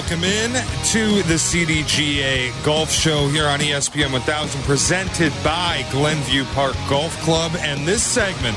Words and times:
Welcome 0.00 0.24
in 0.24 0.52
to 0.52 1.22
the 1.24 1.34
CDGA 1.34 2.64
Golf 2.64 2.90
Show 2.90 3.28
here 3.28 3.44
on 3.44 3.60
ESPN 3.60 4.10
1000, 4.12 4.62
presented 4.62 5.30
by 5.44 5.84
Glenview 5.92 6.44
Park 6.54 6.74
Golf 6.88 7.14
Club. 7.20 7.52
And 7.58 7.86
this 7.86 8.02
segment 8.02 8.56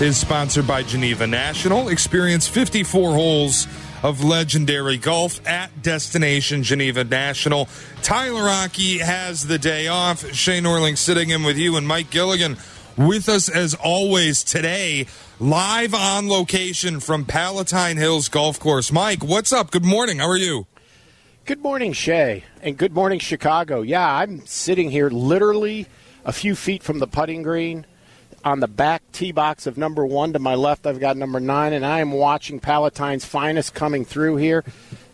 is 0.00 0.16
sponsored 0.16 0.66
by 0.66 0.82
Geneva 0.82 1.26
National. 1.26 1.88
Experience 1.88 2.48
54 2.48 3.12
holes 3.12 3.68
of 4.02 4.24
legendary 4.24 4.96
golf 4.96 5.46
at 5.46 5.82
Destination 5.82 6.62
Geneva 6.62 7.04
National. 7.04 7.68
Tyler 8.00 8.48
Aki 8.48 8.98
has 8.98 9.46
the 9.46 9.58
day 9.58 9.88
off. 9.88 10.32
Shea 10.32 10.58
Norling 10.58 10.96
sitting 10.96 11.28
in 11.28 11.42
with 11.42 11.58
you 11.58 11.76
and 11.76 11.86
Mike 11.86 12.08
Gilligan 12.08 12.56
with 12.96 13.28
us 13.28 13.50
as 13.50 13.74
always 13.74 14.42
today, 14.42 15.06
live 15.38 15.92
on 15.92 16.30
location 16.30 16.98
from 16.98 17.26
Palatine 17.26 17.98
Hills 17.98 18.30
Golf 18.30 18.58
Course. 18.58 18.90
Mike, 18.90 19.22
what's 19.22 19.52
up? 19.52 19.70
Good 19.70 19.84
morning. 19.84 20.20
How 20.20 20.28
are 20.28 20.36
you? 20.38 20.66
Good 21.48 21.62
morning, 21.62 21.94
Shea, 21.94 22.44
and 22.60 22.76
good 22.76 22.92
morning, 22.92 23.20
Chicago. 23.20 23.80
Yeah, 23.80 24.06
I'm 24.06 24.44
sitting 24.44 24.90
here 24.90 25.08
literally 25.08 25.86
a 26.26 26.30
few 26.30 26.54
feet 26.54 26.82
from 26.82 26.98
the 26.98 27.06
putting 27.06 27.40
green 27.42 27.86
on 28.44 28.60
the 28.60 28.68
back 28.68 29.02
tee 29.12 29.32
box 29.32 29.66
of 29.66 29.78
number 29.78 30.04
one. 30.04 30.34
To 30.34 30.38
my 30.38 30.54
left, 30.54 30.86
I've 30.86 31.00
got 31.00 31.16
number 31.16 31.40
nine, 31.40 31.72
and 31.72 31.86
I 31.86 32.00
am 32.00 32.12
watching 32.12 32.60
Palatine's 32.60 33.24
finest 33.24 33.72
coming 33.72 34.04
through 34.04 34.36
here. 34.36 34.62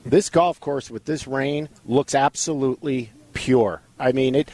This 0.04 0.28
golf 0.28 0.58
course 0.58 0.90
with 0.90 1.04
this 1.04 1.28
rain 1.28 1.68
looks 1.86 2.16
absolutely 2.16 3.12
pure. 3.32 3.82
I 4.00 4.10
mean, 4.10 4.34
it 4.34 4.50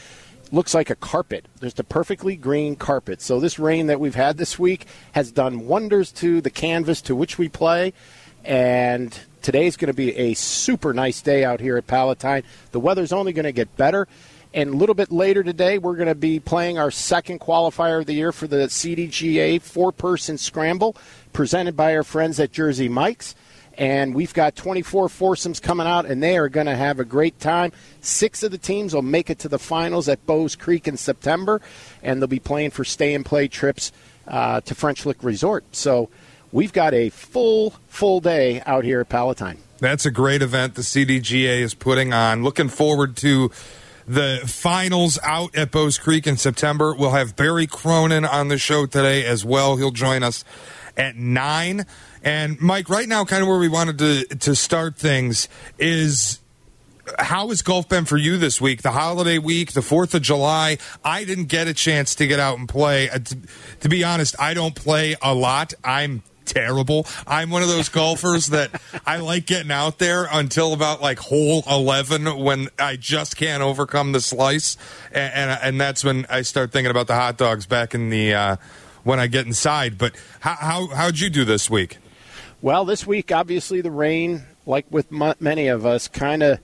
looks 0.52 0.74
like 0.74 0.90
a 0.90 0.96
carpet. 0.96 1.46
There's 1.60 1.72
the 1.72 1.82
perfectly 1.82 2.36
green 2.36 2.76
carpet. 2.76 3.22
So 3.22 3.40
this 3.40 3.58
rain 3.58 3.86
that 3.86 4.00
we've 4.00 4.14
had 4.14 4.36
this 4.36 4.58
week 4.58 4.84
has 5.12 5.32
done 5.32 5.66
wonders 5.66 6.12
to 6.12 6.42
the 6.42 6.50
canvas 6.50 7.00
to 7.00 7.16
which 7.16 7.38
we 7.38 7.48
play. 7.48 7.94
And 8.44 9.18
today's 9.42 9.76
going 9.76 9.88
to 9.88 9.94
be 9.94 10.16
a 10.16 10.34
super 10.34 10.92
nice 10.92 11.22
day 11.22 11.44
out 11.44 11.60
here 11.60 11.76
at 11.76 11.86
Palatine. 11.86 12.42
The 12.72 12.80
weather's 12.80 13.12
only 13.12 13.32
going 13.32 13.44
to 13.44 13.52
get 13.52 13.76
better. 13.76 14.08
And 14.52 14.70
a 14.70 14.76
little 14.76 14.96
bit 14.96 15.12
later 15.12 15.42
today, 15.44 15.78
we're 15.78 15.94
going 15.94 16.08
to 16.08 16.14
be 16.14 16.40
playing 16.40 16.78
our 16.78 16.90
second 16.90 17.40
qualifier 17.40 18.00
of 18.00 18.06
the 18.06 18.14
year 18.14 18.32
for 18.32 18.46
the 18.46 18.66
CDGA 18.66 19.62
four 19.62 19.92
person 19.92 20.38
scramble 20.38 20.96
presented 21.32 21.76
by 21.76 21.94
our 21.94 22.02
friends 22.02 22.40
at 22.40 22.50
Jersey 22.50 22.88
Mike's 22.88 23.34
and 23.80 24.14
we've 24.14 24.34
got 24.34 24.56
24 24.56 25.08
foursomes 25.08 25.58
coming 25.58 25.86
out, 25.86 26.04
and 26.04 26.22
they 26.22 26.36
are 26.36 26.50
going 26.50 26.66
to 26.66 26.76
have 26.76 27.00
a 27.00 27.04
great 27.04 27.40
time. 27.40 27.72
Six 28.02 28.42
of 28.42 28.50
the 28.50 28.58
teams 28.58 28.94
will 28.94 29.00
make 29.00 29.30
it 29.30 29.38
to 29.40 29.48
the 29.48 29.58
finals 29.58 30.06
at 30.06 30.24
Bowes 30.26 30.54
Creek 30.54 30.86
in 30.86 30.98
September, 30.98 31.62
and 32.02 32.20
they'll 32.20 32.28
be 32.28 32.38
playing 32.38 32.72
for 32.72 32.84
stay 32.84 33.14
and 33.14 33.24
play 33.24 33.48
trips 33.48 33.90
uh, 34.28 34.60
to 34.60 34.74
French 34.74 35.06
Lick 35.06 35.22
Resort. 35.22 35.64
So 35.72 36.10
we've 36.52 36.72
got 36.72 36.94
a 36.94 37.10
full, 37.10 37.74
full 37.88 38.20
day 38.20 38.62
out 38.66 38.84
here 38.84 39.00
at 39.00 39.08
Palatine. 39.08 39.58
That's 39.78 40.04
a 40.04 40.10
great 40.10 40.42
event 40.42 40.74
the 40.74 40.82
CDGA 40.82 41.60
is 41.60 41.74
putting 41.74 42.12
on. 42.12 42.42
Looking 42.42 42.68
forward 42.68 43.16
to 43.18 43.50
the 44.06 44.42
finals 44.46 45.18
out 45.22 45.54
at 45.56 45.70
Bowes 45.70 45.96
Creek 45.96 46.26
in 46.26 46.36
September. 46.36 46.94
We'll 46.94 47.12
have 47.12 47.36
Barry 47.36 47.66
Cronin 47.66 48.24
on 48.24 48.48
the 48.48 48.58
show 48.58 48.86
today 48.86 49.24
as 49.24 49.44
well. 49.44 49.76
He'll 49.76 49.90
join 49.90 50.22
us 50.22 50.44
at 50.96 51.16
9. 51.16 51.86
And 52.22 52.60
Mike, 52.60 52.90
right 52.90 53.08
now, 53.08 53.24
kind 53.24 53.42
of 53.42 53.48
where 53.48 53.58
we 53.58 53.68
wanted 53.68 53.98
to 53.98 54.24
to 54.36 54.54
start 54.54 54.96
things 54.96 55.48
is 55.78 56.40
how 57.18 57.48
has 57.48 57.62
golf 57.62 57.88
been 57.88 58.04
for 58.04 58.16
you 58.16 58.36
this 58.36 58.60
week? 58.60 58.82
The 58.82 58.90
holiday 58.90 59.38
week, 59.38 59.72
the 59.72 59.82
Fourth 59.82 60.14
of 60.14 60.22
July. 60.22 60.78
I 61.04 61.24
didn't 61.24 61.46
get 61.46 61.66
a 61.66 61.74
chance 61.74 62.14
to 62.16 62.26
get 62.26 62.38
out 62.38 62.58
and 62.58 62.68
play. 62.68 63.08
Uh, 63.08 63.18
to, 63.20 63.38
to 63.80 63.88
be 63.88 64.04
honest, 64.04 64.36
I 64.38 64.54
don't 64.54 64.74
play 64.74 65.16
a 65.22 65.34
lot. 65.34 65.72
I'm 65.82 66.22
terrible. 66.50 67.06
I'm 67.26 67.50
one 67.50 67.62
of 67.62 67.68
those 67.68 67.88
golfers 67.88 68.48
that 68.48 68.80
I 69.06 69.18
like 69.18 69.46
getting 69.46 69.70
out 69.70 69.98
there 69.98 70.26
until 70.30 70.72
about 70.72 71.00
like 71.00 71.18
hole 71.18 71.62
11 71.70 72.38
when 72.38 72.68
I 72.78 72.96
just 72.96 73.36
can't 73.36 73.62
overcome 73.62 74.12
the 74.12 74.20
slice. 74.20 74.76
And, 75.12 75.32
and, 75.34 75.60
and 75.62 75.80
that's 75.80 76.04
when 76.04 76.26
I 76.28 76.42
start 76.42 76.72
thinking 76.72 76.90
about 76.90 77.06
the 77.06 77.14
hot 77.14 77.38
dogs 77.38 77.66
back 77.66 77.94
in 77.94 78.10
the, 78.10 78.34
uh, 78.34 78.56
when 79.04 79.20
I 79.20 79.28
get 79.28 79.46
inside. 79.46 79.96
But 79.96 80.14
how, 80.40 80.56
how, 80.56 80.86
how'd 80.88 81.18
you 81.20 81.30
do 81.30 81.44
this 81.44 81.70
week? 81.70 81.98
Well, 82.62 82.84
this 82.84 83.06
week, 83.06 83.32
obviously, 83.32 83.80
the 83.80 83.90
rain, 83.90 84.42
like 84.66 84.86
with 84.90 85.12
m- 85.12 85.34
many 85.40 85.68
of 85.68 85.86
us, 85.86 86.08
kind 86.08 86.42
of 86.42 86.60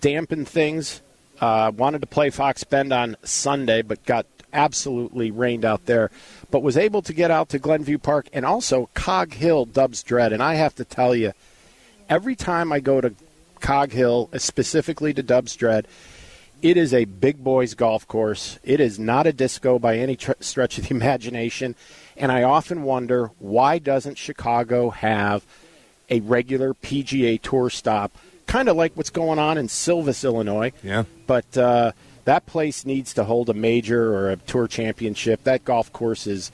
dampened 0.00 0.48
things. 0.48 1.00
Uh, 1.40 1.72
wanted 1.76 2.00
to 2.00 2.06
play 2.06 2.30
Fox 2.30 2.62
Bend 2.62 2.92
on 2.92 3.16
Sunday, 3.24 3.82
but 3.82 4.04
got 4.04 4.26
absolutely 4.54 5.30
rained 5.30 5.64
out 5.64 5.86
there. 5.86 6.10
But 6.50 6.62
was 6.62 6.76
able 6.76 7.02
to 7.02 7.12
get 7.12 7.30
out 7.30 7.48
to 7.50 7.58
Glenview 7.58 7.98
Park 7.98 8.28
and 8.32 8.46
also 8.46 8.88
Cog 8.94 9.34
Hill 9.34 9.66
Dubsdread. 9.66 10.32
And 10.32 10.42
I 10.42 10.54
have 10.54 10.74
to 10.76 10.84
tell 10.84 11.14
you, 11.14 11.32
every 12.08 12.36
time 12.36 12.72
I 12.72 12.80
go 12.80 13.00
to 13.00 13.14
Cog 13.60 13.92
Hill, 13.92 14.30
specifically 14.38 15.12
to 15.14 15.22
Dubsdread, 15.22 15.86
it 16.62 16.78
is 16.78 16.94
a 16.94 17.04
big 17.04 17.44
boys 17.44 17.74
golf 17.74 18.08
course. 18.08 18.58
It 18.64 18.80
is 18.80 18.98
not 18.98 19.26
a 19.26 19.32
disco 19.32 19.78
by 19.78 19.98
any 19.98 20.16
tr- 20.16 20.32
stretch 20.40 20.78
of 20.78 20.88
the 20.88 20.94
imagination. 20.94 21.74
And 22.16 22.32
I 22.32 22.42
often 22.42 22.84
wonder 22.84 23.32
why 23.38 23.78
doesn't 23.78 24.16
Chicago 24.16 24.90
have 24.90 25.44
a 26.08 26.20
regular 26.20 26.74
PGA 26.74 27.40
Tour 27.40 27.70
stop, 27.70 28.16
kind 28.46 28.68
of 28.68 28.76
like 28.76 28.96
what's 28.96 29.10
going 29.10 29.38
on 29.38 29.58
in 29.58 29.68
Silvis, 29.68 30.24
Illinois. 30.24 30.72
Yeah. 30.82 31.04
But 31.26 31.56
uh, 31.56 31.92
that 32.24 32.46
place 32.46 32.84
needs 32.84 33.14
to 33.14 33.24
hold 33.24 33.48
a 33.48 33.54
major 33.54 34.14
or 34.14 34.30
a 34.30 34.36
tour 34.36 34.66
championship. 34.66 35.44
That 35.44 35.64
golf 35.64 35.92
course 35.92 36.26
is, 36.26 36.50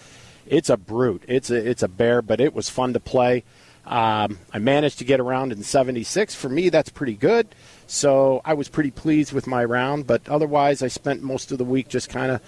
it's 0.46 0.68
a 0.68 0.76
brute. 0.76 1.22
It's 1.28 1.50
a 1.50 1.56
it's 1.56 1.82
a 1.82 1.88
bear, 1.88 2.22
but 2.22 2.40
it 2.40 2.54
was 2.54 2.68
fun 2.68 2.92
to 2.94 3.00
play. 3.00 3.44
Um, 3.86 4.38
I 4.52 4.58
managed 4.58 4.98
to 4.98 5.04
get 5.04 5.20
around 5.20 5.52
in 5.52 5.62
76. 5.62 6.34
For 6.34 6.48
me, 6.48 6.68
that's 6.68 6.90
pretty 6.90 7.14
good. 7.14 7.48
So 7.86 8.40
I 8.44 8.54
was 8.54 8.68
pretty 8.68 8.90
pleased 8.90 9.32
with 9.32 9.46
my 9.46 9.64
round. 9.64 10.06
But 10.06 10.28
otherwise, 10.28 10.82
I 10.82 10.88
spent 10.88 11.22
most 11.22 11.50
of 11.50 11.58
the 11.58 11.64
week 11.64 11.88
just 11.88 12.08
kind 12.08 12.30
of 12.30 12.40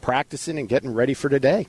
practicing 0.00 0.58
and 0.58 0.68
getting 0.68 0.92
ready 0.92 1.14
for 1.14 1.28
today. 1.28 1.68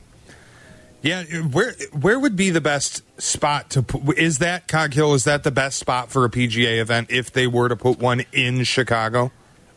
Yeah, 1.02 1.24
where 1.24 1.74
where 2.00 2.20
would 2.20 2.36
be 2.36 2.52
the 2.52 2.62
best 2.62 3.02
spot 3.20 3.72
to 3.72 3.82
put? 3.82 4.18
Is 4.20 4.38
that 4.38 4.68
Cog 4.68 4.94
Hill? 4.94 5.16
Is 5.16 5.24
that 5.24 5.44
the 5.44 5.52
best 5.52 5.80
spot 5.80 6.12
for 6.12 6.26
a 6.26 6.30
PGA 6.30 6.80
event 6.80 7.10
if 7.10 7.32
they 7.32 7.48
were 7.48 7.70
to 7.70 7.76
put 7.76 7.98
one 7.98 8.24
in 8.32 8.64
Chicago? 8.64 9.32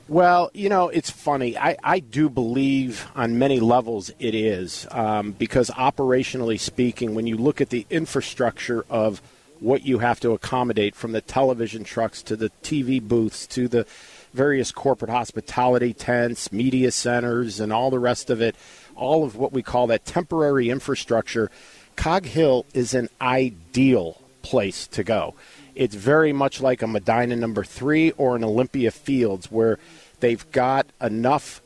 Well, 0.06 0.50
you 0.53 0.69
know, 0.69 0.91
it's 0.91 1.09
funny. 1.09 1.56
I, 1.56 1.78
I 1.82 2.00
do 2.00 2.28
believe 2.28 3.06
on 3.15 3.38
many 3.38 3.59
levels 3.59 4.10
it 4.19 4.34
is 4.34 4.87
um, 4.91 5.32
because 5.32 5.70
operationally 5.70 6.60
speaking, 6.60 7.15
when 7.15 7.26
you 7.26 7.38
look 7.38 7.62
at 7.62 7.70
the 7.70 7.87
infrastructure 7.88 8.84
of 8.91 9.22
what 9.60 9.87
you 9.87 10.00
have 10.00 10.20
to 10.20 10.32
accommodate 10.32 10.94
from 10.94 11.12
the 11.12 11.22
television 11.22 11.84
trucks 11.84 12.22
to 12.25 12.37
the 12.37 12.50
TV 12.62 13.00
booths 13.00 13.47
to 13.47 13.66
the 13.66 13.87
various 14.34 14.70
corporate 14.72 15.10
hospitality 15.10 15.94
tents, 15.94 16.53
media 16.53 16.91
centers, 16.91 17.59
and 17.59 17.72
all 17.72 17.88
the 17.88 17.98
rest 17.98 18.28
of 18.28 18.42
it, 18.42 18.56
all 18.97 19.25
of 19.25 19.36
what 19.36 19.53
we 19.53 19.62
call 19.62 19.86
that 19.86 20.04
temporary 20.04 20.69
infrastructure, 20.69 21.50
Cog 21.97 22.26
Hill 22.26 22.66
is 22.75 22.92
an 22.92 23.09
ideal 23.22 24.21
place 24.42 24.86
to 24.89 25.03
go. 25.03 25.34
It's 25.74 25.94
very 25.94 26.32
much 26.32 26.60
like 26.60 26.82
a 26.82 26.86
Medinah 26.86 27.36
number 27.36 27.65
three 27.65 28.12
or 28.12 28.36
an 28.36 28.44
Olympia 28.44 28.91
Fields 28.91 29.50
where 29.50 29.78
they've 30.21 30.50
got 30.53 30.86
enough 31.00 31.60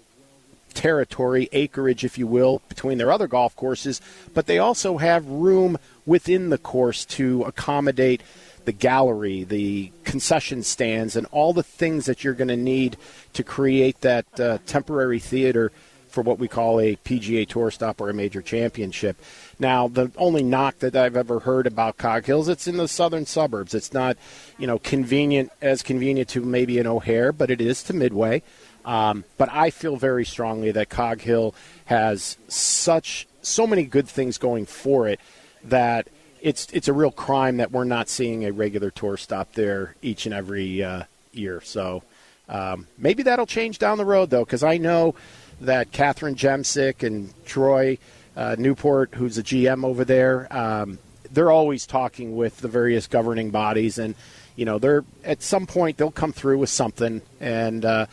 territory, 0.75 1.49
acreage, 1.53 2.05
if 2.05 2.19
you 2.19 2.27
will, 2.27 2.63
between 2.69 2.99
their 2.99 3.11
other 3.11 3.27
golf 3.27 3.57
courses, 3.57 4.01
but 4.33 4.47
they 4.47 4.59
also 4.59 4.99
have 4.99 5.27
room 5.27 5.77
within 6.07 6.51
the 6.51 6.59
course 6.59 7.05
to 7.05 7.43
accommodate 7.43 8.23
the 8.65 8.73
gallery, 8.73 9.45
the 9.45 9.91
concession 10.05 10.63
stands, 10.63 11.17
and 11.17 11.27
all 11.33 11.53
the 11.53 11.63
things 11.63 12.07
that 12.07 12.23
you're 12.23 12.35
going 12.35 12.49
to 12.49 12.57
need 12.57 12.97
to 13.33 13.43
create 13.43 14.01
that 14.03 14.27
uh, 14.39 14.59
temporary 14.67 15.19
theater 15.19 15.73
for 16.11 16.23
what 16.23 16.39
we 16.39 16.49
call 16.49 16.81
a 16.81 16.97
PGA 16.97 17.47
Tour 17.47 17.71
stop 17.71 18.01
or 18.01 18.11
a 18.11 18.15
major 18.15 18.43
championship. 18.43 19.17
Now, 19.59 19.89
the 19.89 20.11
only 20.17 20.43
knock 20.43 20.79
that 20.79 20.97
I've 20.97 21.17
ever 21.17 21.41
heard 21.41 21.67
about 21.67 21.99
Cog 21.99 22.25
Hills, 22.25 22.49
it's 22.49 22.67
in 22.67 22.77
the 22.77 22.89
southern 22.89 23.27
suburbs. 23.27 23.75
It's 23.75 23.93
not, 23.93 24.17
you 24.59 24.67
know, 24.67 24.79
convenient 24.79 25.51
as 25.61 25.83
convenient 25.83 26.29
to 26.31 26.41
maybe 26.41 26.79
an 26.79 26.87
O'Hare, 26.87 27.33
but 27.33 27.51
it 27.51 27.61
is 27.61 27.83
to 27.85 27.95
Midway. 27.95 28.43
Um, 28.85 29.25
but 29.37 29.51
I 29.53 29.71
feel 29.71 29.97
very 29.97 30.25
strongly 30.25 30.71
that 30.73 30.89
Cog 30.89 31.21
Hill 31.21 31.55
has 31.87 32.39
such 32.49 33.27
so 33.43 33.67
many 33.67 33.85
good 33.85 34.09
things 34.09 34.39
going 34.39 34.67
for 34.67 35.09
it 35.09 35.21
that 35.65 36.09
it's 36.41 36.69
it's 36.73 36.89
a 36.89 36.93
real 36.93 37.11
crime 37.11 37.57
that 37.57 37.73
we're 37.73 37.85
not 37.85 38.09
seeing 38.09 38.45
a 38.45 38.53
regular 38.53 38.91
tour 38.91 39.17
stop 39.17 39.53
there 39.55 39.95
each 40.03 40.25
and 40.27 40.35
every 40.35 40.83
uh, 40.83 41.03
year. 41.33 41.61
So 41.63 42.03
um, 42.49 42.87
maybe 42.97 43.23
that'll 43.23 43.47
change 43.47 43.79
down 43.79 43.99
the 43.99 44.05
road, 44.05 44.31
though, 44.31 44.45
because 44.45 44.63
I 44.63 44.79
know 44.79 45.15
that 45.61 45.93
Catherine 45.93 46.35
Jemsek 46.35 47.03
and 47.03 47.33
Troy 47.45 47.99
uh, 48.37 48.57
Newport, 48.59 49.15
who's 49.15 49.39
a 49.39 49.43
GM 49.43 49.85
over 49.85 50.05
there, 50.05 50.47
um, 50.57 50.99
they're 51.31 51.51
always 51.51 51.87
talking 51.87 52.37
with 52.37 52.59
the 52.59 52.69
various 52.69 53.07
governing 53.07 53.51
bodies, 53.51 53.99
and 53.99 54.15
you 54.57 54.65
know, 54.65 54.79
they're 54.79 55.05
at 55.25 55.43
some 55.43 55.67
point 55.67 55.97
they'll 55.97 56.11
come 56.11 56.33
through 56.33 56.59
with 56.59 56.71
something, 56.71 57.23
and 57.41 57.85
uh, 57.85 58.07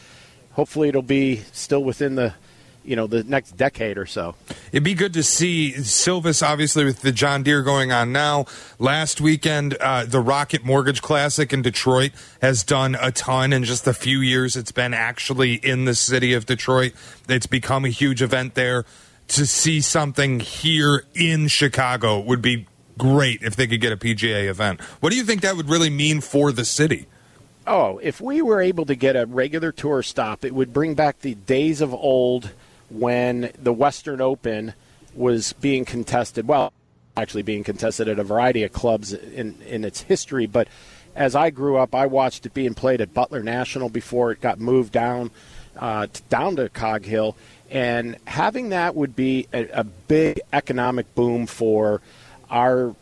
hopefully 0.53 0.89
it'll 0.89 1.01
be 1.01 1.37
still 1.51 1.83
within 1.83 2.15
the 2.15 2.33
you 2.85 2.95
know 2.95 3.07
the 3.07 3.23
next 3.23 3.57
decade 3.57 3.97
or 3.97 4.05
so. 4.05 4.35
It'd 4.71 4.83
be 4.83 4.93
good 4.93 5.13
to 5.13 5.23
see 5.23 5.71
Silvis, 5.83 6.41
obviously, 6.41 6.85
with 6.85 7.01
the 7.01 7.11
John 7.11 7.43
Deere 7.43 7.61
going 7.61 7.91
on 7.91 8.11
now. 8.11 8.45
Last 8.79 9.21
weekend, 9.21 9.75
uh, 9.75 10.05
the 10.05 10.19
Rocket 10.19 10.63
Mortgage 10.63 11.01
Classic 11.01 11.51
in 11.51 11.61
Detroit 11.61 12.11
has 12.41 12.63
done 12.63 12.95
a 12.99 13.11
ton 13.11 13.53
in 13.53 13.63
just 13.63 13.87
a 13.87 13.93
few 13.93 14.19
years. 14.19 14.55
It's 14.55 14.71
been 14.71 14.93
actually 14.93 15.55
in 15.55 15.85
the 15.85 15.95
city 15.95 16.33
of 16.33 16.45
Detroit. 16.45 16.93
It's 17.27 17.47
become 17.47 17.85
a 17.85 17.89
huge 17.89 18.21
event 18.21 18.55
there. 18.55 18.85
To 19.29 19.47
see 19.47 19.81
something 19.81 20.39
here 20.39 21.03
in 21.15 21.47
Chicago 21.47 22.19
would 22.19 22.43
be 22.43 22.67
great 22.97 23.41
if 23.41 23.55
they 23.55 23.67
could 23.67 23.81
get 23.81 23.91
a 23.91 23.97
PGA 23.97 24.47
event. 24.47 24.81
What 24.99 25.11
do 25.11 25.17
you 25.17 25.23
think 25.23 25.41
that 25.41 25.57
would 25.57 25.69
really 25.69 25.89
mean 25.89 26.21
for 26.21 26.51
the 26.51 26.63
city? 26.63 27.07
Oh, 27.67 27.99
if 28.03 28.21
we 28.21 28.41
were 28.41 28.61
able 28.61 28.85
to 28.85 28.95
get 28.95 29.15
a 29.15 29.25
regular 29.25 29.71
tour 29.71 30.03
stop, 30.03 30.45
it 30.45 30.53
would 30.53 30.71
bring 30.71 30.93
back 30.93 31.19
the 31.21 31.33
days 31.33 31.81
of 31.81 31.93
old 31.93 32.51
when 32.89 33.51
the 33.61 33.73
Western 33.73 34.21
Open 34.21 34.73
was 35.13 35.53
being 35.53 35.85
contested. 35.85 36.47
Well, 36.47 36.73
actually 37.17 37.43
being 37.43 37.63
contested 37.63 38.07
at 38.07 38.19
a 38.19 38.23
variety 38.23 38.63
of 38.63 38.73
clubs 38.73 39.13
in, 39.13 39.61
in 39.61 39.85
its 39.85 40.01
history. 40.01 40.45
But 40.45 40.67
as 41.15 41.35
I 41.35 41.49
grew 41.49 41.77
up, 41.77 41.95
I 41.95 42.07
watched 42.07 42.45
it 42.45 42.53
being 42.53 42.73
played 42.73 43.01
at 43.01 43.13
Butler 43.13 43.41
National 43.41 43.89
before 43.89 44.31
it 44.31 44.41
got 44.41 44.59
moved 44.59 44.91
down 44.91 45.31
uh, 45.77 46.07
down 46.29 46.55
to 46.55 46.69
Cog 46.69 47.05
Hill. 47.05 47.35
And 47.69 48.17
having 48.25 48.69
that 48.69 48.95
would 48.95 49.15
be 49.15 49.47
a, 49.53 49.67
a 49.69 49.83
big 49.83 50.39
economic 50.53 51.13
boom 51.15 51.47
for 51.47 52.01
our 52.49 52.95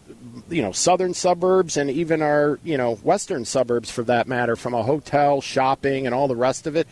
you 0.50 0.62
know 0.62 0.72
southern 0.72 1.14
suburbs 1.14 1.76
and 1.76 1.90
even 1.90 2.22
our 2.22 2.60
you 2.64 2.78
know 2.78 2.96
western 2.96 3.44
suburbs 3.44 3.92
for 3.92 4.02
that 4.04 4.26
matter 4.26 4.56
from 4.56 4.74
a 4.74 4.82
hotel 4.82 5.42
shopping 5.42 6.06
and 6.06 6.16
all 6.16 6.30
the 6.30 6.36
rest 6.36 6.66
of 6.66 6.78
it 6.78 6.88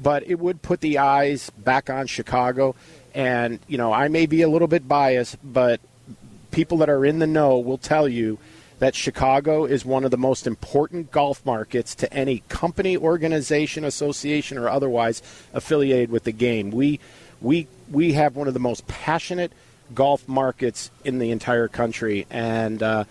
but 0.00 0.26
it 0.26 0.38
would 0.38 0.62
put 0.62 0.80
the 0.80 0.98
eyes 0.98 1.50
back 1.50 1.90
on 1.90 2.06
Chicago. 2.06 2.74
And, 3.14 3.60
you 3.68 3.78
know, 3.78 3.92
I 3.92 4.08
may 4.08 4.26
be 4.26 4.42
a 4.42 4.48
little 4.48 4.68
bit 4.68 4.88
biased, 4.88 5.36
but 5.44 5.80
people 6.50 6.78
that 6.78 6.90
are 6.90 7.04
in 7.04 7.18
the 7.18 7.26
know 7.26 7.58
will 7.58 7.78
tell 7.78 8.08
you 8.08 8.38
that 8.80 8.94
Chicago 8.94 9.64
is 9.64 9.84
one 9.84 10.04
of 10.04 10.10
the 10.10 10.18
most 10.18 10.46
important 10.46 11.10
golf 11.10 11.44
markets 11.46 11.94
to 11.94 12.12
any 12.12 12.42
company, 12.48 12.96
organization, 12.96 13.84
association, 13.84 14.58
or 14.58 14.68
otherwise 14.68 15.22
affiliated 15.52 16.10
with 16.10 16.24
the 16.24 16.32
game. 16.32 16.70
We, 16.70 16.98
we, 17.40 17.68
we 17.90 18.14
have 18.14 18.36
one 18.36 18.48
of 18.48 18.54
the 18.54 18.60
most 18.60 18.86
passionate 18.88 19.52
golf 19.94 20.26
markets 20.26 20.90
in 21.04 21.18
the 21.18 21.30
entire 21.30 21.68
country. 21.68 22.26
And 22.30 22.82
uh, 22.82 23.04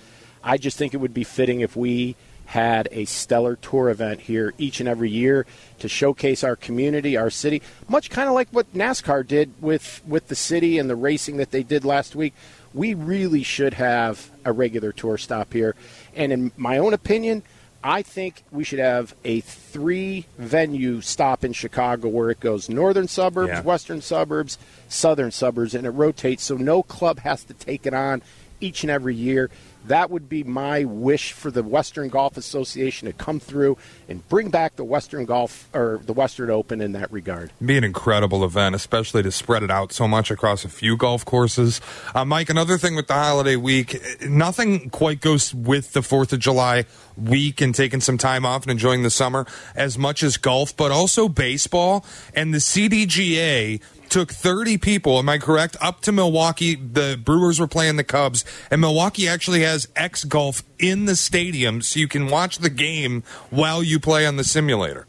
I 0.44 0.58
just 0.58 0.78
think 0.78 0.94
it 0.94 0.98
would 0.98 1.14
be 1.14 1.24
fitting 1.24 1.62
if 1.62 1.76
we 1.76 2.16
had 2.46 2.88
a 2.92 3.06
stellar 3.06 3.56
tour 3.56 3.90
event 3.90 4.22
here 4.22 4.54
each 4.58 4.80
and 4.80 4.90
every 4.90 5.10
year 5.10 5.46
to 5.80 5.90
showcase 5.90 6.44
our 6.44 6.56
community, 6.56 7.18
our 7.18 7.30
city, 7.30 7.62
much 7.88 8.10
kind 8.10 8.28
of 8.28 8.36
like 8.36 8.50
what 8.52 8.72
NASCAR 8.74 9.26
did 9.26 9.52
with, 9.62 10.02
with 10.06 10.28
the 10.28 10.36
city 10.36 10.78
and 10.78 10.90
the 10.90 10.96
racing 10.96 11.38
that 11.38 11.52
they 11.52 11.64
did 11.64 11.86
last 11.86 12.16
week. 12.16 12.34
We 12.74 12.94
really 12.94 13.44
should 13.44 13.76
have 13.76 14.32
a 14.46 14.52
regular 14.52 14.92
tour 14.92 15.18
stop 15.18 15.54
here. 15.54 15.76
And 16.16 16.32
in 16.32 16.52
my 16.58 16.78
own 16.78 16.94
opinion, 16.94 17.44
I 17.84 18.02
think 18.02 18.44
we 18.50 18.64
should 18.64 18.80
have 18.80 19.14
a 19.26 19.42
three 19.42 20.26
venue 20.38 21.02
stop 21.02 21.44
in 21.44 21.52
Chicago 21.52 22.08
where 22.08 22.30
it 22.30 22.40
goes 22.40 22.70
northern 22.70 23.10
suburbs, 23.10 23.50
yeah. 23.50 23.62
western 23.62 24.02
suburbs, 24.02 24.58
southern 24.88 25.32
suburbs, 25.32 25.76
and 25.76 25.86
it 25.86 25.90
rotates 25.90 26.44
so 26.44 26.56
no 26.56 26.82
club 26.82 27.20
has 27.20 27.44
to 27.44 27.54
take 27.54 27.86
it 27.86 27.94
on 27.94 28.22
each 28.62 28.84
and 28.84 28.92
every 28.92 29.16
year. 29.16 29.50
That 29.88 30.10
would 30.10 30.30
be 30.30 30.44
my 30.44 30.86
wish 30.86 31.34
for 31.34 31.52
the 31.52 31.62
Western 31.62 32.10
Golf 32.10 32.38
Association 32.38 33.08
to 33.08 33.14
come 33.14 33.40
through 33.40 33.78
and 34.08 34.28
bring 34.30 34.50
back 34.50 34.76
the 34.78 34.84
Western 34.84 35.26
Golf 35.26 35.70
or 35.74 36.00
the 36.06 36.14
Western 36.14 36.50
Open 36.50 36.80
in 36.80 36.94
that 36.94 37.12
regard. 37.12 37.52
Be 37.64 37.78
an 37.78 37.84
incredible 37.84 38.46
event, 38.46 38.76
especially 38.76 39.24
to 39.24 39.32
spread 39.32 39.64
it 39.64 39.72
out 39.72 39.92
so 39.92 40.08
much 40.08 40.32
across 40.32 40.64
a 40.64 40.70
few 40.70 40.96
golf 40.96 41.26
courses. 41.26 41.82
Uh, 42.16 42.24
Mike, 42.24 42.50
another 42.50 42.78
thing 42.78 42.96
with 42.96 43.08
the 43.08 43.14
holiday 43.14 43.56
week, 43.56 44.02
nothing 44.26 44.90
quite 44.90 45.20
goes 45.20 45.54
with 45.54 45.94
the 45.94 46.02
Fourth 46.02 46.32
of 46.32 46.40
July 46.40 46.86
week 47.18 47.62
and 47.62 47.76
taking 47.76 48.02
some 48.02 48.18
time 48.18 48.46
off 48.46 48.64
and 48.64 48.72
enjoying 48.72 49.04
the 49.04 49.10
summer 49.10 49.46
as 49.76 49.98
much 49.98 50.24
as 50.24 50.38
golf, 50.38 50.76
but 50.76 50.92
also 50.92 51.28
baseball 51.28 52.06
and 52.34 52.54
the 52.54 52.60
CDGA 52.60 53.82
took 54.14 54.32
30 54.32 54.78
people, 54.78 55.18
am 55.18 55.28
I 55.28 55.40
correct, 55.40 55.76
up 55.82 56.02
to 56.02 56.12
Milwaukee. 56.12 56.76
The 56.76 57.20
Brewers 57.20 57.60
were 57.60 57.66
playing 57.66 57.96
the 57.96 58.04
Cubs, 58.04 58.46
and 58.70 58.80
Milwaukee 58.80 59.28
actually 59.28 59.62
has 59.62 59.88
X 59.96 60.24
Golf 60.24 60.62
in 60.78 61.06
the 61.06 61.16
stadium 61.16 61.82
so 61.82 62.00
you 62.00 62.08
can 62.08 62.28
watch 62.28 62.60
the 62.60 62.70
game 62.70 63.24
while 63.50 63.82
you 63.82 64.00
play 64.00 64.28
on 64.28 64.36
the 64.36 64.44
simulator. 64.44 65.08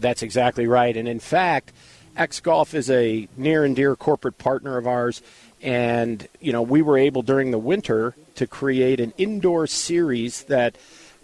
That's 0.00 0.22
exactly 0.22 0.66
right. 0.66 0.96
And 0.96 1.06
in 1.06 1.20
fact, 1.20 1.72
X 2.16 2.40
Golf 2.40 2.72
is 2.72 2.88
a 2.88 3.28
near 3.36 3.66
and 3.66 3.76
dear 3.76 3.94
corporate 3.96 4.38
partner 4.38 4.78
of 4.78 4.86
ours. 4.86 5.20
And, 5.60 6.26
you 6.40 6.52
know, 6.52 6.62
we 6.62 6.80
were 6.80 6.96
able 6.96 7.20
during 7.20 7.50
the 7.50 7.58
winter 7.58 8.14
to 8.36 8.46
create 8.46 8.98
an 8.98 9.12
indoor 9.18 9.66
series 9.66 10.44
that 10.44 10.78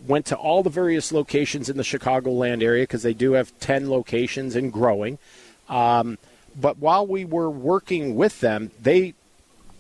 went 0.07 0.27
to 0.27 0.37
all 0.37 0.63
the 0.63 0.69
various 0.69 1.11
locations 1.11 1.71
in 1.71 1.79
the 1.79 1.83
Chicagoland 1.85 2.63
area 2.63 2.83
because 2.83 3.03
they 3.03 3.15
do 3.15 3.33
have 3.33 3.59
10 3.61 3.89
locations 3.89 4.55
and 4.55 4.71
growing. 4.71 5.17
Um, 5.71 6.19
but 6.61 6.79
while 6.79 7.07
we 7.07 7.25
were 7.25 7.51
working 7.51 8.17
with 8.17 8.41
them, 8.41 8.71
they 8.81 9.15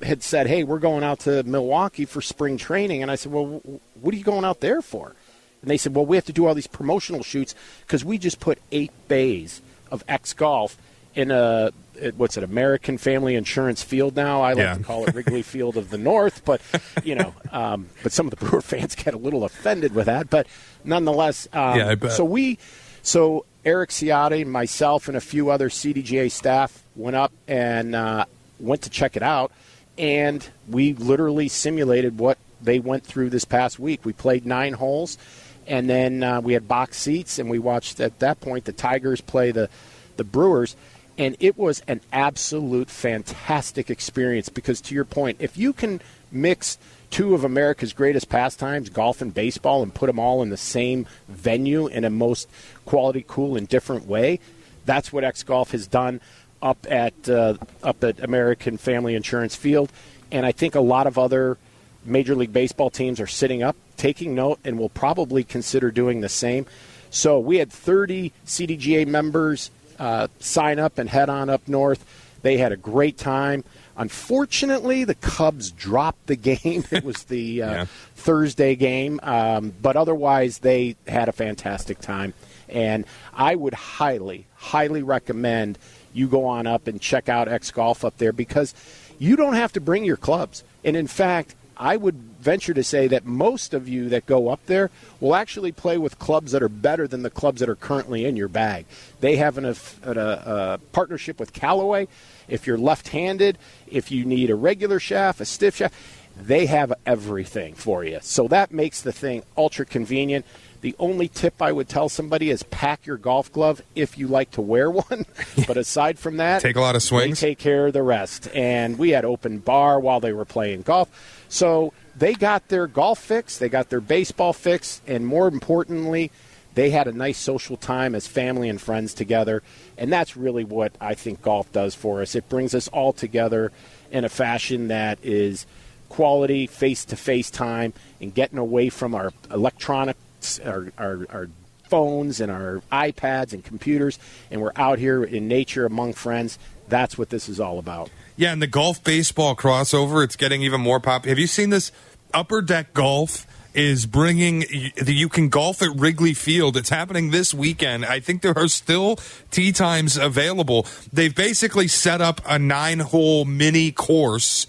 had 0.02 0.22
said, 0.22 0.46
"Hey, 0.46 0.64
we're 0.64 0.78
going 0.78 1.02
out 1.02 1.20
to 1.20 1.42
Milwaukee 1.42 2.04
for 2.04 2.20
spring 2.20 2.56
training," 2.56 3.02
and 3.02 3.10
I 3.10 3.16
said, 3.16 3.32
"Well, 3.32 3.60
what 4.00 4.14
are 4.14 4.16
you 4.16 4.24
going 4.24 4.44
out 4.44 4.60
there 4.60 4.80
for?" 4.80 5.14
And 5.60 5.70
they 5.70 5.76
said, 5.76 5.94
"Well, 5.94 6.06
we 6.06 6.16
have 6.16 6.26
to 6.26 6.32
do 6.32 6.46
all 6.46 6.54
these 6.54 6.68
promotional 6.68 7.22
shoots 7.22 7.54
because 7.80 8.04
we 8.04 8.18
just 8.18 8.38
put 8.38 8.58
eight 8.70 8.92
bays 9.08 9.60
of 9.90 10.04
X 10.08 10.32
Golf 10.32 10.76
in 11.14 11.30
a 11.32 11.72
what's 12.16 12.36
it 12.36 12.44
American 12.44 12.96
Family 12.96 13.34
Insurance 13.34 13.82
Field 13.82 14.14
now. 14.14 14.40
I 14.42 14.52
like 14.52 14.58
yeah. 14.58 14.74
to 14.74 14.82
call 14.84 15.06
it 15.06 15.14
Wrigley 15.14 15.42
Field 15.54 15.76
of 15.76 15.90
the 15.90 15.98
North, 15.98 16.44
but 16.44 16.60
you 17.02 17.16
know, 17.16 17.34
um, 17.50 17.88
but 18.04 18.12
some 18.12 18.26
of 18.26 18.30
the 18.30 18.36
Brewer 18.36 18.62
fans 18.62 18.94
get 18.94 19.14
a 19.14 19.18
little 19.18 19.44
offended 19.44 19.94
with 19.94 20.06
that. 20.06 20.30
But 20.30 20.46
nonetheless, 20.84 21.48
um, 21.52 21.76
yeah, 21.76 22.08
so 22.08 22.24
we 22.24 22.58
so 23.02 23.44
Eric 23.64 23.90
Ciotti, 23.90 24.46
myself, 24.46 25.08
and 25.08 25.16
a 25.16 25.20
few 25.20 25.50
other 25.50 25.68
CDGA 25.68 26.30
staff 26.30 26.82
went 26.96 27.16
up 27.16 27.32
and 27.46 27.94
uh, 27.94 28.24
went 28.58 28.82
to 28.82 28.90
check 28.90 29.16
it 29.16 29.22
out, 29.22 29.52
and 29.96 30.48
we 30.68 30.94
literally 30.94 31.48
simulated 31.48 32.18
what 32.18 32.38
they 32.60 32.78
went 32.78 33.04
through 33.04 33.30
this 33.30 33.44
past 33.44 33.78
week. 33.78 34.04
We 34.04 34.12
played 34.12 34.46
nine 34.46 34.74
holes, 34.74 35.18
and 35.66 35.88
then 35.88 36.22
uh, 36.22 36.40
we 36.40 36.54
had 36.54 36.68
box 36.68 36.98
seats, 36.98 37.38
and 37.38 37.50
we 37.50 37.58
watched 37.58 38.00
at 38.00 38.18
that 38.20 38.40
point 38.40 38.64
the 38.64 38.72
Tigers 38.72 39.20
play 39.20 39.50
the 39.50 39.68
the 40.16 40.24
Brewers, 40.24 40.76
and 41.16 41.36
it 41.40 41.56
was 41.56 41.82
an 41.88 42.00
absolute 42.12 42.90
fantastic 42.90 43.90
experience 43.90 44.48
because, 44.48 44.80
to 44.82 44.94
your 44.94 45.04
point, 45.04 45.38
if 45.40 45.56
you 45.56 45.72
can 45.72 46.00
mix 46.30 46.78
two 47.10 47.34
of 47.34 47.44
America's 47.44 47.92
greatest 47.92 48.28
pastimes, 48.28 48.88
golf 48.88 49.20
and 49.20 49.32
baseball, 49.32 49.82
and 49.82 49.94
put 49.94 50.06
them 50.06 50.18
all 50.18 50.42
in 50.42 50.50
the 50.50 50.56
same 50.56 51.06
venue 51.28 51.86
in 51.86 52.04
a 52.04 52.10
most 52.10 52.48
quality, 52.84 53.24
cool, 53.26 53.56
and 53.56 53.68
different 53.68 54.06
way. 54.06 54.40
That's 54.84 55.12
what 55.12 55.24
X 55.24 55.42
Golf 55.42 55.72
has 55.72 55.86
done 55.86 56.20
up 56.60 56.86
at 56.90 57.28
uh, 57.28 57.54
up 57.82 58.02
at 58.02 58.20
American 58.20 58.78
Family 58.78 59.14
Insurance 59.14 59.54
Field, 59.54 59.92
and 60.30 60.44
I 60.44 60.52
think 60.52 60.74
a 60.74 60.80
lot 60.80 61.06
of 61.06 61.18
other 61.18 61.58
Major 62.04 62.34
League 62.34 62.52
Baseball 62.52 62.90
teams 62.90 63.20
are 63.20 63.26
sitting 63.26 63.62
up, 63.62 63.76
taking 63.96 64.34
note, 64.34 64.58
and 64.64 64.78
will 64.78 64.88
probably 64.88 65.44
consider 65.44 65.90
doing 65.90 66.20
the 66.20 66.28
same. 66.28 66.66
So 67.10 67.38
we 67.38 67.56
had 67.56 67.70
30 67.72 68.32
CDGA 68.46 69.06
members 69.06 69.70
uh, 69.98 70.28
sign 70.38 70.78
up 70.78 70.98
and 70.98 71.08
head 71.08 71.28
on 71.28 71.48
up 71.50 71.66
north. 71.66 72.04
They 72.42 72.58
had 72.58 72.72
a 72.72 72.76
great 72.76 73.18
time. 73.18 73.64
Unfortunately, 73.98 75.02
the 75.04 75.16
Cubs 75.16 75.72
dropped 75.72 76.28
the 76.28 76.36
game. 76.62 76.84
It 76.90 77.04
was 77.04 77.24
the 77.24 77.62
uh, 77.62 77.70
yeah. 77.70 77.84
Thursday 78.14 78.76
game, 78.76 79.20
um, 79.22 79.74
but 79.82 79.96
otherwise 79.96 80.58
they 80.58 80.96
had 81.06 81.28
a 81.28 81.32
fantastic 81.32 81.98
time. 81.98 82.32
And 82.68 83.04
I 83.34 83.54
would 83.54 83.74
highly, 83.74 84.46
highly 84.54 85.02
recommend 85.02 85.78
you 86.12 86.28
go 86.28 86.46
on 86.46 86.66
up 86.66 86.86
and 86.86 87.00
check 87.00 87.28
out 87.28 87.48
X 87.48 87.70
Golf 87.70 88.04
up 88.04 88.16
there 88.18 88.32
because 88.32 88.74
you 89.18 89.36
don't 89.36 89.54
have 89.54 89.72
to 89.72 89.80
bring 89.80 90.04
your 90.04 90.16
clubs. 90.16 90.64
And 90.84 90.96
in 90.96 91.06
fact, 91.06 91.54
I 91.76 91.96
would 91.96 92.27
venture 92.38 92.74
to 92.74 92.84
say 92.84 93.08
that 93.08 93.24
most 93.24 93.74
of 93.74 93.88
you 93.88 94.08
that 94.08 94.26
go 94.26 94.48
up 94.48 94.64
there 94.66 94.90
will 95.20 95.34
actually 95.34 95.72
play 95.72 95.98
with 95.98 96.18
clubs 96.18 96.52
that 96.52 96.62
are 96.62 96.68
better 96.68 97.08
than 97.08 97.22
the 97.22 97.30
clubs 97.30 97.60
that 97.60 97.68
are 97.68 97.76
currently 97.76 98.24
in 98.24 98.36
your 98.36 98.48
bag. 98.48 98.86
They 99.20 99.36
have 99.36 99.58
an, 99.58 99.64
a, 99.64 99.74
a, 100.02 100.12
a 100.12 100.80
partnership 100.92 101.40
with 101.40 101.52
Callaway. 101.52 102.08
If 102.48 102.66
you're 102.66 102.78
left 102.78 103.08
handed, 103.08 103.58
if 103.86 104.10
you 104.10 104.24
need 104.24 104.50
a 104.50 104.54
regular 104.54 105.00
shaft, 105.00 105.40
a 105.40 105.44
stiff 105.44 105.76
shaft, 105.76 105.94
they 106.40 106.66
have 106.66 106.92
everything 107.04 107.74
for 107.74 108.04
you. 108.04 108.18
So 108.22 108.48
that 108.48 108.70
makes 108.70 109.02
the 109.02 109.12
thing 109.12 109.42
ultra 109.56 109.84
convenient. 109.84 110.46
The 110.80 110.94
only 111.00 111.26
tip 111.26 111.60
I 111.60 111.72
would 111.72 111.88
tell 111.88 112.08
somebody 112.08 112.50
is 112.50 112.62
pack 112.62 113.04
your 113.04 113.16
golf 113.16 113.52
glove 113.52 113.82
if 113.96 114.16
you 114.16 114.28
like 114.28 114.52
to 114.52 114.60
wear 114.60 114.90
one. 114.90 115.26
but 115.66 115.76
aside 115.76 116.18
from 116.18 116.36
that, 116.36 116.62
take 116.62 116.76
a 116.76 116.80
lot 116.80 116.94
of 116.94 117.02
swings. 117.02 117.40
They 117.40 117.48
take 117.48 117.58
care 117.58 117.88
of 117.88 117.92
the 117.92 118.02
rest. 118.02 118.48
And 118.54 118.96
we 118.98 119.10
had 119.10 119.24
open 119.24 119.58
bar 119.58 119.98
while 119.98 120.20
they 120.20 120.32
were 120.32 120.44
playing 120.44 120.82
golf. 120.82 121.08
So 121.48 121.92
they 122.18 122.34
got 122.34 122.68
their 122.68 122.86
golf 122.86 123.18
fix, 123.18 123.58
they 123.58 123.68
got 123.68 123.90
their 123.90 124.00
baseball 124.00 124.52
fix, 124.52 125.00
and 125.06 125.26
more 125.26 125.46
importantly, 125.46 126.30
they 126.74 126.90
had 126.90 127.06
a 127.08 127.12
nice 127.12 127.38
social 127.38 127.76
time 127.76 128.14
as 128.14 128.26
family 128.26 128.68
and 128.68 128.80
friends 128.80 129.14
together. 129.14 129.62
And 129.96 130.12
that's 130.12 130.36
really 130.36 130.64
what 130.64 130.92
I 131.00 131.14
think 131.14 131.42
golf 131.42 131.70
does 131.72 131.94
for 131.94 132.22
us. 132.22 132.34
It 132.34 132.48
brings 132.48 132.74
us 132.74 132.88
all 132.88 133.12
together 133.12 133.72
in 134.10 134.24
a 134.24 134.28
fashion 134.28 134.88
that 134.88 135.18
is 135.22 135.66
quality 136.08 136.66
face 136.66 137.04
to 137.06 137.16
face 137.16 137.50
time 137.50 137.92
and 138.20 138.34
getting 138.34 138.58
away 138.58 138.88
from 138.88 139.14
our 139.14 139.32
electronics, 139.50 140.60
our, 140.60 140.92
our, 140.98 141.26
our 141.30 141.48
phones 141.88 142.40
and 142.40 142.50
our 142.50 142.82
iPads 142.92 143.52
and 143.52 143.64
computers, 143.64 144.18
and 144.50 144.60
we're 144.60 144.72
out 144.76 144.98
here 144.98 145.24
in 145.24 145.48
nature 145.48 145.86
among 145.86 146.12
friends. 146.12 146.58
That's 146.88 147.18
what 147.18 147.30
this 147.30 147.48
is 147.48 147.60
all 147.60 147.78
about. 147.78 148.10
Yeah, 148.38 148.52
and 148.52 148.62
the 148.62 148.68
golf 148.68 149.02
baseball 149.02 149.56
crossover, 149.56 150.22
it's 150.22 150.36
getting 150.36 150.62
even 150.62 150.80
more 150.80 151.00
popular. 151.00 151.32
Have 151.32 151.40
you 151.40 151.48
seen 151.48 151.70
this 151.70 151.90
upper 152.32 152.62
deck 152.62 152.94
golf? 152.94 153.44
is 153.74 154.06
bringing 154.06 154.60
the 154.96 155.12
you 155.14 155.28
can 155.28 155.50
golf 155.50 155.82
at 155.82 155.90
Wrigley 155.94 156.34
Field. 156.34 156.76
It's 156.76 156.88
happening 156.88 157.30
this 157.30 157.54
weekend. 157.54 158.04
I 158.04 158.18
think 158.18 158.42
there 158.42 158.56
are 158.58 158.66
still 158.66 159.16
tee 159.52 159.70
times 159.70 160.16
available. 160.16 160.86
They've 161.12 161.34
basically 161.34 161.86
set 161.86 162.20
up 162.20 162.40
a 162.48 162.58
nine 162.58 162.98
hole 163.00 163.44
mini 163.44 163.92
course 163.92 164.66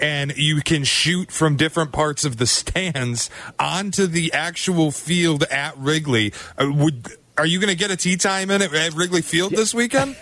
and 0.00 0.36
you 0.36 0.60
can 0.62 0.82
shoot 0.82 1.30
from 1.30 1.56
different 1.56 1.92
parts 1.92 2.24
of 2.24 2.38
the 2.38 2.46
stands 2.48 3.30
onto 3.60 4.06
the 4.06 4.32
actual 4.32 4.90
field 4.90 5.44
at 5.44 5.76
Wrigley. 5.76 6.32
Uh, 6.56 6.72
would 6.72 7.06
are 7.38 7.46
you 7.46 7.60
going 7.60 7.70
to 7.70 7.76
get 7.76 7.90
a 7.90 7.96
tee 7.96 8.16
time 8.16 8.50
in 8.50 8.62
at 8.62 8.94
Wrigley 8.94 9.22
Field 9.22 9.52
this 9.52 9.72
weekend? 9.72 10.16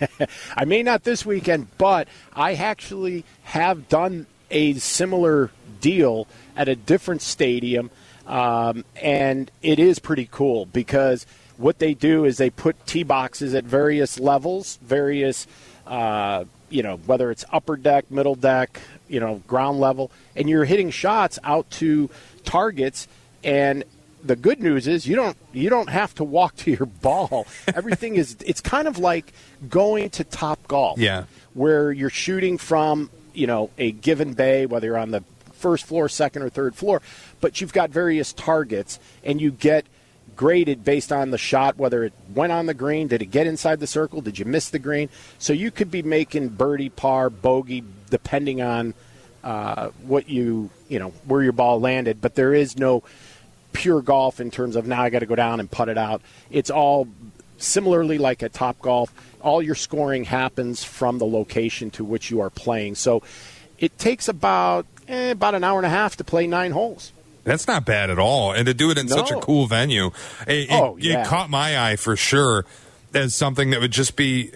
I 0.56 0.64
may 0.64 0.82
not 0.82 1.04
this 1.04 1.26
weekend, 1.26 1.68
but 1.76 2.08
I 2.32 2.54
actually 2.54 3.24
have 3.42 3.88
done 3.88 4.26
a 4.50 4.74
similar 4.74 5.50
deal 5.80 6.26
at 6.56 6.68
a 6.68 6.76
different 6.76 7.20
stadium, 7.20 7.90
um, 8.26 8.84
and 8.96 9.50
it 9.62 9.78
is 9.78 9.98
pretty 9.98 10.28
cool 10.30 10.66
because 10.66 11.26
what 11.58 11.78
they 11.78 11.92
do 11.92 12.24
is 12.24 12.38
they 12.38 12.50
put 12.50 12.86
tee 12.86 13.02
boxes 13.02 13.54
at 13.54 13.64
various 13.64 14.18
levels, 14.18 14.78
various, 14.82 15.46
uh, 15.86 16.44
you 16.70 16.82
know, 16.82 16.96
whether 17.04 17.30
it's 17.30 17.44
upper 17.52 17.76
deck, 17.76 18.10
middle 18.10 18.34
deck, 18.34 18.80
you 19.08 19.20
know, 19.20 19.42
ground 19.46 19.78
level, 19.78 20.10
and 20.34 20.48
you're 20.48 20.64
hitting 20.64 20.90
shots 20.90 21.38
out 21.44 21.68
to 21.70 22.08
targets 22.44 23.08
and 23.44 23.84
the 24.24 24.36
good 24.36 24.62
news 24.62 24.86
is 24.86 25.06
you 25.06 25.16
don't 25.16 25.36
you 25.52 25.68
don't 25.68 25.88
have 25.88 26.14
to 26.16 26.24
walk 26.24 26.56
to 26.56 26.70
your 26.70 26.86
ball. 26.86 27.46
Everything 27.74 28.16
is 28.16 28.36
it's 28.44 28.60
kind 28.60 28.88
of 28.88 28.98
like 28.98 29.32
going 29.68 30.10
to 30.10 30.24
top 30.24 30.66
golf. 30.68 30.98
Yeah. 30.98 31.24
Where 31.54 31.92
you're 31.92 32.10
shooting 32.10 32.58
from, 32.58 33.10
you 33.34 33.46
know, 33.46 33.70
a 33.78 33.92
given 33.92 34.34
bay, 34.34 34.66
whether 34.66 34.88
you're 34.88 34.98
on 34.98 35.10
the 35.10 35.24
first 35.52 35.84
floor, 35.84 36.08
second 36.08 36.42
or 36.42 36.48
third 36.48 36.74
floor, 36.74 37.02
but 37.40 37.60
you've 37.60 37.72
got 37.72 37.90
various 37.90 38.32
targets 38.32 38.98
and 39.22 39.40
you 39.40 39.50
get 39.50 39.86
graded 40.34 40.84
based 40.84 41.12
on 41.12 41.30
the 41.30 41.38
shot, 41.38 41.76
whether 41.76 42.04
it 42.04 42.12
went 42.34 42.52
on 42.52 42.66
the 42.66 42.74
green, 42.74 43.06
did 43.06 43.22
it 43.22 43.26
get 43.26 43.46
inside 43.46 43.80
the 43.80 43.86
circle, 43.86 44.20
did 44.20 44.38
you 44.38 44.44
miss 44.44 44.70
the 44.70 44.78
green? 44.78 45.08
So 45.38 45.52
you 45.52 45.70
could 45.70 45.90
be 45.90 46.02
making 46.02 46.50
birdie, 46.50 46.88
par, 46.88 47.30
bogey, 47.30 47.84
depending 48.10 48.62
on 48.62 48.94
uh, 49.44 49.90
what 50.02 50.28
you, 50.28 50.70
you 50.88 50.98
know, 50.98 51.10
where 51.26 51.42
your 51.42 51.52
ball 51.52 51.80
landed. 51.80 52.20
But 52.20 52.34
there 52.34 52.54
is 52.54 52.78
no 52.78 53.02
pure 53.72 54.02
golf 54.02 54.40
in 54.40 54.50
terms 54.50 54.76
of 54.76 54.86
now 54.86 55.02
I 55.02 55.10
got 55.10 55.20
to 55.20 55.26
go 55.26 55.34
down 55.34 55.60
and 55.60 55.70
putt 55.70 55.88
it 55.88 55.98
out. 55.98 56.22
It's 56.50 56.70
all 56.70 57.08
similarly 57.58 58.18
like 58.18 58.42
a 58.42 58.48
Top 58.48 58.80
Golf. 58.80 59.12
All 59.40 59.62
your 59.62 59.74
scoring 59.74 60.24
happens 60.24 60.84
from 60.84 61.18
the 61.18 61.26
location 61.26 61.90
to 61.92 62.04
which 62.04 62.30
you 62.30 62.40
are 62.40 62.50
playing. 62.50 62.94
So 62.94 63.22
it 63.78 63.98
takes 63.98 64.28
about 64.28 64.86
eh, 65.08 65.30
about 65.30 65.54
an 65.54 65.64
hour 65.64 65.78
and 65.78 65.86
a 65.86 65.90
half 65.90 66.16
to 66.16 66.24
play 66.24 66.46
nine 66.46 66.72
holes. 66.72 67.12
That's 67.44 67.66
not 67.66 67.84
bad 67.84 68.08
at 68.08 68.20
all, 68.20 68.52
and 68.52 68.66
to 68.66 68.74
do 68.74 68.90
it 68.90 68.98
in 68.98 69.06
no. 69.06 69.16
such 69.16 69.32
a 69.32 69.40
cool 69.40 69.66
venue, 69.66 70.12
it, 70.46 70.68
oh, 70.70 70.96
it, 70.96 71.02
yeah. 71.02 71.22
it 71.22 71.26
caught 71.26 71.50
my 71.50 71.90
eye 71.90 71.96
for 71.96 72.14
sure 72.14 72.64
as 73.14 73.34
something 73.34 73.70
that 73.70 73.80
would 73.80 73.90
just 73.90 74.14
be 74.14 74.52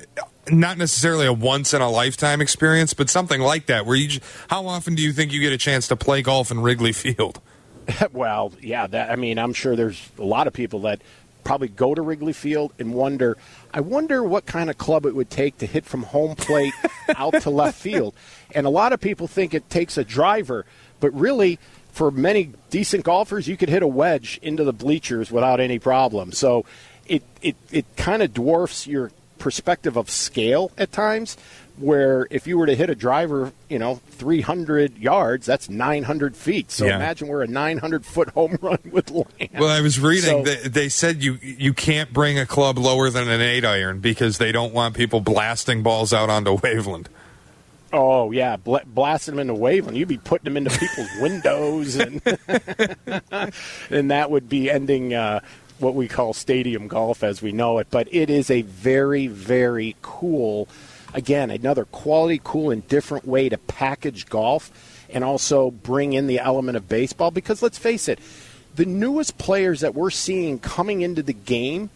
not 0.49 0.79
necessarily 0.79 1.27
a 1.27 1.33
once 1.33 1.75
in 1.75 1.83
a 1.83 1.91
lifetime 1.91 2.41
experience, 2.41 2.95
but 2.95 3.11
something 3.11 3.41
like 3.41 3.67
that. 3.67 3.87
Where 3.87 3.97
you, 3.97 4.21
how 4.49 4.67
often 4.67 4.95
do 4.95 5.03
you 5.03 5.13
think 5.13 5.33
you 5.33 5.41
get 5.41 5.53
a 5.53 5.59
chance 5.59 5.89
to 5.89 5.97
play 5.97 6.23
golf 6.23 6.53
in 6.53 6.61
Wrigley 6.61 6.93
Field? 6.93 7.41
well, 8.13 8.53
yeah, 8.61 8.87
that, 8.87 9.11
I 9.11 9.17
mean, 9.17 9.39
I'm 9.39 9.53
sure 9.53 9.77
there's 9.77 10.11
a 10.19 10.25
lot 10.25 10.47
of 10.47 10.53
people 10.53 10.81
that 10.81 11.01
probably 11.45 11.69
go 11.69 11.95
to 11.95 12.03
Wrigley 12.03 12.33
Field 12.33 12.73
and 12.79 12.93
wonder, 12.93 13.37
I 13.73 13.81
wonder 13.81 14.23
what 14.25 14.47
kind 14.47 14.69
of 14.69 14.79
club 14.79 15.07
it 15.07 15.15
would 15.15 15.31
take 15.31 15.59
to 15.59 15.67
hit 15.67 15.85
from 15.85 16.03
home 16.03 16.35
plate 16.35 16.75
out 17.17 17.41
to 17.43 17.51
left 17.51 17.81
field. 17.81 18.15
And 18.55 18.67
a 18.67 18.71
lot 18.71 18.93
of 18.93 19.01
people 19.01 19.29
think 19.29 19.55
it 19.55 19.71
takes 19.71 19.97
a 19.97 20.05
driver, 20.05 20.67
but 20.99 21.15
really 21.15 21.61
for 21.93 22.11
many 22.11 22.53
decent 22.69 23.05
golfers, 23.05 23.49
you 23.49 23.57
could 23.57 23.69
hit 23.69 23.83
a 23.83 23.87
wedge 23.87 24.39
into 24.43 24.65
the 24.65 24.73
bleachers 24.73 25.31
without 25.31 25.61
any 25.61 25.79
problem. 25.79 26.33
So 26.33 26.67
it 27.07 27.23
it, 27.41 27.57
it 27.71 27.87
kind 27.97 28.23
of 28.23 28.35
dwarfs 28.35 28.87
your 28.87 29.13
perspective 29.39 29.97
of 29.97 30.11
scale 30.11 30.73
at 30.77 30.93
times. 30.93 31.37
Where 31.79 32.27
if 32.31 32.47
you 32.47 32.57
were 32.57 32.65
to 32.67 32.75
hit 32.75 32.89
a 32.89 32.95
driver, 32.95 33.53
you 33.69 33.79
know, 33.79 33.97
300 34.13 34.97
yards, 34.97 35.45
that's 35.45 35.69
900 35.69 36.35
feet. 36.35 36.71
So 36.71 36.87
yeah. 36.87 36.97
imagine 36.97 37.29
where 37.29 37.43
a 37.43 37.47
900 37.47 38.07
foot 38.07 38.31
home 38.31 38.57
run 38.63 38.79
with 38.91 39.11
land. 39.11 39.51
Well, 39.59 39.69
I 39.69 39.83
was 39.83 40.01
reading 40.01 40.45
So- 40.45 40.55
that 40.55 40.73
they 40.73 40.89
said 40.89 41.23
you 41.23 41.35
you 41.43 41.75
can't 41.75 42.13
bring 42.15 42.39
a 42.39 42.47
club 42.47 42.79
lower 42.79 43.11
than 43.11 43.29
an 43.29 43.43
eight 43.43 43.65
iron 43.65 44.01
because 44.01 44.39
they 44.39 44.53
don't 44.53 44.73
want 44.73 44.95
people 44.95 45.21
blasting 45.21 45.83
balls 45.83 46.13
out 46.15 46.31
onto 46.31 46.57
Waveland. 46.57 47.09
Oh 47.93 48.31
yeah, 48.33 48.57
Bla- 48.57 48.85
blasting 48.87 49.37
them 49.37 49.49
into 49.49 49.55
Waveland. 49.63 49.97
You'd 49.97 50.09
be 50.09 50.19
putting 50.19 50.45
them 50.53 50.57
into 50.57 50.71
people's 50.79 51.09
windows, 51.21 51.97
and 51.97 52.21
and 53.91 54.11
that 54.11 54.31
would 54.31 54.49
be 54.49 54.71
ending 54.71 55.15
uh, 55.15 55.41
what 55.79 55.95
we 55.95 56.09
call 56.09 56.33
stadium 56.33 56.89
golf 56.89 57.23
as 57.23 57.43
we 57.43 57.53
know 57.53 57.79
it. 57.79 57.87
But 57.91 58.09
it 58.13 58.31
is 58.31 58.51
a 58.51 58.63
very, 58.63 59.27
very 59.27 59.95
cool. 60.03 60.69
Again, 61.15 61.51
another 61.51 61.85
quality, 61.85 62.41
cool, 62.43 62.71
and 62.71 62.87
different 62.89 63.27
way 63.27 63.49
to 63.49 63.59
package 63.59 64.27
golf, 64.27 65.07
and 65.11 65.25
also 65.25 65.71
bring 65.71 66.13
in 66.13 66.27
the 66.27 66.41
element 66.41 66.77
of 66.77 66.89
baseball. 66.89 67.31
Because 67.31 67.63
let's 67.63 67.79
face 67.79 68.09
it, 68.09 68.19
the 68.75 68.87
newest 68.87 69.39
players 69.39 69.81
that 69.81 69.95
we're 69.95 70.11
seeing 70.11 70.59
coming 70.59 71.01
into 71.01 71.23
the 71.23 71.33
game 71.33 71.91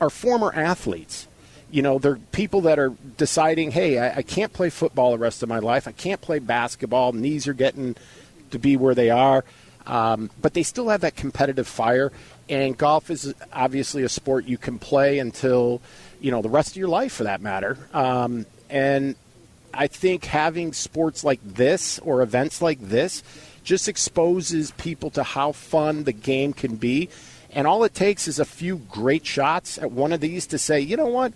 are 0.00 0.10
former 0.10 0.52
athletes 0.54 1.26
you 1.72 1.80
know, 1.80 1.98
they're 1.98 2.16
people 2.16 2.60
that 2.62 2.78
are 2.78 2.92
deciding, 3.16 3.70
hey, 3.70 3.98
I, 3.98 4.18
I, 4.18 4.22
can't 4.22 4.52
play 4.52 4.68
football 4.68 5.12
the 5.12 5.18
rest 5.18 5.42
of 5.42 5.48
my 5.48 5.58
life. 5.58 5.88
I 5.88 5.92
can't 5.92 6.20
play 6.20 6.38
basketball. 6.38 7.12
Knees 7.12 7.48
are 7.48 7.54
getting 7.54 7.96
to 8.50 8.58
be 8.58 8.76
where 8.76 8.94
they 8.94 9.08
are. 9.08 9.42
Um, 9.86 10.30
but 10.40 10.52
they 10.52 10.62
still 10.62 10.90
have 10.90 11.00
that 11.00 11.16
competitive 11.16 11.66
fire. 11.66 12.12
And 12.48 12.76
golf 12.76 13.10
is 13.10 13.34
obviously 13.52 14.02
a 14.02 14.08
sport 14.10 14.44
you 14.44 14.58
can 14.58 14.78
play 14.78 15.18
until, 15.18 15.80
you 16.22 16.30
know, 16.30 16.40
the 16.40 16.48
rest 16.48 16.70
of 16.70 16.76
your 16.76 16.88
life 16.88 17.12
for 17.12 17.24
that 17.24 17.42
matter. 17.42 17.76
Um, 17.92 18.46
and 18.70 19.16
I 19.74 19.88
think 19.88 20.24
having 20.24 20.72
sports 20.72 21.24
like 21.24 21.40
this 21.44 21.98
or 21.98 22.22
events 22.22 22.62
like 22.62 22.80
this 22.80 23.22
just 23.64 23.88
exposes 23.88 24.70
people 24.72 25.10
to 25.10 25.22
how 25.22 25.52
fun 25.52 26.04
the 26.04 26.12
game 26.12 26.52
can 26.52 26.76
be. 26.76 27.10
And 27.50 27.66
all 27.66 27.84
it 27.84 27.92
takes 27.92 28.28
is 28.28 28.38
a 28.38 28.44
few 28.44 28.76
great 28.76 29.26
shots 29.26 29.78
at 29.78 29.92
one 29.92 30.12
of 30.12 30.20
these 30.20 30.46
to 30.48 30.58
say, 30.58 30.80
you 30.80 30.96
know 30.96 31.06
what? 31.06 31.32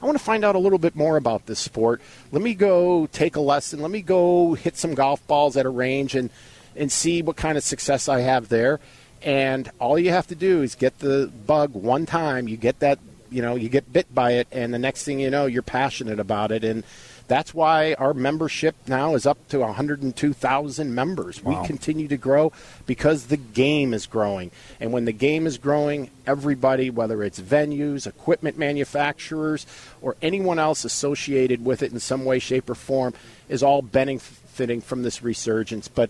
I 0.00 0.06
want 0.06 0.16
to 0.16 0.24
find 0.24 0.44
out 0.44 0.54
a 0.54 0.58
little 0.58 0.78
bit 0.78 0.94
more 0.94 1.16
about 1.16 1.46
this 1.46 1.58
sport. 1.58 2.00
Let 2.30 2.40
me 2.40 2.54
go 2.54 3.06
take 3.06 3.36
a 3.36 3.40
lesson. 3.40 3.80
Let 3.80 3.90
me 3.90 4.00
go 4.00 4.54
hit 4.54 4.76
some 4.76 4.94
golf 4.94 5.26
balls 5.26 5.56
at 5.56 5.66
a 5.66 5.70
range 5.70 6.14
and 6.14 6.30
and 6.76 6.92
see 6.92 7.22
what 7.22 7.36
kind 7.36 7.58
of 7.58 7.64
success 7.64 8.08
I 8.08 8.20
have 8.20 8.48
there. 8.48 8.78
And 9.22 9.68
all 9.80 9.98
you 9.98 10.10
have 10.10 10.28
to 10.28 10.36
do 10.36 10.62
is 10.62 10.76
get 10.76 11.00
the 11.00 11.30
bug 11.46 11.74
one 11.74 12.06
time. 12.06 12.46
You 12.46 12.56
get 12.56 12.78
that, 12.78 13.00
you 13.30 13.42
know, 13.42 13.54
you 13.54 13.68
get 13.68 13.92
bit 13.92 14.12
by 14.14 14.32
it, 14.32 14.48
and 14.52 14.72
the 14.72 14.78
next 14.78 15.04
thing 15.04 15.20
you 15.20 15.30
know, 15.30 15.46
you're 15.46 15.62
passionate 15.62 16.20
about 16.20 16.52
it. 16.52 16.64
And 16.64 16.84
that's 17.28 17.52
why 17.52 17.92
our 17.94 18.14
membership 18.14 18.74
now 18.86 19.14
is 19.14 19.26
up 19.26 19.48
to 19.48 19.58
102,000 19.60 20.94
members. 20.94 21.44
Wow. 21.44 21.60
We 21.60 21.66
continue 21.66 22.08
to 22.08 22.16
grow 22.16 22.52
because 22.86 23.26
the 23.26 23.36
game 23.36 23.92
is 23.92 24.06
growing. 24.06 24.50
And 24.80 24.92
when 24.92 25.04
the 25.04 25.12
game 25.12 25.46
is 25.46 25.58
growing, 25.58 26.10
everybody, 26.26 26.88
whether 26.88 27.22
it's 27.22 27.38
venues, 27.38 28.06
equipment 28.06 28.56
manufacturers, 28.56 29.66
or 30.00 30.16
anyone 30.22 30.58
else 30.58 30.84
associated 30.84 31.64
with 31.64 31.82
it 31.82 31.92
in 31.92 32.00
some 32.00 32.24
way, 32.24 32.38
shape, 32.38 32.70
or 32.70 32.74
form, 32.74 33.12
is 33.48 33.62
all 33.62 33.82
benefiting 33.82 34.80
from 34.80 35.02
this 35.02 35.22
resurgence. 35.22 35.86
But 35.86 36.08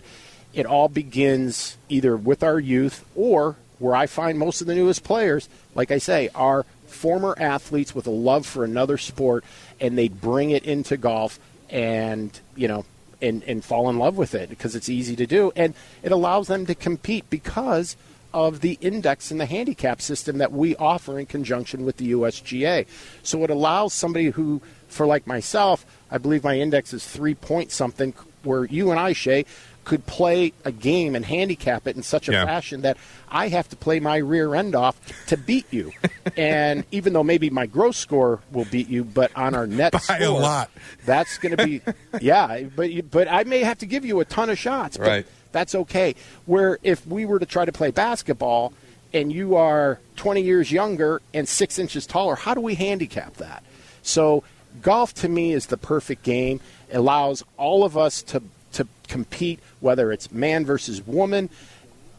it 0.53 0.65
all 0.65 0.87
begins 0.87 1.77
either 1.89 2.15
with 2.15 2.43
our 2.43 2.59
youth 2.59 3.05
or 3.15 3.57
where 3.77 3.95
I 3.95 4.07
find 4.07 4.37
most 4.37 4.61
of 4.61 4.67
the 4.67 4.75
newest 4.75 5.03
players, 5.03 5.49
like 5.75 5.91
I 5.91 5.97
say, 5.97 6.29
are 6.33 6.65
former 6.89 7.35
athletes 7.39 7.93
with 7.93 8.07
a 8.07 8.11
love 8.11 8.45
for 8.45 8.63
another 8.63 8.97
sport 8.97 9.43
and 9.79 9.97
they 9.97 10.07
bring 10.07 10.51
it 10.51 10.63
into 10.63 10.97
golf 10.97 11.39
and 11.69 12.39
you 12.55 12.67
know 12.67 12.85
and, 13.21 13.43
and 13.43 13.63
fall 13.63 13.89
in 13.89 13.97
love 13.97 14.17
with 14.17 14.33
it 14.33 14.49
because 14.49 14.75
it's 14.75 14.89
easy 14.89 15.15
to 15.15 15.25
do. 15.25 15.51
And 15.55 15.73
it 16.03 16.11
allows 16.11 16.47
them 16.47 16.65
to 16.65 16.75
compete 16.75 17.29
because 17.29 17.95
of 18.33 18.61
the 18.61 18.77
index 18.79 19.31
and 19.31 19.39
the 19.39 19.45
handicap 19.45 20.01
system 20.01 20.37
that 20.37 20.51
we 20.51 20.75
offer 20.75 21.19
in 21.19 21.25
conjunction 21.25 21.83
with 21.83 21.97
the 21.97 22.11
USGA. 22.11 22.85
So 23.23 23.43
it 23.43 23.49
allows 23.49 23.93
somebody 23.93 24.27
who, 24.27 24.61
for 24.87 25.07
like 25.07 25.25
myself, 25.25 25.85
I 26.11 26.19
believe 26.19 26.43
my 26.43 26.59
index 26.59 26.93
is 26.93 27.05
three 27.05 27.35
point 27.35 27.71
something, 27.71 28.13
where 28.43 28.65
you 28.65 28.91
and 28.91 28.99
I, 28.99 29.13
Shea, 29.13 29.45
could 29.89 30.05
play 30.05 30.53
a 30.65 30.71
game 30.71 31.15
and 31.15 31.25
handicap 31.25 31.87
it 31.87 31.95
in 31.95 32.03
such 32.03 32.29
a 32.29 32.31
yeah. 32.31 32.45
fashion 32.45 32.81
that 32.81 32.95
I 33.27 33.47
have 33.47 33.67
to 33.69 33.75
play 33.75 33.99
my 33.99 34.17
rear 34.17 34.53
end 34.53 34.75
off 34.75 34.95
to 35.25 35.35
beat 35.35 35.65
you. 35.71 35.91
and 36.37 36.83
even 36.91 37.13
though 37.13 37.23
maybe 37.23 37.49
my 37.49 37.65
gross 37.65 37.97
score 37.97 38.39
will 38.51 38.65
beat 38.65 38.87
you, 38.87 39.03
but 39.03 39.35
on 39.35 39.55
our 39.55 39.65
net 39.65 39.91
By 39.93 39.97
score, 39.97 40.21
a 40.21 40.29
lot. 40.29 40.69
that's 41.05 41.39
going 41.39 41.57
to 41.57 41.65
be 41.65 41.81
yeah. 42.21 42.65
But 42.75 43.09
but 43.09 43.27
I 43.27 43.45
may 43.45 43.61
have 43.61 43.79
to 43.79 43.87
give 43.87 44.05
you 44.05 44.19
a 44.19 44.25
ton 44.25 44.51
of 44.51 44.59
shots. 44.59 44.99
right. 44.99 45.25
That's 45.53 45.73
okay. 45.73 46.13
Where 46.45 46.77
if 46.83 47.07
we 47.07 47.25
were 47.25 47.39
to 47.39 47.47
try 47.47 47.65
to 47.65 47.71
play 47.71 47.89
basketball 47.89 48.73
and 49.11 49.33
you 49.33 49.55
are 49.55 49.99
20 50.17 50.43
years 50.43 50.71
younger 50.71 51.19
and 51.33 51.49
six 51.49 51.79
inches 51.79 52.05
taller, 52.05 52.35
how 52.35 52.53
do 52.53 52.61
we 52.61 52.75
handicap 52.75 53.37
that? 53.37 53.63
So 54.03 54.43
golf 54.83 55.15
to 55.15 55.27
me 55.27 55.51
is 55.51 55.65
the 55.65 55.77
perfect 55.77 56.21
game. 56.21 56.61
It 56.91 56.97
allows 56.97 57.43
all 57.57 57.83
of 57.83 57.97
us 57.97 58.21
to 58.23 58.43
to 58.73 58.87
compete, 59.07 59.59
whether 59.79 60.11
it's 60.11 60.31
man 60.31 60.65
versus 60.65 61.05
woman, 61.05 61.49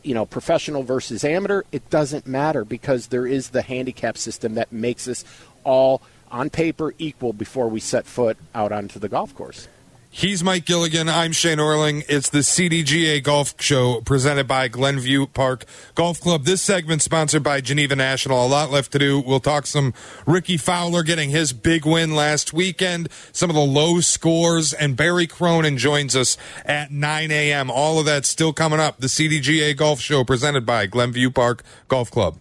you 0.03 0.15
know, 0.15 0.27
professional 0.27 0.83
versus 0.83 1.25
amateur. 1.25 1.63
It 1.73 1.89
doesn't 1.91 2.27
matter 2.27 2.65
because 2.65 3.09
there 3.09 3.27
is 3.27 3.51
the 3.51 3.63
handicap 3.63 4.17
system 4.17 4.55
that 4.55 4.73
makes 4.73 5.09
us 5.09 5.25
all 5.65 6.03
on 6.31 6.51
paper 6.51 6.95
equal 6.99 7.33
before 7.33 7.69
we 7.69 7.81
set 7.81 8.07
foot 8.07 8.37
out 8.55 8.73
onto 8.73 8.99
the 8.99 9.09
golf 9.09 9.35
course. 9.35 9.69
He's 10.13 10.43
Mike 10.43 10.65
Gilligan. 10.65 11.09
I'm 11.09 11.31
Shea 11.31 11.55
Norling. 11.55 12.05
It's 12.09 12.29
the 12.29 12.41
CDGA 12.41 13.23
Golf 13.23 13.55
Show 13.61 14.01
presented 14.01 14.49
by 14.49 14.67
Glenview 14.67 15.29
Park 15.29 15.65
Golf 15.95 16.21
Club. 16.21 16.43
This 16.43 16.61
segment 16.61 17.01
sponsored 17.01 17.45
by 17.45 17.61
Geneva 17.61 17.95
National. 17.95 18.45
A 18.45 18.49
lot 18.49 18.73
left 18.73 18.91
to 18.91 18.99
do. 18.99 19.21
We'll 19.21 19.39
talk 19.39 19.67
some 19.69 19.95
Rickie 20.27 20.57
Fowler 20.57 21.05
getting 21.05 21.31
his 21.31 21.53
big 21.53 21.87
win 21.87 22.17
last 22.17 22.53
weekend, 22.53 23.09
some 23.31 23.51
of 23.51 23.57
the 23.57 23.63
low 23.63 24.01
scores, 24.01 24.73
and 24.73 24.97
Barry 24.97 25.29
Cronin 25.29 25.79
joins 25.79 26.17
us 26.17 26.37
at 26.67 26.91
9 26.91 27.31
a.m. 27.31 27.71
All 27.71 28.01
of 28.01 28.05
that 28.07 28.27
still 28.27 28.53
coming 28.53 28.81
up. 28.81 28.99
The 28.99 29.07
CDGA 29.07 29.77
Golf 29.77 30.01
Show 30.01 30.25
presented 30.25 30.67
by 30.67 30.87
Glenview 30.87 31.31
Park 31.31 31.63
Golf 31.87 32.11
Club. 32.11 32.37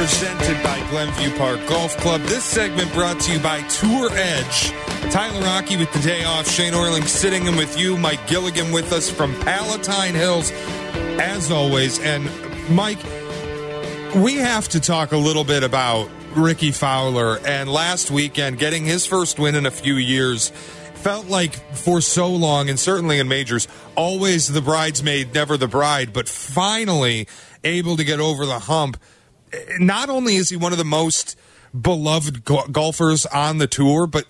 Presented 0.00 0.62
by 0.62 0.80
Glenview 0.88 1.36
Park 1.36 1.60
Golf 1.68 1.94
Club. 1.98 2.22
This 2.22 2.42
segment 2.42 2.90
brought 2.94 3.20
to 3.20 3.34
you 3.34 3.38
by 3.38 3.60
Tour 3.68 4.08
Edge. 4.12 4.70
Tyler 5.12 5.46
Aki 5.46 5.76
with 5.76 5.92
the 5.92 5.98
day 5.98 6.24
off. 6.24 6.48
Shea 6.48 6.70
Norling 6.70 7.06
sitting 7.06 7.44
in 7.44 7.54
with 7.54 7.78
you. 7.78 7.98
Mike 7.98 8.26
Gilligan 8.26 8.72
with 8.72 8.94
us 8.94 9.10
from 9.10 9.38
Palatine 9.40 10.14
Hills, 10.14 10.52
as 11.20 11.50
always. 11.50 12.00
And 12.00 12.30
Mike, 12.70 12.96
we 14.14 14.36
have 14.36 14.70
to 14.70 14.80
talk 14.80 15.12
a 15.12 15.18
little 15.18 15.44
bit 15.44 15.62
about 15.62 16.08
Rickie 16.34 16.72
Fowler 16.72 17.38
and 17.46 17.70
last 17.70 18.10
weekend 18.10 18.58
getting 18.58 18.86
his 18.86 19.04
first 19.04 19.38
win 19.38 19.54
in 19.54 19.66
a 19.66 19.70
few 19.70 19.96
years. 19.96 20.48
Felt 20.94 21.26
like 21.26 21.52
for 21.74 22.00
so 22.00 22.28
long, 22.28 22.70
and 22.70 22.80
certainly 22.80 23.18
in 23.18 23.28
majors, 23.28 23.68
always 23.96 24.48
the 24.48 24.62
bridesmaid, 24.62 25.34
never 25.34 25.58
the 25.58 25.68
bride, 25.68 26.14
but 26.14 26.26
finally 26.26 27.28
able 27.64 27.98
to 27.98 28.04
get 28.04 28.18
over 28.18 28.46
the 28.46 28.60
hump 28.60 28.96
not 29.78 30.08
only 30.08 30.36
is 30.36 30.48
he 30.48 30.56
one 30.56 30.72
of 30.72 30.78
the 30.78 30.84
most 30.84 31.38
beloved 31.78 32.44
golfers 32.44 33.26
on 33.26 33.58
the 33.58 33.66
tour, 33.66 34.06
but 34.06 34.26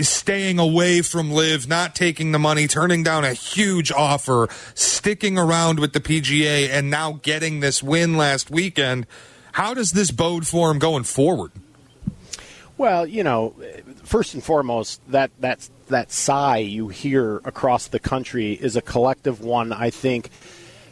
staying 0.00 0.58
away 0.58 1.02
from 1.02 1.32
LIV 1.32 1.68
not 1.68 1.94
taking 1.94 2.32
the 2.32 2.38
money, 2.38 2.66
turning 2.66 3.02
down 3.02 3.24
a 3.24 3.32
huge 3.32 3.90
offer, 3.92 4.48
sticking 4.74 5.38
around 5.38 5.78
with 5.78 5.92
the 5.92 6.00
PGA, 6.00 6.68
and 6.68 6.90
now 6.90 7.20
getting 7.22 7.60
this 7.60 7.82
win 7.82 8.16
last 8.16 8.50
weekend. 8.50 9.06
How 9.52 9.74
does 9.74 9.92
this 9.92 10.10
bode 10.10 10.46
for 10.46 10.70
him 10.70 10.78
going 10.78 11.04
forward? 11.04 11.52
Well, 12.78 13.06
you 13.06 13.22
know, 13.22 13.54
first 14.04 14.32
and 14.34 14.42
foremost, 14.42 15.02
that 15.08 15.30
that 15.40 15.68
that 15.88 16.10
sigh 16.10 16.58
you 16.58 16.88
hear 16.88 17.36
across 17.44 17.88
the 17.88 17.98
country 17.98 18.52
is 18.54 18.74
a 18.76 18.80
collective 18.80 19.40
one. 19.42 19.72
I 19.72 19.90
think 19.90 20.30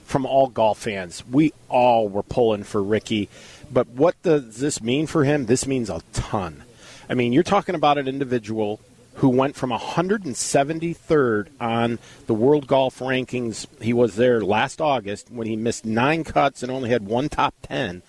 from 0.05 0.27
all 0.27 0.49
golf 0.49 0.79
fans, 0.79 1.23
we 1.31 1.53
all 1.69 2.09
were 2.09 2.23
pulling 2.23 2.65
for 2.65 2.83
Rickie. 2.83 3.29
But 3.71 3.89
what 3.89 4.21
does 4.23 4.59
this 4.59 4.83
mean 4.83 5.07
for 5.07 5.25
him? 5.25 5.47
This 5.47 5.67
means 5.67 5.91
a 5.91 6.01
ton. 6.13 6.65
I 7.09 7.15
mean, 7.15 7.33
you're 7.33 7.43
talking 7.43 7.75
about 7.75 7.99
an 7.99 8.09
individual 8.09 8.81
who 9.19 9.29
went 9.29 9.57
from 9.57 9.71
173rd 9.71 11.49
on 11.61 11.99
the 12.27 12.35
world 12.35 12.67
golf 12.67 13.01
rankings. 13.01 13.67
He 13.83 13.93
was 13.93 14.15
there 14.17 14.41
last 14.41 14.81
August 14.81 15.31
when 15.31 15.47
he 15.47 15.57
missed 15.57 15.85
nine 15.85 16.23
cuts 16.23 16.63
and 16.63 16.71
only 16.71 16.91
had 16.91 17.05
one 17.05 17.29
top 17.29 17.55
10. 17.63 18.03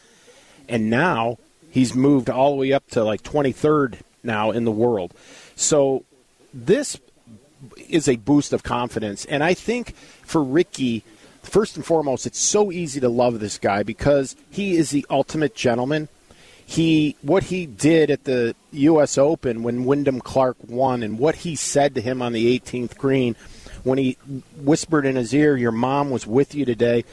And 0.68 0.90
now 0.90 1.40
he's 1.72 1.96
moved 1.96 2.30
all 2.30 2.52
the 2.52 2.58
way 2.58 2.74
up 2.74 2.88
to 2.92 3.04
like 3.04 3.24
23rd 3.24 4.00
now 4.24 4.52
in 4.52 4.66
the 4.66 4.72
world. 4.72 5.14
So 5.56 6.06
this 6.54 7.00
is 7.90 8.08
a 8.08 8.18
boost 8.18 8.54
of 8.54 8.62
confidence. 8.62 9.26
And 9.26 9.44
I 9.44 9.56
think 9.56 9.96
for 9.96 10.44
Rickie, 10.44 11.04
first 11.44 11.76
and 11.76 11.86
foremost, 11.86 12.26
it's 12.26 12.40
so 12.40 12.72
easy 12.72 13.00
to 13.00 13.10
love 13.10 13.40
this 13.40 13.58
guy 13.58 13.84
because 13.84 14.36
he 14.50 14.76
is 14.78 14.92
the 14.92 15.06
ultimate 15.10 15.56
gentleman. 15.56 16.08
He 16.66 17.16
what 17.24 17.44
he 17.44 17.66
did 17.66 18.12
at 18.12 18.26
the 18.26 18.56
U.S. 18.72 19.18
Open 19.18 19.64
when 19.64 19.86
Wyndham 19.86 20.22
Clark 20.22 20.58
won, 20.68 21.02
and 21.02 21.18
what 21.18 21.36
he 21.36 21.56
said 21.56 21.96
to 21.96 22.02
him 22.02 22.22
on 22.22 22.32
the 22.32 22.60
18th 22.60 22.96
green 22.96 23.36
when 23.84 23.98
he 23.98 24.18
whispered 24.56 25.06
in 25.06 25.16
his 25.16 25.34
ear, 25.34 25.58
"Your 25.58 25.72
mom 25.72 26.12
was 26.12 26.28
with 26.28 26.54
you 26.54 26.66
today, 26.66 27.06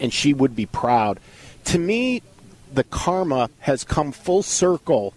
and 0.00 0.12
she 0.12 0.34
would 0.34 0.56
be 0.56 0.66
proud." 0.66 1.20
To 1.66 1.78
me, 1.78 2.22
the 2.72 2.82
karma 2.82 3.50
has 3.60 3.84
come 3.84 4.10
full 4.10 4.42
circle 4.42 5.14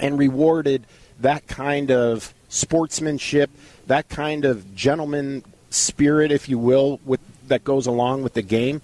and 0.00 0.16
rewarded 0.16 0.84
that 1.20 1.48
kind 1.48 1.90
of 1.90 2.32
sportsmanship, 2.48 3.50
that 3.88 4.08
kind 4.08 4.44
of 4.44 4.76
gentleman 4.76 5.42
spirit, 5.70 6.30
if 6.30 6.48
you 6.48 6.56
will, 6.56 7.00
with 7.04 7.20
that 7.48 7.64
goes 7.64 7.86
along 7.86 8.22
with 8.22 8.34
the 8.34 8.42
game. 8.42 8.82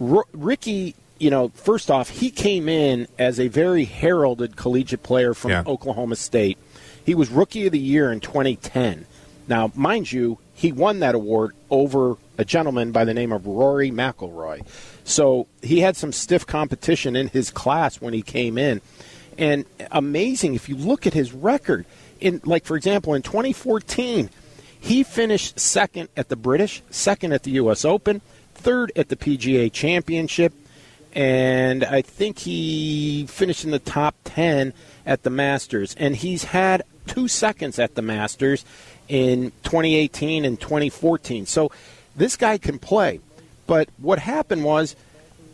R- 0.00 0.24
Rickie, 0.32 0.94
you 1.18 1.30
know, 1.30 1.48
first 1.48 1.90
off, 1.90 2.08
he 2.08 2.30
came 2.30 2.68
in 2.68 3.06
as 3.18 3.38
a 3.38 3.48
very 3.48 3.84
heralded 3.84 4.56
collegiate 4.56 5.02
player 5.02 5.34
from 5.34 5.50
yeah. 5.50 5.62
Oklahoma 5.66 6.16
State. 6.16 6.58
He 7.04 7.14
was 7.14 7.30
Rookie 7.30 7.66
of 7.66 7.72
the 7.72 7.78
Year 7.78 8.12
in 8.12 8.20
2010. 8.20 9.06
Now, 9.48 9.72
mind 9.74 10.12
you, 10.12 10.38
he 10.54 10.72
won 10.72 11.00
that 11.00 11.14
award 11.14 11.54
over 11.70 12.16
a 12.38 12.44
gentleman 12.44 12.92
by 12.92 13.04
the 13.04 13.14
name 13.14 13.32
of 13.32 13.46
Rory 13.46 13.90
McIlroy. 13.90 14.64
So 15.04 15.46
he 15.62 15.80
had 15.80 15.96
some 15.96 16.12
stiff 16.12 16.46
competition 16.46 17.16
in 17.16 17.28
his 17.28 17.50
class 17.50 18.00
when 18.00 18.14
he 18.14 18.22
came 18.22 18.58
in. 18.58 18.80
And 19.38 19.64
amazing 19.90 20.54
if 20.54 20.68
you 20.68 20.76
look 20.76 21.06
at 21.06 21.14
his 21.14 21.32
record. 21.32 21.86
In 22.20 22.42
like 22.44 22.64
for 22.66 22.76
example, 22.76 23.14
in 23.14 23.22
2014, 23.22 24.28
he 24.80 25.02
finished 25.02 25.60
second 25.60 26.08
at 26.16 26.28
the 26.28 26.36
British, 26.36 26.82
second 26.90 27.32
at 27.32 27.42
the 27.42 27.52
U.S. 27.52 27.84
Open, 27.84 28.20
third 28.54 28.90
at 28.96 29.08
the 29.08 29.16
PGA 29.16 29.72
Championship, 29.72 30.52
and 31.12 31.84
I 31.84 32.02
think 32.02 32.40
he 32.40 33.26
finished 33.28 33.64
in 33.64 33.70
the 33.70 33.78
top 33.78 34.14
10 34.24 34.72
at 35.04 35.22
the 35.22 35.30
Masters. 35.30 35.94
And 35.98 36.16
he's 36.16 36.44
had 36.44 36.82
two 37.06 37.28
seconds 37.28 37.78
at 37.78 37.94
the 37.94 38.02
Masters 38.02 38.64
in 39.08 39.50
2018 39.64 40.44
and 40.44 40.60
2014. 40.60 41.46
So 41.46 41.72
this 42.14 42.36
guy 42.36 42.58
can 42.58 42.78
play. 42.78 43.20
But 43.66 43.88
what 43.98 44.20
happened 44.20 44.64
was 44.64 44.94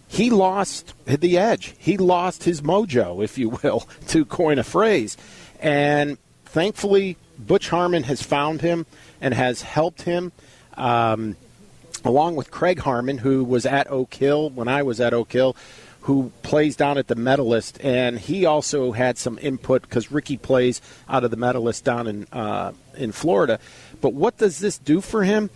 he 0.08 0.30
lost 0.30 0.94
the 1.06 1.38
edge. 1.38 1.74
He 1.78 1.96
lost 1.96 2.44
his 2.44 2.60
mojo, 2.60 3.24
if 3.24 3.38
you 3.38 3.50
will, 3.62 3.88
to 4.08 4.24
coin 4.24 4.58
a 4.58 4.64
phrase. 4.64 5.16
And 5.60 6.18
thankfully, 6.44 7.16
Butch 7.38 7.68
Harmon 7.68 8.04
has 8.04 8.22
found 8.22 8.60
him 8.60 8.86
and 9.20 9.34
has 9.34 9.62
helped 9.62 10.02
him. 10.02 10.32
Um, 10.74 11.36
along 12.04 12.36
with 12.36 12.50
Craig 12.50 12.80
Harmon, 12.80 13.18
who 13.18 13.42
was 13.42 13.66
at 13.66 13.90
Oak 13.90 14.14
Hill 14.14 14.50
when 14.50 14.68
I 14.68 14.82
was 14.82 15.00
at 15.00 15.12
Oak 15.12 15.32
Hill, 15.32 15.56
who 16.02 16.30
plays 16.42 16.76
down 16.76 16.98
at 16.98 17.08
the 17.08 17.16
Medalist, 17.16 17.82
and 17.82 18.18
he 18.18 18.44
also 18.44 18.92
had 18.92 19.18
some 19.18 19.38
input 19.42 19.82
because 19.82 20.12
Rickie 20.12 20.36
plays 20.36 20.80
out 21.08 21.24
of 21.24 21.30
the 21.32 21.36
Medalist 21.36 21.84
down 21.84 22.06
in 22.06 22.26
uh, 22.32 22.72
in 22.96 23.12
Florida. 23.12 23.58
But 24.00 24.12
what 24.12 24.36
does 24.36 24.60
this 24.60 24.78
do 24.78 25.00
for 25.00 25.24
him? 25.24 25.50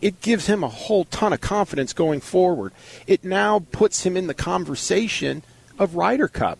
it 0.00 0.20
gives 0.20 0.46
him 0.46 0.64
a 0.64 0.68
whole 0.68 1.04
ton 1.04 1.32
of 1.32 1.40
confidence 1.40 1.92
going 1.92 2.20
forward. 2.20 2.72
It 3.06 3.24
now 3.24 3.60
puts 3.70 4.04
him 4.04 4.16
in 4.16 4.26
the 4.26 4.34
conversation 4.34 5.42
of 5.78 5.94
Ryder 5.94 6.28
Cup. 6.28 6.58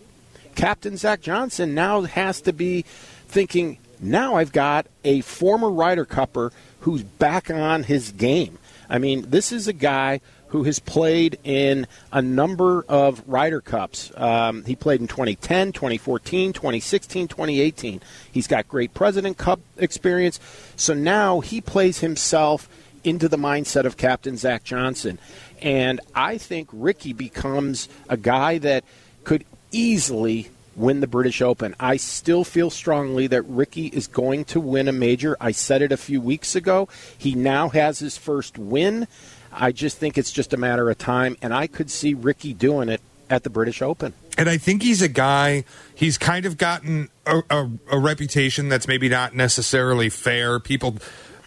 Captain 0.54 0.96
Zach 0.96 1.20
Johnson 1.20 1.74
now 1.74 2.02
has 2.02 2.40
to 2.42 2.52
be 2.52 2.82
thinking, 3.28 3.78
now 4.00 4.36
I've 4.36 4.52
got 4.52 4.86
a 5.04 5.20
former 5.22 5.70
Ryder 5.70 6.04
Cupper 6.04 6.52
who's 6.80 7.02
back 7.02 7.50
on 7.50 7.84
his 7.84 8.12
game. 8.12 8.58
I 8.88 8.98
mean, 8.98 9.26
this 9.28 9.52
is 9.52 9.68
a 9.68 9.72
guy 9.72 10.20
who 10.48 10.64
has 10.64 10.80
played 10.80 11.38
in 11.44 11.86
a 12.12 12.20
number 12.20 12.84
of 12.88 13.22
Ryder 13.28 13.60
Cups. 13.60 14.10
Um, 14.16 14.64
he 14.64 14.74
played 14.74 15.00
in 15.00 15.06
2010, 15.06 15.72
2014, 15.72 16.52
2016, 16.52 17.28
2018. 17.28 18.00
He's 18.32 18.48
got 18.48 18.66
great 18.66 18.92
President 18.92 19.38
Cup 19.38 19.60
experience. 19.76 20.40
So 20.74 20.92
now 20.92 21.38
he 21.38 21.60
plays 21.60 22.00
himself 22.00 22.68
into 23.04 23.28
the 23.28 23.36
mindset 23.36 23.84
of 23.84 23.96
Captain 23.96 24.36
Zach 24.36 24.64
Johnson. 24.64 25.20
And 25.62 26.00
I 26.14 26.36
think 26.36 26.68
Rickie 26.72 27.12
becomes 27.12 27.88
a 28.08 28.16
guy 28.16 28.58
that 28.58 28.84
could 29.22 29.44
easily 29.70 30.50
win 30.76 31.00
the 31.00 31.06
British 31.06 31.42
Open. 31.42 31.74
I 31.78 31.96
still 31.96 32.44
feel 32.44 32.70
strongly 32.70 33.26
that 33.28 33.42
Rickie 33.42 33.86
is 33.86 34.06
going 34.06 34.44
to 34.46 34.60
win 34.60 34.88
a 34.88 34.92
major. 34.92 35.36
I 35.40 35.52
said 35.52 35.82
it 35.82 35.92
a 35.92 35.96
few 35.96 36.20
weeks 36.20 36.54
ago. 36.54 36.88
He 37.16 37.34
now 37.34 37.68
has 37.70 37.98
his 37.98 38.16
first 38.16 38.58
win. 38.58 39.06
I 39.52 39.72
just 39.72 39.98
think 39.98 40.16
it's 40.16 40.32
just 40.32 40.52
a 40.52 40.56
matter 40.56 40.88
of 40.90 40.98
time, 40.98 41.36
and 41.42 41.52
I 41.52 41.66
could 41.66 41.90
see 41.90 42.14
Rickie 42.14 42.54
doing 42.54 42.88
it 42.88 43.00
at 43.28 43.44
the 43.44 43.50
British 43.50 43.82
Open. 43.82 44.14
And 44.38 44.48
I 44.48 44.58
think 44.58 44.82
he's 44.82 45.02
a 45.02 45.08
guy, 45.08 45.64
he's 45.94 46.18
kind 46.18 46.46
of 46.46 46.56
gotten 46.56 47.08
a, 47.26 47.42
a, 47.50 47.70
a 47.92 47.98
reputation 47.98 48.68
that's 48.68 48.88
maybe 48.88 49.08
not 49.08 49.34
necessarily 49.34 50.08
fair. 50.08 50.60
People 50.60 50.96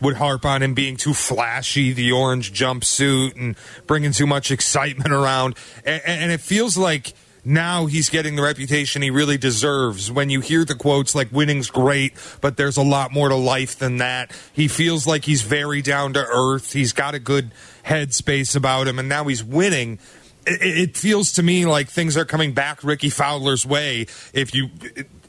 would 0.01 0.17
harp 0.17 0.45
on 0.45 0.62
him 0.62 0.73
being 0.73 0.97
too 0.97 1.13
flashy, 1.13 1.93
the 1.93 2.12
orange 2.12 2.53
jumpsuit, 2.53 3.36
and 3.36 3.55
bringing 3.88 4.12
too 4.12 4.27
much 4.27 4.51
excitement 4.51 5.12
around. 5.12 5.55
And, 5.86 6.01
and, 6.05 6.31
it 6.31 6.41
feels 6.41 6.77
like 6.77 7.13
now 7.45 7.86
he's 7.88 8.10
getting 8.10 8.36
the 8.36 8.41
reputation 8.41 9.01
he 9.01 9.10
really 9.10 9.38
deserves. 9.38 10.12
When 10.12 10.29
you 10.29 10.39
hear 10.39 10.63
the 10.63 10.75
quotes 10.75 11.13
like 11.13 11.32
winning's 11.32 11.69
great, 11.69 12.13
but 12.41 12.58
there's 12.58 12.77
a 12.77 12.84
lot 12.84 13.12
more 13.12 13.29
to 13.29 13.36
life 13.36 13.77
than 13.77 13.97
that, 13.97 14.32
he 14.53 14.67
feels 14.67 15.06
like 15.06 15.25
he's 15.25 15.41
very 15.41 15.82
down 15.82 16.13
to 16.13 16.25
earth. 16.25 16.73
He's 16.73 16.93
got 16.93 17.15
a 17.15 17.19
good 17.19 17.51
headspace 17.86 18.56
about 18.56 18.88
him, 18.88 18.97
and 18.99 19.10
now 19.10 19.25
he's 19.25 19.43
winning. 19.43 19.99
It, 20.45 20.62
it 20.62 20.97
feels 20.97 21.34
to 21.34 21.43
me 21.43 21.65
like 21.65 21.89
things 21.89 22.15
are 22.15 22.25
coming 22.25 22.53
back 22.53 22.84
Rickie 22.84 23.10
Fowler's 23.10 23.65
way. 23.65 24.08
If 24.34 24.56
you, 24.56 24.69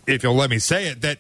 if 0.07 0.23
you'll 0.23 0.37
let 0.37 0.51
me 0.51 0.59
say 0.59 0.87
it, 0.87 1.01
that 1.03 1.19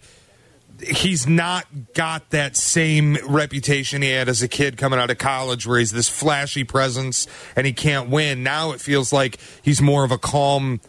he's 0.82 1.26
not 1.26 1.66
got 1.94 2.30
that 2.30 2.56
same 2.56 3.16
reputation 3.26 4.02
he 4.02 4.10
had 4.10 4.28
as 4.28 4.42
a 4.42 4.48
kid 4.48 4.76
coming 4.76 4.98
out 4.98 5.10
of 5.10 5.18
college 5.18 5.66
where 5.66 5.78
he's 5.78 5.92
this 5.92 6.08
flashy 6.08 6.64
presence 6.64 7.26
and 7.56 7.66
he 7.66 7.72
can't 7.72 8.10
win. 8.10 8.42
Now 8.42 8.72
it 8.72 8.80
feels 8.80 9.12
like 9.12 9.38
he's 9.62 9.80
more 9.80 10.04
of 10.04 10.10
a 10.10 10.18
calm 10.18 10.80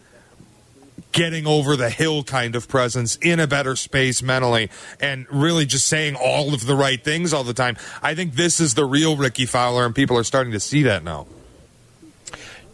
getting 1.12 1.46
over 1.46 1.76
the 1.76 1.88
hill 1.88 2.22
kind 2.22 2.54
of 2.54 2.68
presence 2.68 3.16
in 3.16 3.40
a 3.40 3.46
better 3.46 3.74
space 3.74 4.22
mentally 4.22 4.68
and 5.00 5.26
really 5.30 5.64
just 5.64 5.86
saying 5.86 6.14
all 6.14 6.52
of 6.52 6.66
the 6.66 6.74
right 6.74 7.02
things 7.02 7.32
all 7.32 7.44
the 7.44 7.54
time. 7.54 7.76
I 8.02 8.14
think 8.14 8.34
this 8.34 8.60
is 8.60 8.74
the 8.74 8.84
real 8.84 9.16
Rickie 9.16 9.46
Fowler 9.46 9.86
and 9.86 9.94
people 9.94 10.18
are 10.18 10.24
starting 10.24 10.52
to 10.52 10.60
see 10.60 10.82
that 10.82 11.04
now. 11.04 11.26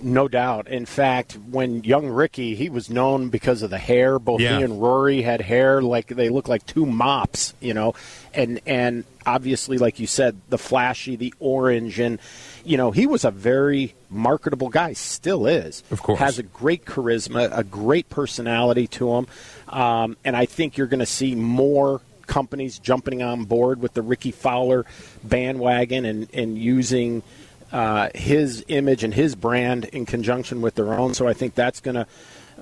No 0.03 0.27
doubt. 0.27 0.69
In 0.69 0.85
fact, 0.85 1.39
when 1.51 1.85
young 1.85 2.09
Rickie, 2.09 2.55
he 2.57 2.69
was 2.69 2.91
known 2.91 3.29
because 3.29 3.63
of 3.63 3.71
the 3.71 3.79
hair. 3.79 4.19
Both 4.19 4.41
yeah. 4.41 4.59
he 4.59 4.65
and 4.65 4.83
Rory 4.83 5.23
had 5.23 5.41
hair 5.41 5.81
like 5.81 6.09
they 6.09 6.29
look 6.29 6.49
like 6.49 6.67
two 6.67 6.85
mops, 6.85 7.55
you 7.61 7.73
know, 7.73 7.95
and 8.35 8.61
and 8.67 9.05
obviously, 9.25 9.79
like 9.79 10.01
you 10.01 10.07
said, 10.07 10.41
the 10.49 10.59
flashy, 10.59 11.17
the 11.17 11.33
orange, 11.39 12.01
and 12.01 12.19
you 12.65 12.77
know, 12.77 12.91
he 12.91 13.07
was 13.07 13.25
a 13.25 13.31
very 13.31 13.95
marketable 14.11 14.69
guy. 14.69 14.93
Still 14.93 15.47
is. 15.47 15.85
Of 15.91 16.03
course, 16.03 16.19
has 16.19 16.39
a 16.39 16.43
great 16.43 16.85
charisma, 16.85 17.57
a 17.57 17.63
great 17.63 18.09
personality 18.11 18.89
to 18.89 19.15
him, 19.15 19.27
um, 19.69 20.17
and 20.25 20.37
I 20.37 20.47
think 20.47 20.77
you're 20.77 20.89
going 20.89 21.01
to 21.01 21.07
see 21.07 21.35
more 21.35 22.01
companies 22.27 22.79
jumping 22.79 23.23
on 23.23 23.45
board 23.45 23.81
with 23.81 23.95
the 23.95 24.03
Rickie 24.03 24.31
Fowler 24.31 24.87
bandwagon 25.23 26.05
and 26.05 26.29
and 26.33 26.59
using 26.59 27.23
uh, 27.73 28.11
his 28.15 28.65
image 28.69 29.03
and 29.03 29.15
his 29.15 29.35
brand 29.35 29.87
in 29.87 30.07
conjunction 30.07 30.61
with 30.61 30.75
their 30.75 30.95
own. 30.95 31.15
So 31.15 31.27
I 31.27 31.33
think 31.33 31.55
that's 31.55 31.81
going 31.81 31.95
to 31.95 32.07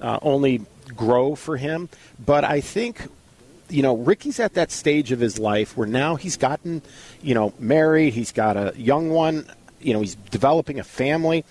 uh, 0.01 0.19
only 0.23 0.65
grow 0.97 1.35
for 1.35 1.57
him. 1.57 1.89
But 2.25 2.45
I 2.45 2.61
think, 2.61 3.09
you 3.69 3.83
know, 3.83 3.97
Rickie's 3.97 4.41
at 4.41 4.55
that 4.55 4.71
stage 4.71 5.13
of 5.13 5.21
his 5.21 5.39
life 5.39 5.77
where 5.77 5.87
now 5.87 6.17
he's 6.17 6.37
gotten, 6.37 6.83
you 7.23 7.35
know, 7.35 7.53
married, 7.59 8.15
he's 8.15 8.33
got 8.33 8.57
a 8.57 8.73
young 8.77 9.11
one, 9.11 9.47
you 9.81 9.93
know, 9.93 10.01
he's 10.01 10.15
developing 10.15 10.79
a 10.79 10.85
family. 10.85 11.45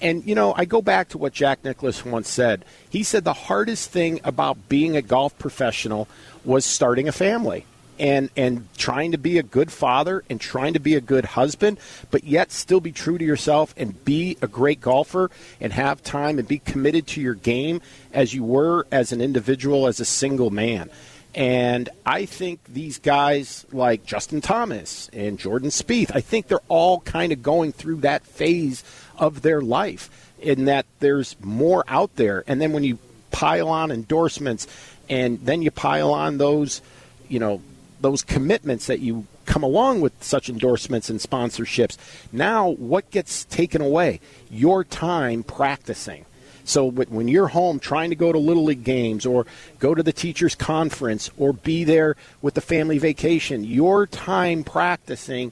And, 0.00 0.26
you 0.26 0.34
know, 0.34 0.52
I 0.56 0.64
go 0.64 0.82
back 0.82 1.10
to 1.10 1.18
what 1.18 1.32
Jack 1.32 1.64
Nicklaus 1.64 2.04
once 2.04 2.28
said. 2.28 2.64
He 2.90 3.02
said 3.02 3.24
the 3.24 3.32
hardest 3.32 3.90
thing 3.90 4.20
about 4.24 4.68
being 4.68 4.96
a 4.96 5.02
golf 5.02 5.38
professional 5.38 6.08
was 6.44 6.64
starting 6.64 7.08
a 7.08 7.12
family 7.12 7.64
and 7.98 8.30
and 8.36 8.66
trying 8.76 9.12
to 9.12 9.18
be 9.18 9.38
a 9.38 9.42
good 9.42 9.70
father 9.70 10.24
and 10.28 10.40
trying 10.40 10.74
to 10.74 10.80
be 10.80 10.94
a 10.94 11.00
good 11.00 11.24
husband, 11.24 11.78
but 12.10 12.24
yet 12.24 12.52
still 12.52 12.80
be 12.80 12.92
true 12.92 13.18
to 13.18 13.24
yourself 13.24 13.74
and 13.76 14.04
be 14.04 14.36
a 14.42 14.46
great 14.46 14.80
golfer 14.80 15.30
and 15.60 15.72
have 15.72 16.02
time 16.02 16.38
and 16.38 16.48
be 16.48 16.58
committed 16.58 17.06
to 17.06 17.20
your 17.20 17.34
game 17.34 17.80
as 18.12 18.34
you 18.34 18.44
were 18.44 18.86
as 18.90 19.12
an 19.12 19.20
individual 19.20 19.86
as 19.86 20.00
a 20.00 20.04
single 20.04 20.50
man. 20.50 20.90
And 21.34 21.88
I 22.06 22.26
think 22.26 22.60
these 22.64 22.98
guys 22.98 23.66
like 23.72 24.06
Justin 24.06 24.40
Thomas 24.40 25.10
and 25.12 25.38
Jordan 25.38 25.70
Spieth, 25.70 26.12
I 26.14 26.20
think 26.20 26.46
they're 26.46 26.60
all 26.68 27.00
kind 27.00 27.32
of 27.32 27.42
going 27.42 27.72
through 27.72 27.96
that 28.02 28.24
phase 28.24 28.84
of 29.18 29.42
their 29.42 29.60
life 29.60 30.32
in 30.38 30.66
that 30.66 30.86
there's 31.00 31.36
more 31.40 31.84
out 31.88 32.14
there. 32.16 32.44
And 32.46 32.60
then 32.60 32.72
when 32.72 32.84
you 32.84 32.98
pile 33.32 33.68
on 33.68 33.90
endorsements 33.90 34.68
and 35.08 35.40
then 35.44 35.62
you 35.62 35.72
pile 35.72 36.12
on 36.12 36.38
those, 36.38 36.82
you 37.28 37.40
know, 37.40 37.60
those 38.04 38.22
commitments 38.22 38.86
that 38.86 39.00
you 39.00 39.26
come 39.46 39.62
along 39.62 40.02
with 40.02 40.12
such 40.22 40.50
endorsements 40.50 41.08
and 41.08 41.20
sponsorships. 41.20 41.96
Now, 42.30 42.68
what 42.68 43.10
gets 43.10 43.46
taken 43.46 43.80
away? 43.80 44.20
Your 44.50 44.84
time 44.84 45.42
practicing. 45.42 46.26
So 46.66 46.90
when 46.90 47.28
you're 47.28 47.48
home 47.48 47.78
trying 47.78 48.10
to 48.10 48.16
go 48.16 48.30
to 48.30 48.38
Little 48.38 48.64
League 48.64 48.84
games 48.84 49.24
or 49.24 49.46
go 49.78 49.94
to 49.94 50.02
the 50.02 50.12
teachers' 50.12 50.54
conference 50.54 51.30
or 51.38 51.54
be 51.54 51.82
there 51.82 52.14
with 52.42 52.52
the 52.52 52.60
family 52.60 52.98
vacation, 52.98 53.64
your 53.64 54.06
time 54.06 54.64
practicing 54.64 55.50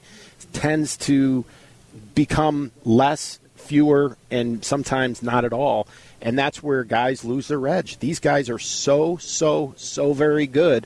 tends 0.53 0.95
to 0.97 1.45
become 2.13 2.71
less, 2.85 3.39
fewer, 3.55 4.15
and 4.29 4.63
sometimes 4.63 5.23
not 5.23 5.43
at 5.43 5.53
all. 5.53 5.87
And 6.21 6.37
that's 6.37 6.61
where 6.61 6.83
guys 6.83 7.25
lose 7.25 7.47
their 7.47 7.67
edge. 7.67 7.97
These 7.97 8.19
guys 8.19 8.47
are 8.47 8.59
so, 8.59 9.17
so, 9.17 9.73
so 9.75 10.13
very 10.13 10.45
good 10.45 10.85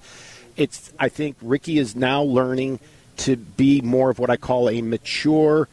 it's 0.58 0.92
I 1.00 1.10
think 1.10 1.38
Rickie 1.42 1.78
is 1.78 1.96
now 1.96 2.24
learning 2.24 2.80
to 3.18 3.36
be 3.36 3.82
more 3.82 4.10
of 4.10 4.20
what 4.20 4.30
I 4.30 4.38
call 4.38 4.70
a 4.70 4.82
mature 4.82 5.68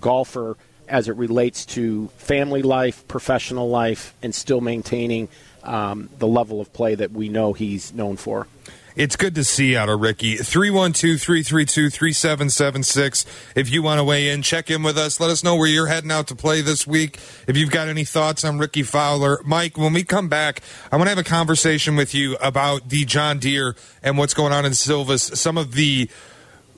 golfer 0.00 0.56
as 0.88 1.08
it 1.08 1.16
relates 1.16 1.64
to 1.64 2.08
family 2.18 2.62
life, 2.62 3.06
professional 3.08 3.68
life, 3.68 4.14
and 4.22 4.34
still 4.34 4.60
maintaining 4.60 5.28
um, 5.62 6.10
the 6.18 6.26
level 6.26 6.60
of 6.60 6.72
play 6.72 6.94
that 6.94 7.12
we 7.12 7.28
know 7.28 7.52
he's 7.52 7.92
known 7.94 8.16
for. 8.16 8.46
It's 8.96 9.16
good 9.16 9.34
to 9.34 9.42
see 9.42 9.76
out 9.76 9.88
of 9.88 10.00
Rickie. 10.00 10.36
312 10.36 11.20
332 11.20 11.90
3776. 11.90 13.26
If 13.56 13.68
you 13.68 13.82
want 13.82 13.98
to 13.98 14.04
weigh 14.04 14.28
in, 14.28 14.42
check 14.42 14.70
in 14.70 14.84
with 14.84 14.96
us. 14.96 15.18
Let 15.18 15.30
us 15.30 15.42
know 15.42 15.56
where 15.56 15.66
you're 15.66 15.88
heading 15.88 16.12
out 16.12 16.28
to 16.28 16.36
play 16.36 16.60
this 16.60 16.86
week. 16.86 17.18
If 17.48 17.56
you've 17.56 17.72
got 17.72 17.88
any 17.88 18.04
thoughts 18.04 18.44
on 18.44 18.58
Rickie 18.58 18.84
Fowler. 18.84 19.40
Mike, 19.44 19.76
when 19.76 19.94
we 19.94 20.04
come 20.04 20.28
back, 20.28 20.60
I 20.92 20.96
want 20.96 21.06
to 21.06 21.10
have 21.10 21.18
a 21.18 21.24
conversation 21.24 21.96
with 21.96 22.14
you 22.14 22.36
about 22.36 22.88
the 22.88 23.04
John 23.04 23.40
Deere 23.40 23.74
and 24.00 24.16
what's 24.16 24.32
going 24.32 24.52
on 24.52 24.64
in 24.64 24.74
Silvis. 24.74 25.24
Some 25.24 25.58
of 25.58 25.72
the 25.72 26.08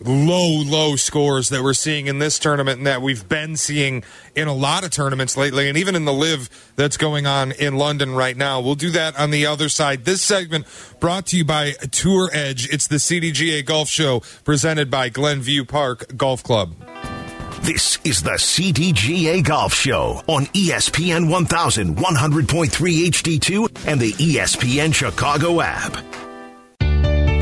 low, 0.01 0.63
low 0.63 0.97
scores 0.97 1.49
that 1.49 1.63
we're 1.63 1.75
seeing 1.75 2.07
in 2.07 2.19
this 2.19 2.39
tournament 2.39 2.79
and 2.79 2.87
that 2.87 3.03
we've 3.03 3.29
been 3.29 3.57
seeing 3.57 4.05
in 4.35 4.49
a 4.49 4.55
lot 4.55 4.85
of 4.85 4.91
tournaments 4.91 5.37
lately, 5.37 5.69
and 5.69 5.79
even 5.79 5.95
in 5.95 6.05
the 6.05 6.13
LIV 6.13 6.73
that's 6.77 6.97
going 6.97 7.27
on 7.27 7.53
in 7.53 7.77
London 7.77 8.15
right 8.15 8.37
now. 8.37 8.61
We'll 8.61 8.75
do 8.75 8.91
that 8.91 9.19
on 9.19 9.31
the 9.31 9.47
other 9.47 9.69
side. 9.69 10.05
This 10.05 10.23
segment 10.23 10.67
brought 11.01 11.27
to 11.27 11.37
you 11.37 11.45
by 11.45 11.73
Tour 11.91 12.31
Edge. 12.33 12.69
It's 12.69 12.87
the 12.87 12.97
CDGA 12.97 13.65
Golf 13.65 13.89
Show 13.89 14.23
presented 14.45 14.91
by 14.91 15.09
Glenview 15.09 15.65
Park 15.65 16.17
Golf 16.17 16.43
Club. 16.43 16.75
This 17.63 17.99
is 18.05 18.23
the 18.23 18.33
CDGA 18.33 19.43
Golf 19.43 19.75
Show 19.75 20.23
on 20.29 20.47
ESPN 20.47 21.29
1100.3 21.29 22.71
HD2 23.09 23.89
and 23.89 24.01
the 24.01 24.13
ESPN 24.13 24.95
Chicago 24.95 25.61
app. 25.61 26.26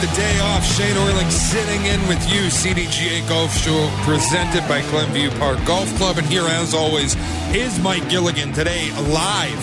The 0.00 0.06
day 0.08 0.38
off. 0.40 0.62
Shea 0.62 0.90
Norling 0.90 1.30
sitting 1.30 1.86
in 1.86 2.06
with 2.06 2.20
you. 2.30 2.50
CDGA 2.50 3.26
Golf 3.30 3.50
Show 3.56 3.90
presented 4.02 4.68
by 4.68 4.82
Glenview 4.90 5.30
Park 5.38 5.58
Golf 5.64 5.88
Club. 5.96 6.18
And 6.18 6.26
here, 6.26 6.46
as 6.46 6.74
always, 6.74 7.16
is 7.54 7.78
Mike 7.80 8.06
Gilligan 8.10 8.52
today 8.52 8.90
live 9.08 9.58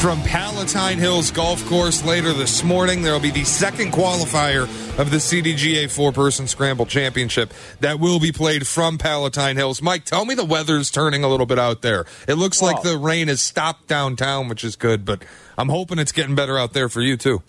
from 0.00 0.20
Palatine 0.22 0.98
Hills 0.98 1.30
Golf 1.30 1.64
Course 1.66 2.04
later 2.04 2.32
this 2.32 2.64
morning. 2.64 3.02
There 3.02 3.12
will 3.12 3.20
be 3.20 3.30
the 3.30 3.44
second 3.44 3.92
qualifier 3.92 4.62
of 4.98 5.12
the 5.12 5.18
CDGA 5.18 5.88
four 5.88 6.10
person 6.10 6.48
scramble 6.48 6.86
championship 6.86 7.54
that 7.78 8.00
will 8.00 8.18
be 8.18 8.32
played 8.32 8.66
from 8.66 8.98
Palatine 8.98 9.54
Hills. 9.54 9.80
Mike, 9.80 10.04
tell 10.04 10.24
me 10.24 10.34
the 10.34 10.44
weather's 10.44 10.90
turning 10.90 11.22
a 11.22 11.28
little 11.28 11.46
bit 11.46 11.60
out 11.60 11.82
there. 11.82 12.04
It 12.26 12.34
looks 12.34 12.60
like 12.60 12.82
the 12.82 12.98
rain 12.98 13.28
has 13.28 13.40
stopped 13.40 13.86
downtown, 13.86 14.48
which 14.48 14.64
is 14.64 14.74
good, 14.74 15.04
but 15.04 15.24
I'm 15.56 15.68
hoping 15.68 16.00
it's 16.00 16.10
getting 16.10 16.34
better 16.34 16.58
out 16.58 16.72
there 16.72 16.88
for 16.88 17.00
you 17.00 17.16
too 17.16 17.44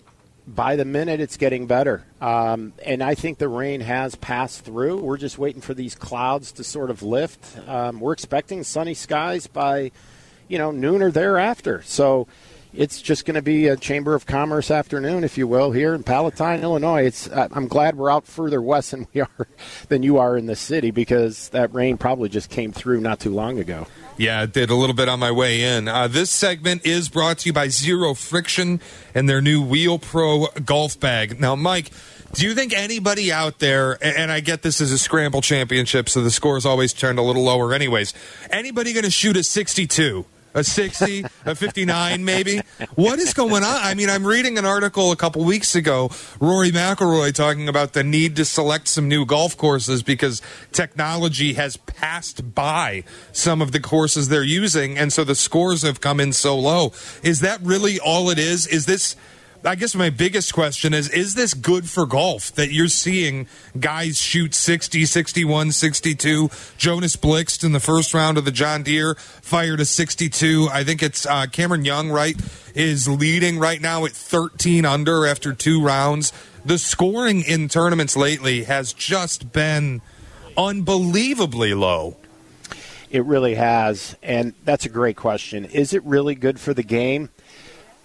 by 0.46 0.76
the 0.76 0.84
minute 0.84 1.20
it's 1.20 1.36
getting 1.36 1.66
better. 1.66 2.04
Um, 2.20 2.74
and 2.84 3.02
I 3.02 3.14
think 3.14 3.38
the 3.38 3.48
rain 3.48 3.80
has 3.80 4.14
passed 4.14 4.64
through. 4.64 4.98
We're 4.98 5.16
just 5.16 5.38
waiting 5.38 5.62
for 5.62 5.74
these 5.74 5.94
clouds 5.94 6.52
to 6.52 6.64
sort 6.64 6.90
of 6.90 7.02
lift. 7.02 7.58
Um, 7.68 8.00
we're 8.00 8.12
expecting 8.12 8.62
sunny 8.62 8.94
skies 8.94 9.46
by, 9.46 9.90
you 10.48 10.58
know, 10.58 10.70
noon 10.70 11.02
or 11.02 11.10
thereafter. 11.10 11.82
So 11.82 12.26
it's 12.76 13.00
just 13.00 13.24
going 13.24 13.34
to 13.36 13.42
be 13.42 13.68
a 13.68 13.76
Chamber 13.76 14.14
of 14.14 14.26
Commerce 14.26 14.70
afternoon, 14.70 15.24
if 15.24 15.38
you 15.38 15.46
will, 15.46 15.72
here 15.72 15.94
in 15.94 16.02
Palatine, 16.02 16.60
Illinois. 16.60 17.04
It's 17.04 17.28
I'm 17.30 17.68
glad 17.68 17.96
we're 17.96 18.10
out 18.10 18.26
further 18.26 18.60
west 18.60 18.90
than 18.90 19.06
we 19.14 19.20
are 19.20 19.48
than 19.88 20.02
you 20.02 20.18
are 20.18 20.36
in 20.36 20.46
the 20.46 20.56
city 20.56 20.90
because 20.90 21.48
that 21.50 21.72
rain 21.72 21.96
probably 21.96 22.28
just 22.28 22.50
came 22.50 22.72
through 22.72 23.00
not 23.00 23.20
too 23.20 23.30
long 23.30 23.58
ago. 23.58 23.86
Yeah, 24.16 24.42
it 24.42 24.52
did 24.52 24.70
a 24.70 24.74
little 24.74 24.94
bit 24.94 25.08
on 25.08 25.18
my 25.18 25.30
way 25.30 25.62
in. 25.62 25.88
Uh, 25.88 26.08
this 26.08 26.30
segment 26.30 26.86
is 26.86 27.08
brought 27.08 27.38
to 27.38 27.48
you 27.48 27.52
by 27.52 27.68
Zero 27.68 28.14
Friction 28.14 28.80
and 29.14 29.28
their 29.28 29.40
new 29.40 29.62
Wheel 29.62 29.98
Pro 29.98 30.46
golf 30.64 30.98
bag. 31.00 31.40
Now, 31.40 31.56
Mike, 31.56 31.90
do 32.32 32.46
you 32.46 32.54
think 32.54 32.72
anybody 32.72 33.32
out 33.32 33.58
there, 33.58 33.98
and 34.04 34.30
I 34.30 34.40
get 34.40 34.62
this 34.62 34.80
is 34.80 34.92
a 34.92 34.98
scramble 34.98 35.40
championship, 35.40 36.08
so 36.08 36.20
the 36.20 36.30
score 36.30 36.56
is 36.56 36.66
always 36.66 36.92
turned 36.92 37.18
a 37.18 37.22
little 37.22 37.42
lower, 37.42 37.72
anyways, 37.72 38.14
anybody 38.50 38.92
going 38.92 39.04
to 39.04 39.10
shoot 39.10 39.36
a 39.36 39.44
62? 39.44 40.24
A 40.54 40.64
60, 40.64 41.24
a 41.44 41.54
59, 41.54 42.24
maybe. 42.24 42.60
What 42.94 43.18
is 43.18 43.34
going 43.34 43.64
on? 43.64 43.64
I 43.64 43.94
mean, 43.94 44.08
I'm 44.08 44.26
reading 44.26 44.56
an 44.56 44.64
article 44.64 45.12
a 45.12 45.16
couple 45.16 45.44
weeks 45.44 45.74
ago, 45.74 46.10
Rory 46.40 46.70
McIlroy 46.70 47.34
talking 47.34 47.68
about 47.68 47.92
the 47.92 48.04
need 48.04 48.36
to 48.36 48.44
select 48.44 48.88
some 48.88 49.08
new 49.08 49.26
golf 49.26 49.56
courses 49.56 50.02
because 50.02 50.40
technology 50.72 51.54
has 51.54 51.76
passed 51.76 52.54
by 52.54 53.04
some 53.32 53.60
of 53.60 53.72
the 53.72 53.80
courses 53.80 54.28
they're 54.28 54.42
using, 54.42 54.96
and 54.96 55.12
so 55.12 55.24
the 55.24 55.34
scores 55.34 55.82
have 55.82 56.00
come 56.00 56.20
in 56.20 56.32
so 56.32 56.58
low. 56.58 56.92
Is 57.22 57.40
that 57.40 57.60
really 57.60 57.98
all 57.98 58.30
it 58.30 58.38
is? 58.38 58.66
Is 58.66 58.86
this 58.86 59.16
I 59.66 59.76
guess 59.76 59.94
my 59.94 60.10
biggest 60.10 60.52
question 60.52 60.92
is 60.92 61.08
is 61.08 61.34
this 61.34 61.54
good 61.54 61.88
for 61.88 62.04
golf 62.04 62.54
that 62.54 62.70
you're 62.70 62.88
seeing 62.88 63.46
guys 63.80 64.18
shoot 64.18 64.54
60, 64.54 65.06
61, 65.06 65.72
62? 65.72 66.50
Jonas 66.76 67.16
Blixt 67.16 67.64
in 67.64 67.72
the 67.72 67.80
first 67.80 68.12
round 68.12 68.36
of 68.36 68.44
the 68.44 68.50
John 68.50 68.82
Deere 68.82 69.14
fired 69.14 69.80
a 69.80 69.86
62. 69.86 70.68
I 70.70 70.84
think 70.84 71.02
it's 71.02 71.24
uh, 71.24 71.46
Cameron 71.46 71.86
Young, 71.86 72.10
right, 72.10 72.36
is 72.74 73.08
leading 73.08 73.58
right 73.58 73.80
now 73.80 74.04
at 74.04 74.12
13 74.12 74.84
under 74.84 75.26
after 75.26 75.54
two 75.54 75.82
rounds. 75.82 76.34
The 76.66 76.76
scoring 76.76 77.40
in 77.40 77.68
tournaments 77.68 78.18
lately 78.18 78.64
has 78.64 78.92
just 78.92 79.50
been 79.50 80.02
unbelievably 80.58 81.72
low. 81.72 82.18
It 83.10 83.24
really 83.24 83.54
has. 83.54 84.14
And 84.22 84.52
that's 84.64 84.84
a 84.84 84.90
great 84.90 85.16
question. 85.16 85.64
Is 85.64 85.94
it 85.94 86.04
really 86.04 86.34
good 86.34 86.60
for 86.60 86.74
the 86.74 86.82
game? 86.82 87.30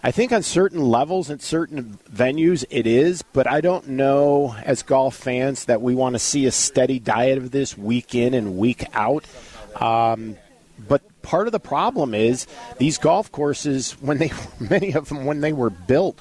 I 0.01 0.11
think 0.11 0.31
on 0.31 0.43
certain 0.43 0.81
levels 0.81 1.29
and 1.29 1.41
certain 1.41 1.99
venues 2.09 2.63
it 2.69 2.87
is, 2.87 3.21
but 3.21 3.47
I 3.47 3.59
don't 3.59 3.89
know 3.89 4.55
as 4.63 4.81
golf 4.81 5.15
fans 5.15 5.65
that 5.65 5.81
we 5.81 5.93
want 5.93 6.15
to 6.15 6.19
see 6.19 6.45
a 6.45 6.51
steady 6.51 6.99
diet 6.99 7.37
of 7.37 7.51
this 7.51 7.77
week 7.77 8.15
in 8.15 8.33
and 8.33 8.57
week 8.57 8.85
out. 8.93 9.25
Um, 9.75 10.37
but 10.87 11.01
part 11.21 11.47
of 11.47 11.51
the 11.51 11.59
problem 11.59 12.13
is 12.13 12.47
these 12.77 12.97
golf 12.97 13.29
courses, 13.33 13.91
when 13.99 14.19
they 14.19 14.31
many 14.59 14.93
of 14.93 15.09
them 15.09 15.25
when 15.25 15.41
they 15.41 15.51
were 15.51 15.69
built, 15.69 16.17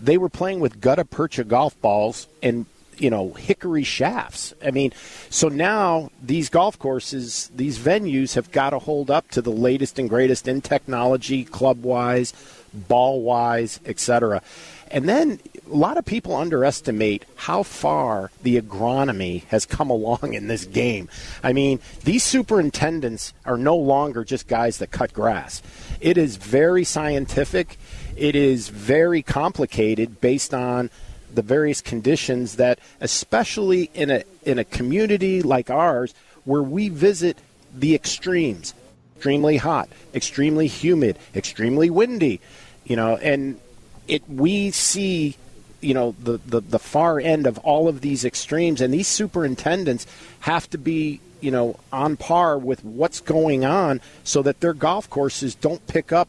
they 0.00 0.16
were 0.16 0.30
playing 0.30 0.60
with 0.60 0.80
gutta 0.80 1.04
percha 1.04 1.44
golf 1.44 1.78
balls 1.82 2.28
and 2.42 2.64
you 2.96 3.10
know 3.10 3.34
hickory 3.34 3.84
shafts. 3.84 4.54
I 4.64 4.70
mean, 4.70 4.90
so 5.28 5.48
now 5.48 6.10
these 6.22 6.48
golf 6.48 6.78
courses, 6.78 7.50
these 7.54 7.78
venues 7.78 8.36
have 8.36 8.50
got 8.52 8.70
to 8.70 8.78
hold 8.78 9.10
up 9.10 9.30
to 9.32 9.42
the 9.42 9.52
latest 9.52 9.98
and 9.98 10.08
greatest 10.08 10.48
in 10.48 10.62
technology, 10.62 11.44
club 11.44 11.82
wise 11.82 12.32
ball 12.72 13.22
wise, 13.22 13.80
etc. 13.84 14.42
And 14.90 15.08
then 15.08 15.40
a 15.70 15.74
lot 15.74 15.96
of 15.96 16.04
people 16.04 16.36
underestimate 16.36 17.24
how 17.34 17.62
far 17.62 18.30
the 18.42 18.60
agronomy 18.60 19.44
has 19.44 19.64
come 19.64 19.88
along 19.88 20.34
in 20.34 20.48
this 20.48 20.66
game. 20.66 21.08
I 21.42 21.52
mean, 21.52 21.80
these 22.04 22.22
superintendents 22.22 23.32
are 23.46 23.56
no 23.56 23.76
longer 23.76 24.24
just 24.24 24.48
guys 24.48 24.78
that 24.78 24.90
cut 24.90 25.14
grass. 25.14 25.62
It 26.00 26.18
is 26.18 26.36
very 26.36 26.84
scientific. 26.84 27.78
It 28.16 28.36
is 28.36 28.68
very 28.68 29.22
complicated 29.22 30.20
based 30.20 30.52
on 30.52 30.90
the 31.32 31.42
various 31.42 31.80
conditions 31.80 32.56
that 32.56 32.78
especially 33.00 33.90
in 33.94 34.10
a 34.10 34.24
in 34.42 34.58
a 34.58 34.64
community 34.64 35.40
like 35.40 35.70
ours 35.70 36.12
where 36.44 36.62
we 36.62 36.90
visit 36.90 37.38
the 37.74 37.94
extremes 37.94 38.74
extremely 39.22 39.56
hot, 39.56 39.88
extremely 40.12 40.66
humid, 40.66 41.16
extremely 41.32 41.88
windy. 41.88 42.40
You 42.84 42.96
know, 42.96 43.16
and 43.16 43.60
it 44.08 44.28
we 44.28 44.70
see 44.70 45.36
you 45.80 45.94
know 45.94 46.14
the, 46.22 46.38
the 46.38 46.60
the 46.60 46.78
far 46.78 47.20
end 47.20 47.46
of 47.46 47.58
all 47.58 47.88
of 47.88 48.00
these 48.00 48.24
extremes 48.24 48.80
and 48.80 48.92
these 48.92 49.08
superintendents 49.08 50.06
have 50.40 50.68
to 50.70 50.78
be 50.78 51.20
you 51.40 51.50
know 51.50 51.78
on 51.92 52.16
par 52.16 52.58
with 52.58 52.84
what's 52.84 53.20
going 53.20 53.64
on 53.64 54.00
so 54.22 54.42
that 54.42 54.60
their 54.60 54.74
golf 54.74 55.10
courses 55.10 55.54
don't 55.54 55.84
pick 55.86 56.12
up 56.12 56.28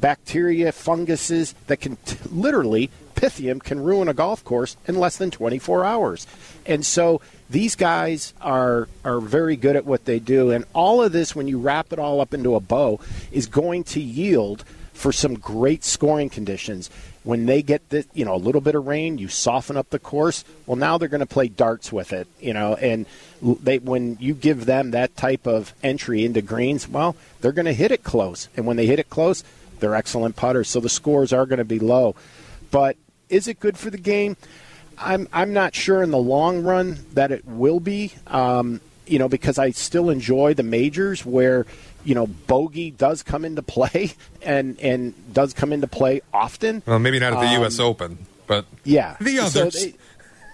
bacteria 0.00 0.72
funguses 0.72 1.54
that 1.66 1.78
can 1.78 1.96
t- 1.96 2.16
literally 2.30 2.90
pythium 3.14 3.62
can 3.62 3.80
ruin 3.80 4.08
a 4.08 4.14
golf 4.14 4.44
course 4.44 4.76
in 4.86 4.96
less 4.96 5.16
than 5.16 5.30
24 5.30 5.84
hours. 5.84 6.26
And 6.66 6.84
so 6.84 7.20
these 7.48 7.74
guys 7.74 8.34
are 8.40 8.88
are 9.04 9.20
very 9.20 9.56
good 9.56 9.76
at 9.76 9.84
what 9.84 10.04
they 10.04 10.18
do, 10.18 10.50
and 10.50 10.64
all 10.72 11.02
of 11.02 11.12
this, 11.12 11.36
when 11.36 11.48
you 11.48 11.58
wrap 11.58 11.92
it 11.92 11.98
all 11.98 12.20
up 12.20 12.34
into 12.34 12.54
a 12.54 12.60
bow, 12.60 13.00
is 13.32 13.46
going 13.46 13.84
to 13.84 14.00
yield 14.00 14.64
for 14.94 15.12
some 15.12 15.34
great 15.34 15.84
scoring 15.84 16.30
conditions. 16.30 16.88
When 17.24 17.46
they 17.46 17.62
get 17.62 17.88
the, 17.90 18.06
you 18.14 18.24
know 18.24 18.34
a 18.34 18.36
little 18.36 18.60
bit 18.60 18.74
of 18.74 18.86
rain, 18.86 19.18
you 19.18 19.28
soften 19.28 19.76
up 19.76 19.90
the 19.90 19.98
course. 19.98 20.44
Well, 20.66 20.76
now 20.76 20.96
they're 20.96 21.08
going 21.08 21.20
to 21.20 21.26
play 21.26 21.48
darts 21.48 21.92
with 21.92 22.12
it, 22.12 22.26
you 22.40 22.54
know, 22.54 22.74
and 22.76 23.06
they 23.42 23.78
when 23.78 24.16
you 24.20 24.34
give 24.34 24.64
them 24.64 24.92
that 24.92 25.16
type 25.16 25.46
of 25.46 25.74
entry 25.82 26.24
into 26.24 26.40
greens, 26.40 26.88
well, 26.88 27.16
they're 27.40 27.52
going 27.52 27.66
to 27.66 27.74
hit 27.74 27.90
it 27.90 28.04
close, 28.04 28.48
and 28.56 28.66
when 28.66 28.76
they 28.76 28.86
hit 28.86 28.98
it 28.98 29.10
close, 29.10 29.44
they're 29.80 29.94
excellent 29.94 30.36
putters. 30.36 30.68
So 30.68 30.80
the 30.80 30.88
scores 30.88 31.32
are 31.32 31.46
going 31.46 31.58
to 31.58 31.64
be 31.64 31.78
low, 31.78 32.14
but 32.70 32.96
is 33.28 33.48
it 33.48 33.60
good 33.60 33.76
for 33.76 33.90
the 33.90 33.98
game? 33.98 34.36
I'm 34.96 35.28
I'm 35.32 35.52
not 35.52 35.74
sure 35.74 36.02
in 36.02 36.10
the 36.10 36.18
long 36.18 36.62
run 36.62 36.98
that 37.14 37.32
it 37.32 37.44
will 37.44 37.80
be. 37.80 38.12
Um, 38.26 38.80
you 39.06 39.18
know, 39.18 39.28
because 39.28 39.58
I 39.58 39.70
still 39.70 40.08
enjoy 40.08 40.54
the 40.54 40.62
majors 40.62 41.26
where 41.26 41.66
you 42.04 42.14
know 42.14 42.26
bogey 42.26 42.90
does 42.90 43.22
come 43.22 43.44
into 43.44 43.62
play 43.62 44.12
and 44.42 44.78
and 44.80 45.14
does 45.32 45.52
come 45.52 45.72
into 45.72 45.86
play 45.86 46.22
often. 46.32 46.82
Well, 46.86 46.98
maybe 46.98 47.18
not 47.18 47.34
at 47.34 47.40
the 47.40 47.46
um, 47.46 47.62
U.S. 47.62 47.80
Open, 47.80 48.18
but 48.46 48.66
yeah, 48.84 49.16
the 49.20 49.40
others. 49.40 49.52
So 49.52 49.86
they, 49.86 49.94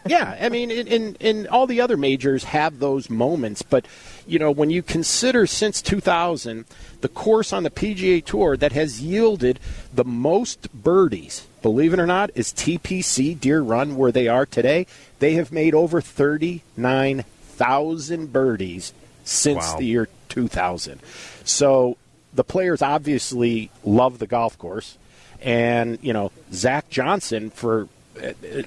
yeah, 0.07 0.39
I 0.41 0.49
mean, 0.49 0.71
in, 0.71 0.87
in, 0.87 1.17
in 1.21 1.47
all 1.49 1.67
the 1.67 1.83
other 1.83 1.99
majors 1.99 2.45
have 2.45 2.79
those 2.79 3.11
moments, 3.11 3.63
but 3.63 3.85
you 4.27 4.39
know, 4.39 4.51
when 4.51 4.71
you 4.71 4.83
consider 4.83 5.47
since 5.47 5.83
2000, 5.83 6.65
the 7.03 7.09
course 7.09 7.53
on 7.53 7.65
the 7.65 7.71
PGA 7.71 8.25
Tour 8.25 8.57
that 8.57 8.73
has 8.73 9.03
yielded 9.03 9.61
the 9.93 10.05
most 10.05 10.73
birdies, 10.73 11.47
believe 11.61 11.93
it 11.93 11.99
or 11.99 12.07
not, 12.07 12.31
is 12.35 12.51
TPC 12.53 13.39
Deer 13.39 13.61
Run, 13.61 13.97
where 13.97 14.13
they 14.13 14.27
are 14.27 14.47
today. 14.47 14.87
They 15.19 15.35
have 15.35 15.53
made 15.53 15.75
over 15.75 16.01
39,000 16.01 18.33
birdies 18.33 18.95
since 19.25 19.59
wow. 19.59 19.77
the 19.77 19.85
year 19.85 20.09
2000. 20.31 21.01
So 21.45 21.97
the 22.33 22.45
players 22.45 22.81
obviously 22.81 23.71
love 23.85 24.19
the 24.19 24.27
golf 24.27 24.57
course. 24.57 24.97
And, 25.43 25.99
you 26.03 26.13
know, 26.13 26.33
Zach 26.53 26.89
Johnson, 26.91 27.51
for 27.51 27.89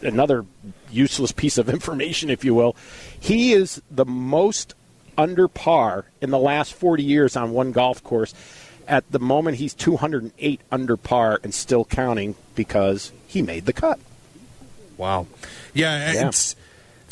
another 0.01 0.45
useless 0.91 1.31
piece 1.31 1.57
of 1.57 1.69
information, 1.77 2.29
if 2.29 2.43
you 2.43 2.53
will. 2.53 2.75
He 3.19 3.53
is 3.53 3.81
the 3.89 4.05
most 4.05 4.73
under 5.17 5.47
par 5.47 6.05
in 6.21 6.31
the 6.31 6.39
last 6.39 6.73
40 6.73 7.03
years 7.03 7.35
on 7.35 7.51
one 7.51 7.71
golf 7.71 8.03
course. 8.03 8.33
At 8.87 9.09
the 9.11 9.19
moment, 9.19 9.57
he's 9.57 9.73
208 9.73 10.61
under 10.71 10.97
par 10.97 11.39
and 11.43 11.53
still 11.53 11.85
counting 11.85 12.35
because 12.55 13.11
he 13.27 13.41
made 13.41 13.65
the 13.65 13.73
cut. 13.73 13.99
Wow. 14.97 15.27
Yeah, 15.73 16.13
yeah. 16.13 16.27
it's 16.27 16.55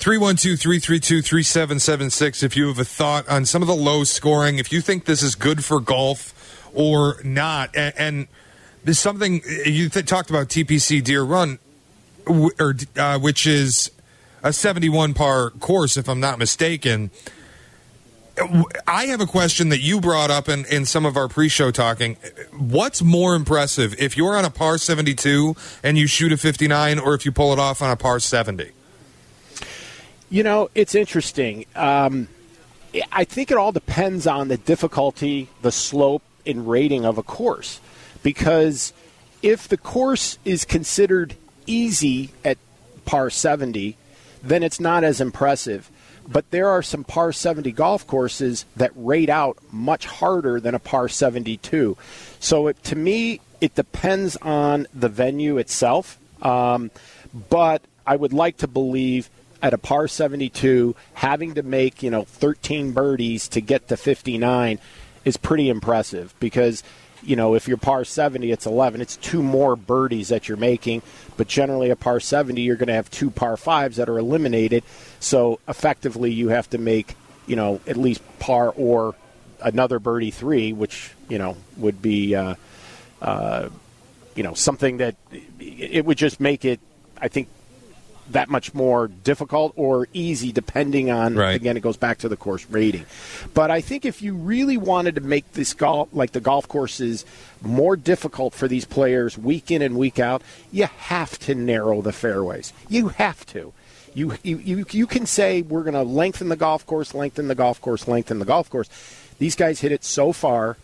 312 0.01 0.59
332 0.59 1.21
3776 1.21 2.41
if 2.41 2.57
you 2.57 2.67
have 2.69 2.79
a 2.79 2.83
thought 2.83 3.29
on 3.29 3.45
some 3.45 3.61
of 3.61 3.67
the 3.67 3.75
low 3.75 4.03
scoring, 4.03 4.57
if 4.57 4.71
you 4.71 4.81
think 4.81 5.05
this 5.05 5.21
is 5.21 5.35
good 5.35 5.63
for 5.63 5.79
golf 5.79 6.33
or 6.73 7.21
not. 7.23 7.69
And, 7.75 7.93
and 7.95 8.27
there's 8.83 8.97
something 8.97 9.43
you 9.63 9.89
th- 9.89 10.07
talked 10.07 10.31
about 10.31 10.47
TPC 10.47 11.03
Deer 11.03 11.21
Run 11.21 11.59
or 12.25 12.75
uh, 12.97 13.19
which 13.19 13.45
is 13.45 13.91
a 14.41 14.51
71 14.51 15.13
par 15.13 15.51
course, 15.51 15.97
if 15.97 16.09
I'm 16.09 16.19
not 16.19 16.39
mistaken. 16.39 17.11
I 18.87 19.05
have 19.05 19.21
a 19.21 19.27
question 19.27 19.69
that 19.69 19.81
you 19.81 20.01
brought 20.01 20.31
up 20.31 20.49
in, 20.49 20.65
in 20.65 20.85
some 20.85 21.05
of 21.05 21.15
our 21.15 21.27
pre 21.27 21.47
show 21.47 21.69
talking. 21.69 22.17
What's 22.57 23.03
more 23.03 23.35
impressive 23.35 23.93
if 23.99 24.17
you're 24.17 24.35
on 24.35 24.45
a 24.45 24.49
par 24.49 24.79
72 24.79 25.55
and 25.83 25.95
you 25.95 26.07
shoot 26.07 26.31
a 26.31 26.37
59 26.37 26.97
or 26.97 27.13
if 27.13 27.23
you 27.23 27.31
pull 27.31 27.53
it 27.53 27.59
off 27.59 27.83
on 27.83 27.91
a 27.91 27.95
par 27.95 28.19
70? 28.19 28.71
You 30.31 30.43
know, 30.43 30.69
it's 30.73 30.95
interesting. 30.95 31.65
Um, 31.75 32.29
I 33.11 33.25
think 33.25 33.51
it 33.51 33.57
all 33.57 33.73
depends 33.73 34.25
on 34.25 34.47
the 34.47 34.55
difficulty, 34.55 35.49
the 35.61 35.73
slope, 35.73 36.23
and 36.45 36.69
rating 36.69 37.03
of 37.03 37.17
a 37.17 37.23
course. 37.23 37.81
Because 38.23 38.93
if 39.41 39.67
the 39.67 39.75
course 39.75 40.37
is 40.45 40.63
considered 40.63 41.35
easy 41.67 42.29
at 42.45 42.57
par 43.03 43.29
70, 43.29 43.97
then 44.41 44.63
it's 44.63 44.79
not 44.79 45.03
as 45.03 45.19
impressive. 45.19 45.91
But 46.25 46.49
there 46.51 46.69
are 46.69 46.81
some 46.81 47.03
par 47.03 47.33
70 47.33 47.73
golf 47.73 48.07
courses 48.07 48.65
that 48.77 48.91
rate 48.95 49.29
out 49.29 49.57
much 49.69 50.05
harder 50.05 50.61
than 50.61 50.73
a 50.73 50.79
par 50.79 51.09
72. 51.09 51.97
So 52.39 52.67
it, 52.67 52.81
to 52.85 52.95
me, 52.95 53.41
it 53.59 53.75
depends 53.75 54.37
on 54.37 54.87
the 54.93 55.09
venue 55.09 55.57
itself. 55.57 56.17
Um, 56.41 56.89
but 57.49 57.81
I 58.07 58.15
would 58.15 58.31
like 58.31 58.55
to 58.57 58.67
believe 58.69 59.29
at 59.61 59.73
a 59.73 59.77
par 59.77 60.07
72, 60.07 60.95
having 61.13 61.55
to 61.55 61.63
make, 61.63 62.01
you 62.03 62.09
know, 62.09 62.23
13 62.23 62.91
birdies 62.91 63.47
to 63.49 63.61
get 63.61 63.87
to 63.89 63.97
59 63.97 64.79
is 65.25 65.37
pretty 65.37 65.69
impressive 65.69 66.33
because– 66.39 66.83
you 67.23 67.35
know, 67.35 67.55
if 67.55 67.67
you're 67.67 67.77
par 67.77 68.03
70, 68.03 68.51
it's 68.51 68.65
11. 68.65 69.01
It's 69.01 69.17
two 69.17 69.43
more 69.43 69.75
birdies 69.75 70.29
that 70.29 70.47
you're 70.47 70.57
making. 70.57 71.01
But 71.37 71.47
generally, 71.47 71.89
a 71.89 71.95
par 71.95 72.19
70, 72.19 72.61
you're 72.61 72.75
going 72.75 72.87
to 72.87 72.93
have 72.93 73.09
two 73.11 73.29
par 73.29 73.57
fives 73.57 73.97
that 73.97 74.09
are 74.09 74.17
eliminated. 74.17 74.83
So 75.19 75.59
effectively, 75.67 76.31
you 76.31 76.49
have 76.49 76.69
to 76.71 76.77
make, 76.77 77.15
you 77.47 77.55
know, 77.55 77.79
at 77.87 77.97
least 77.97 78.21
par 78.39 78.73
or 78.75 79.15
another 79.61 79.99
birdie 79.99 80.31
three, 80.31 80.73
which, 80.73 81.11
you 81.29 81.37
know, 81.37 81.57
would 81.77 82.01
be, 82.01 82.35
uh, 82.35 82.55
uh, 83.21 83.69
you 84.35 84.43
know, 84.43 84.53
something 84.53 84.97
that 84.97 85.15
it 85.59 86.05
would 86.05 86.17
just 86.17 86.39
make 86.39 86.65
it, 86.65 86.79
I 87.19 87.27
think, 87.27 87.47
that 88.33 88.49
much 88.49 88.73
more 88.73 89.07
difficult 89.07 89.73
or 89.75 90.07
easy 90.13 90.51
depending 90.51 91.09
on 91.09 91.35
right. 91.35 91.55
again 91.55 91.77
it 91.77 91.81
goes 91.81 91.97
back 91.97 92.17
to 92.17 92.29
the 92.29 92.37
course 92.37 92.65
rating 92.69 93.05
but 93.53 93.71
i 93.71 93.81
think 93.81 94.05
if 94.05 94.21
you 94.21 94.33
really 94.33 94.77
wanted 94.77 95.15
to 95.15 95.21
make 95.21 95.51
this 95.53 95.73
golf 95.73 96.09
like 96.13 96.31
the 96.31 96.41
golf 96.41 96.67
courses 96.67 97.25
more 97.61 97.95
difficult 97.95 98.53
for 98.53 98.67
these 98.67 98.85
players 98.85 99.37
week 99.37 99.71
in 99.71 99.81
and 99.81 99.97
week 99.97 100.19
out 100.19 100.41
you 100.71 100.85
have 100.85 101.37
to 101.39 101.55
narrow 101.55 102.01
the 102.01 102.13
fairways 102.13 102.73
you 102.89 103.09
have 103.09 103.45
to 103.45 103.73
you 104.13 104.35
you, 104.43 104.57
you, 104.57 104.85
you 104.91 105.07
can 105.07 105.25
say 105.25 105.61
we're 105.61 105.83
going 105.83 105.93
to 105.93 106.03
lengthen 106.03 106.49
the 106.49 106.55
golf 106.55 106.85
course 106.85 107.13
lengthen 107.13 107.47
the 107.47 107.55
golf 107.55 107.79
course 107.81 108.07
lengthen 108.07 108.39
the 108.39 108.45
golf 108.45 108.69
course 108.69 108.89
these 109.39 109.55
guys 109.55 109.79
hit 109.79 109.91
it 109.91 110.03
so 110.03 110.31
far 110.31 110.77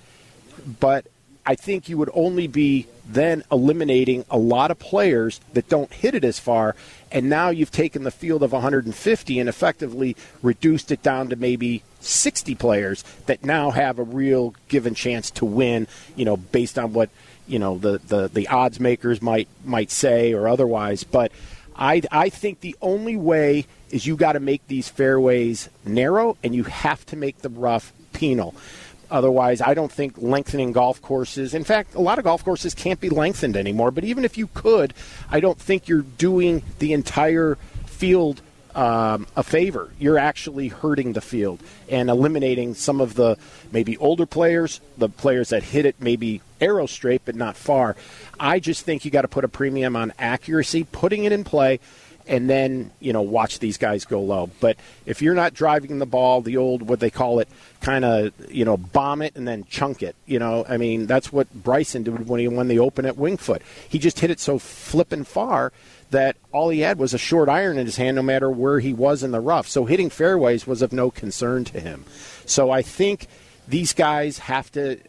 but 0.80 1.06
I 1.48 1.56
think 1.56 1.88
you 1.88 1.98
would 1.98 2.10
only 2.14 2.48
be 2.48 2.88
then 3.08 3.42
eliminating 3.50 4.26
a 4.30 4.38
lot 4.38 4.70
of 4.70 4.78
players 4.78 5.40
that 5.54 5.70
don't 5.70 5.92
hit 5.94 6.14
it 6.14 6.26
as 6.26 6.40
far. 6.40 6.76
And 7.12 7.30
now 7.30 7.50
you've 7.50 7.72
taken 7.72 8.04
the 8.04 8.12
field 8.12 8.44
of 8.44 8.52
150 8.52 9.40
and 9.40 9.50
effectively 9.50 10.16
reduced 10.42 10.92
it 10.92 11.02
down 11.02 11.30
to 11.30 11.36
maybe 11.36 11.84
60 12.00 12.56
players 12.56 13.04
that 13.26 13.44
now 13.44 13.72
have 13.72 14.00
a 14.00 14.04
real 14.04 14.54
given 14.68 14.94
chance 14.94 15.32
to 15.32 15.46
win, 15.46 15.88
you 16.16 16.26
know, 16.26 16.38
based 16.38 16.78
on 16.78 16.94
what, 16.94 17.10
you 17.48 17.60
know, 17.60 17.78
the, 17.78 18.00
the, 18.00 18.28
the 18.28 18.48
odds 18.48 18.80
makers 18.80 19.22
might 19.22 19.48
might 19.64 19.92
say 19.92 20.34
or 20.34 20.48
otherwise. 20.48 21.04
But 21.04 21.32
I, 21.76 22.02
I 22.12 22.30
think 22.30 22.60
the 22.60 22.76
only 22.82 23.16
way 23.16 23.66
is 23.90 24.06
you 24.06 24.18
got 24.18 24.34
to 24.34 24.40
make 24.40 24.68
these 24.68 24.90
fairways 24.90 25.70
narrow 25.86 26.38
and 26.44 26.54
you 26.54 26.64
have 26.64 27.06
to 27.08 27.16
make 27.16 27.40
the 27.40 27.50
rough 27.50 27.94
penal. 28.14 28.56
Otherwise, 29.10 29.62
I 29.62 29.74
don't 29.74 29.92
think 29.92 30.16
lengthening 30.18 30.72
golf 30.72 31.02
courses. 31.02 31.54
In 31.54 31.64
fact, 31.64 31.96
a 31.96 32.02
lot 32.02 32.18
of 32.18 32.24
golf 32.24 32.44
courses 32.44 32.74
can't 32.74 33.00
be 33.00 33.10
lengthened 33.10 33.56
anymore. 33.56 33.92
But 33.92 34.04
even 34.04 34.26
if 34.26 34.38
you 34.38 34.48
could, 34.54 34.94
I 35.30 35.40
don't 35.40 35.60
think 35.60 35.88
you're 35.88 36.02
doing 36.02 36.64
the 36.80 36.94
entire 36.94 37.58
field 37.86 38.42
um, 38.78 39.26
a 39.36 39.42
favor. 39.42 39.92
You're 39.98 40.20
actually 40.20 40.68
hurting 40.68 41.14
the 41.14 41.22
field 41.22 41.62
and 41.90 42.12
eliminating 42.12 42.76
some 42.76 43.02
of 43.02 43.16
the 43.16 43.38
maybe 43.72 43.98
older 43.98 44.28
players, 44.28 44.82
the 44.98 45.10
players 45.10 45.50
that 45.50 45.64
hit 45.64 45.88
it 45.88 45.96
maybe 46.00 46.42
arrow 46.62 46.86
straight 46.86 47.24
but 47.26 47.36
not 47.36 47.58
far. 47.58 47.96
I 48.40 48.60
just 48.60 48.86
think 48.86 49.04
you 49.04 49.10
got 49.10 49.24
to 49.24 49.28
put 49.28 49.44
a 49.44 49.48
premium 49.48 49.96
on 49.96 50.14
accuracy, 50.20 50.84
putting 50.84 51.24
it 51.24 51.32
in 51.32 51.44
play 51.44 51.80
and 52.28 52.50
then 52.50 52.92
you 53.00 53.14
know 53.14 53.22
watch 53.22 53.60
these 53.60 53.78
guys 53.78 54.06
go 54.06 54.22
low. 54.22 54.50
But 54.60 54.78
if 55.06 55.22
you're 55.22 55.34
not 55.34 55.54
driving 55.54 56.00
the 56.00 56.06
ball, 56.06 56.42
the 56.42 56.58
old 56.58 56.82
what 56.82 57.00
they 57.00 57.10
call 57.10 57.40
it, 57.40 57.48
kind 57.82 58.06
of 58.06 58.34
you 58.52 58.66
know 58.66 58.78
bomb 58.78 59.22
it 59.22 59.36
and 59.36 59.48
then 59.48 59.66
chunk 59.66 60.04
it. 60.04 60.16
You 60.26 60.40
know, 60.40 60.66
I 60.68 60.78
mean 60.78 61.06
that's 61.06 61.32
what 61.32 61.52
Bryson 61.54 62.04
did 62.04 62.28
when 62.28 62.40
he 62.40 62.48
won 62.48 62.68
the 62.68 62.80
Open 62.80 63.06
at 63.06 63.18
Winged 63.18 63.40
Foot. 63.40 63.62
He 63.88 64.00
just 64.00 64.20
hit 64.20 64.32
it 64.32 64.40
so 64.40 64.60
flipping 64.60 65.24
far 65.24 65.72
that 66.12 66.38
all 66.52 66.70
he 66.70 66.80
had 66.80 66.98
was 66.98 67.14
a 67.14 67.18
short 67.18 67.50
iron 67.50 67.78
in 67.78 67.86
his 67.86 67.98
hand, 67.98 68.16
no 68.16 68.22
matter 68.22 68.50
where 68.50 68.80
he 68.80 68.94
was 68.94 69.24
in 69.24 69.32
the 69.32 69.42
rough. 69.42 69.68
So 69.68 69.86
hitting 69.86 70.10
fairways 70.10 70.66
was 70.66 70.82
of 70.82 70.94
no 70.94 71.12
concern 71.12 71.66
to 71.66 71.80
him. 71.80 72.06
So 72.46 72.72
I 72.72 72.82
think 72.82 73.28
these 73.68 73.94
guys 73.94 74.40
have 74.40 74.72
to 74.72 75.00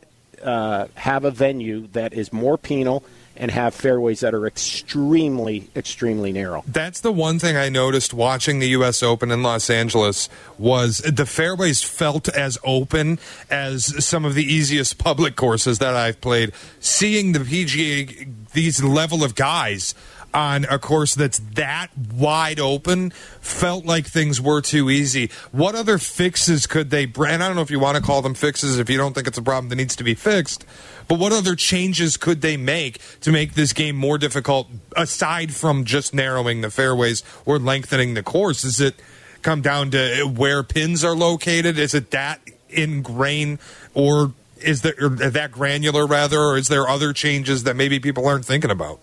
uh, 0.43 0.87
have 0.95 1.25
a 1.25 1.31
venue 1.31 1.87
that 1.89 2.13
is 2.13 2.33
more 2.33 2.59
penal 2.59 3.05
and 3.39 3.51
have 3.51 3.75
fairways 3.75 4.21
that 4.21 4.35
are 4.35 4.47
extremely, 4.47 5.71
extremely 5.75 6.33
narrow. 6.33 6.63
That's 6.67 7.01
the 7.01 7.13
one 7.13 7.39
thing 7.39 7.57
I 7.57 7.69
noticed 7.69 8.13
watching 8.13 8.59
the 8.59 8.69
U.S. 8.71 9.03
Open 9.03 9.31
in 9.31 9.43
Los 9.43 9.71
Angeles 9.71 10.29
was 10.59 10.99
the 10.99 11.25
fairways 11.25 11.83
felt 11.83 12.29
as 12.29 12.59
open 12.65 13.19
as 13.49 14.05
some 14.05 14.25
of 14.25 14.35
the 14.35 14.45
easiest 14.45 14.99
public 14.99 15.37
courses 15.37 15.79
that 15.79 15.95
I've 15.95 16.21
played. 16.21 16.53
Seeing 16.81 17.33
the 17.33 17.39
PGA, 17.39 18.29
these 18.53 18.83
level 18.83 19.23
of 19.23 19.35
guys 19.37 19.95
on 20.35 20.65
a 20.67 20.79
course 20.79 21.15
that's 21.15 21.39
that 21.55 21.89
wide 22.13 22.61
open 22.61 23.11
felt 23.41 23.85
like 23.87 24.07
things 24.07 24.41
were 24.41 24.61
too 24.61 24.91
easy. 24.91 25.31
What 25.53 25.75
other 25.75 25.99
fixes 25.99 26.67
could 26.67 26.91
they 26.91 27.07
bring? 27.07 27.41
I 27.41 27.47
don't 27.47 27.57
know 27.57 27.63
if 27.63 27.71
you 27.71 27.81
want 27.81 27.97
to 27.97 28.03
call 28.03 28.21
them 28.21 28.35
fixes 28.35 28.79
if 28.79 28.91
you 28.91 28.99
don't 28.99 29.15
think 29.15 29.27
it's 29.27 29.39
a 29.39 29.43
problem 29.43 29.69
that 29.71 29.77
needs 29.77 29.97
to 29.97 30.05
be 30.05 30.15
fixed. 30.15 30.67
But 31.09 31.19
what 31.19 31.33
other 31.33 31.57
changes 31.57 32.19
could 32.19 32.43
they 32.43 32.59
make 32.59 33.01
to 33.23 33.33
make 33.33 33.55
this 33.55 33.73
game 33.73 33.97
more 33.97 34.19
difficult 34.19 34.69
aside 34.95 35.55
from 35.55 35.85
just 35.85 36.13
narrowing 36.13 36.61
the 36.61 36.71
fairways 36.71 37.23
or 37.47 37.59
lengthening 37.59 38.13
the 38.13 38.23
course? 38.23 38.63
Is 38.63 38.79
it 38.79 38.95
come 39.41 39.63
down 39.63 39.91
to 39.93 40.25
where 40.25 40.63
pins 40.63 41.03
are 41.03 41.17
located? 41.17 41.79
Is 41.79 41.95
it 41.95 42.11
that 42.11 42.41
ingrained 42.69 43.59
or 43.95 44.35
is 44.61 44.83
there 44.83 44.95
or 45.01 45.09
that 45.09 45.53
granular 45.53 46.07
rather 46.07 46.39
or 46.39 46.59
is 46.59 46.69
there 46.69 46.87
other 46.87 47.15
changes 47.15 47.65
that 47.65 47.75
maybe 47.75 47.99
people 47.99 48.27
aren't 48.27 48.45
thinking 48.45 48.71
about? 48.71 49.01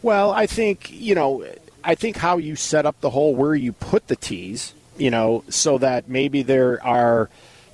Well, 0.00 0.32
I 0.32 0.46
think, 0.46 0.90
you 0.90 1.14
know, 1.14 1.44
I 1.84 1.94
think 1.94 2.16
how 2.16 2.38
you 2.38 2.56
set 2.56 2.86
up 2.86 3.00
the 3.00 3.10
hole 3.10 3.34
where 3.34 3.54
you 3.54 3.72
put 3.72 4.08
the 4.08 4.16
tees, 4.16 4.72
you 4.96 5.10
know, 5.10 5.44
so 5.48 5.78
that 5.78 6.08
maybe 6.08 6.42
there 6.42 6.84
are 6.84 7.28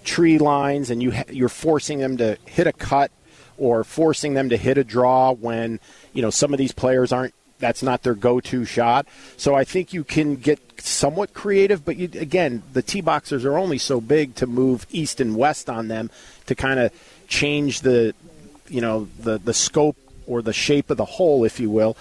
tree 0.08 0.38
lines 0.38 0.88
and 0.88 1.02
you 1.02 1.12
ha- 1.12 1.30
you're 1.30 1.50
forcing 1.50 1.98
them 1.98 2.16
to 2.16 2.38
hit 2.46 2.66
a 2.66 2.72
cut 2.72 3.10
or 3.58 3.84
forcing 3.84 4.32
them 4.32 4.48
to 4.48 4.56
hit 4.56 4.78
a 4.78 4.84
draw 4.84 5.32
when 5.32 5.78
you 6.14 6.22
know 6.22 6.30
some 6.30 6.54
of 6.54 6.58
these 6.58 6.72
players 6.72 7.12
aren't 7.12 7.34
that's 7.58 7.82
not 7.82 8.04
their 8.04 8.14
go-to 8.14 8.64
shot. 8.64 9.06
So 9.36 9.54
I 9.54 9.64
think 9.64 9.92
you 9.92 10.04
can 10.04 10.36
get 10.36 10.60
somewhat 10.80 11.34
creative, 11.34 11.84
but 11.84 11.96
you, 11.96 12.08
again, 12.14 12.62
the 12.72 12.82
tee 12.82 13.00
boxers 13.00 13.44
are 13.44 13.58
only 13.58 13.78
so 13.78 14.00
big 14.00 14.36
to 14.36 14.46
move 14.46 14.86
east 14.90 15.20
and 15.20 15.36
west 15.36 15.68
on 15.68 15.88
them 15.88 16.08
to 16.46 16.54
kind 16.54 16.78
of 16.78 16.92
change 17.26 17.80
the 17.82 18.14
you 18.68 18.80
know 18.80 19.08
the 19.18 19.38
the 19.38 19.54
scope 19.54 19.96
or 20.26 20.40
the 20.40 20.54
shape 20.54 20.88
of 20.88 20.96
the 20.96 21.04
hole, 21.04 21.44
if 21.44 21.60
you 21.60 21.68
will. 21.68 21.96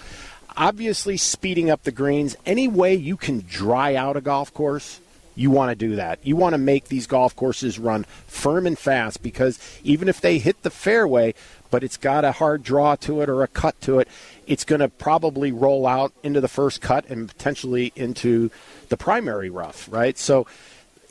Obviously, 0.56 1.18
speeding 1.18 1.68
up 1.68 1.82
the 1.82 1.92
greens 1.92 2.36
any 2.46 2.68
way 2.68 2.94
you 2.94 3.18
can 3.18 3.44
dry 3.48 3.94
out 3.94 4.16
a 4.16 4.20
golf 4.22 4.54
course 4.54 5.00
you 5.38 5.52
want 5.52 5.70
to 5.70 5.76
do 5.76 5.94
that. 5.94 6.18
You 6.24 6.34
want 6.34 6.54
to 6.54 6.58
make 6.58 6.88
these 6.88 7.06
golf 7.06 7.36
courses 7.36 7.78
run 7.78 8.04
firm 8.26 8.66
and 8.66 8.76
fast 8.76 9.22
because 9.22 9.60
even 9.84 10.08
if 10.08 10.20
they 10.20 10.38
hit 10.38 10.64
the 10.64 10.70
fairway, 10.70 11.32
but 11.70 11.84
it's 11.84 11.96
got 11.96 12.24
a 12.24 12.32
hard 12.32 12.64
draw 12.64 12.96
to 12.96 13.20
it 13.20 13.28
or 13.28 13.44
a 13.44 13.46
cut 13.46 13.80
to 13.82 14.00
it, 14.00 14.08
it's 14.48 14.64
going 14.64 14.80
to 14.80 14.88
probably 14.88 15.52
roll 15.52 15.86
out 15.86 16.12
into 16.24 16.40
the 16.40 16.48
first 16.48 16.80
cut 16.80 17.08
and 17.08 17.28
potentially 17.28 17.92
into 17.94 18.50
the 18.88 18.96
primary 18.96 19.48
rough, 19.48 19.88
right? 19.92 20.18
So 20.18 20.48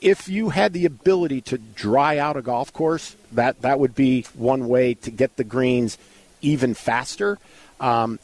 if 0.02 0.28
you 0.28 0.50
had 0.50 0.74
the 0.74 0.84
ability 0.84 1.40
to 1.42 1.56
dry 1.56 2.18
out 2.18 2.36
a 2.36 2.42
golf 2.42 2.70
course, 2.70 3.16
that 3.32 3.62
that 3.62 3.80
would 3.80 3.94
be 3.94 4.26
one 4.34 4.68
way 4.68 4.92
to 4.92 5.10
get 5.10 5.36
the 5.36 5.44
greens 5.44 5.96
even 6.42 6.74
faster. 6.74 7.38
Um, 7.80 8.18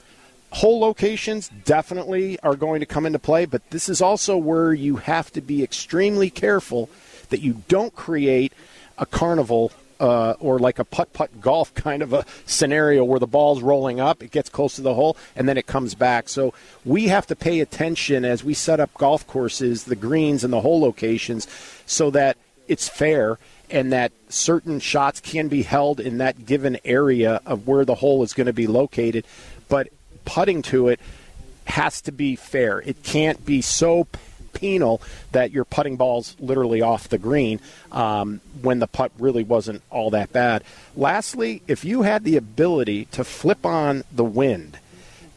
hole 0.54 0.78
locations 0.80 1.48
definitely 1.48 2.38
are 2.40 2.56
going 2.56 2.80
to 2.80 2.86
come 2.86 3.06
into 3.06 3.18
play, 3.18 3.44
but 3.44 3.68
this 3.70 3.88
is 3.88 4.00
also 4.00 4.36
where 4.36 4.72
you 4.72 4.96
have 4.96 5.30
to 5.32 5.40
be 5.40 5.62
extremely 5.62 6.30
careful 6.30 6.88
that 7.30 7.40
you 7.40 7.62
don't 7.68 7.94
create 7.94 8.52
a 8.96 9.04
carnival 9.04 9.72
uh, 9.98 10.34
or 10.38 10.58
like 10.58 10.78
a 10.78 10.84
putt 10.84 11.12
putt 11.12 11.40
golf 11.40 11.74
kind 11.88 12.02
of 12.02 12.12
a 12.12 12.24
scenario 12.46 13.04
where 13.04 13.18
the 13.18 13.26
ball's 13.26 13.62
rolling 13.62 14.00
up, 14.00 14.22
it 14.22 14.30
gets 14.30 14.48
close 14.48 14.76
to 14.76 14.82
the 14.82 14.94
hole, 14.94 15.16
and 15.34 15.48
then 15.48 15.56
it 15.56 15.66
comes 15.66 15.94
back. 15.94 16.28
So 16.28 16.54
we 16.84 17.08
have 17.08 17.26
to 17.28 17.36
pay 17.36 17.60
attention 17.60 18.24
as 18.24 18.44
we 18.44 18.54
set 18.54 18.80
up 18.80 18.94
golf 18.94 19.26
courses, 19.26 19.84
the 19.84 19.96
greens, 19.96 20.44
and 20.44 20.52
the 20.52 20.60
hole 20.60 20.80
locations 20.80 21.48
so 21.84 22.10
that 22.10 22.36
it's 22.68 22.88
fair 22.88 23.38
and 23.70 23.92
that 23.92 24.12
certain 24.28 24.78
shots 24.78 25.20
can 25.20 25.48
be 25.48 25.62
held 25.62 25.98
in 25.98 26.18
that 26.18 26.46
given 26.46 26.78
area 26.84 27.40
of 27.44 27.66
where 27.66 27.84
the 27.84 27.96
hole 27.96 28.22
is 28.22 28.32
going 28.32 28.46
to 28.46 28.52
be 28.52 28.66
located. 28.66 29.24
But 29.68 29.88
putting 30.24 30.62
to 30.62 30.88
it 30.88 31.00
has 31.66 32.00
to 32.02 32.12
be 32.12 32.36
fair. 32.36 32.80
It 32.80 33.02
can't 33.02 33.44
be 33.44 33.60
so 33.60 34.06
penal 34.52 35.02
that 35.32 35.50
you're 35.50 35.64
putting 35.64 35.96
balls 35.96 36.36
literally 36.38 36.80
off 36.80 37.08
the 37.08 37.18
green 37.18 37.60
um, 37.92 38.40
when 38.62 38.78
the 38.78 38.86
putt 38.86 39.12
really 39.18 39.44
wasn't 39.44 39.82
all 39.90 40.10
that 40.10 40.32
bad. 40.32 40.62
Lastly, 40.96 41.62
if 41.66 41.84
you 41.84 42.02
had 42.02 42.24
the 42.24 42.36
ability 42.36 43.06
to 43.06 43.24
flip 43.24 43.66
on 43.66 44.04
the 44.12 44.24
wind, 44.24 44.78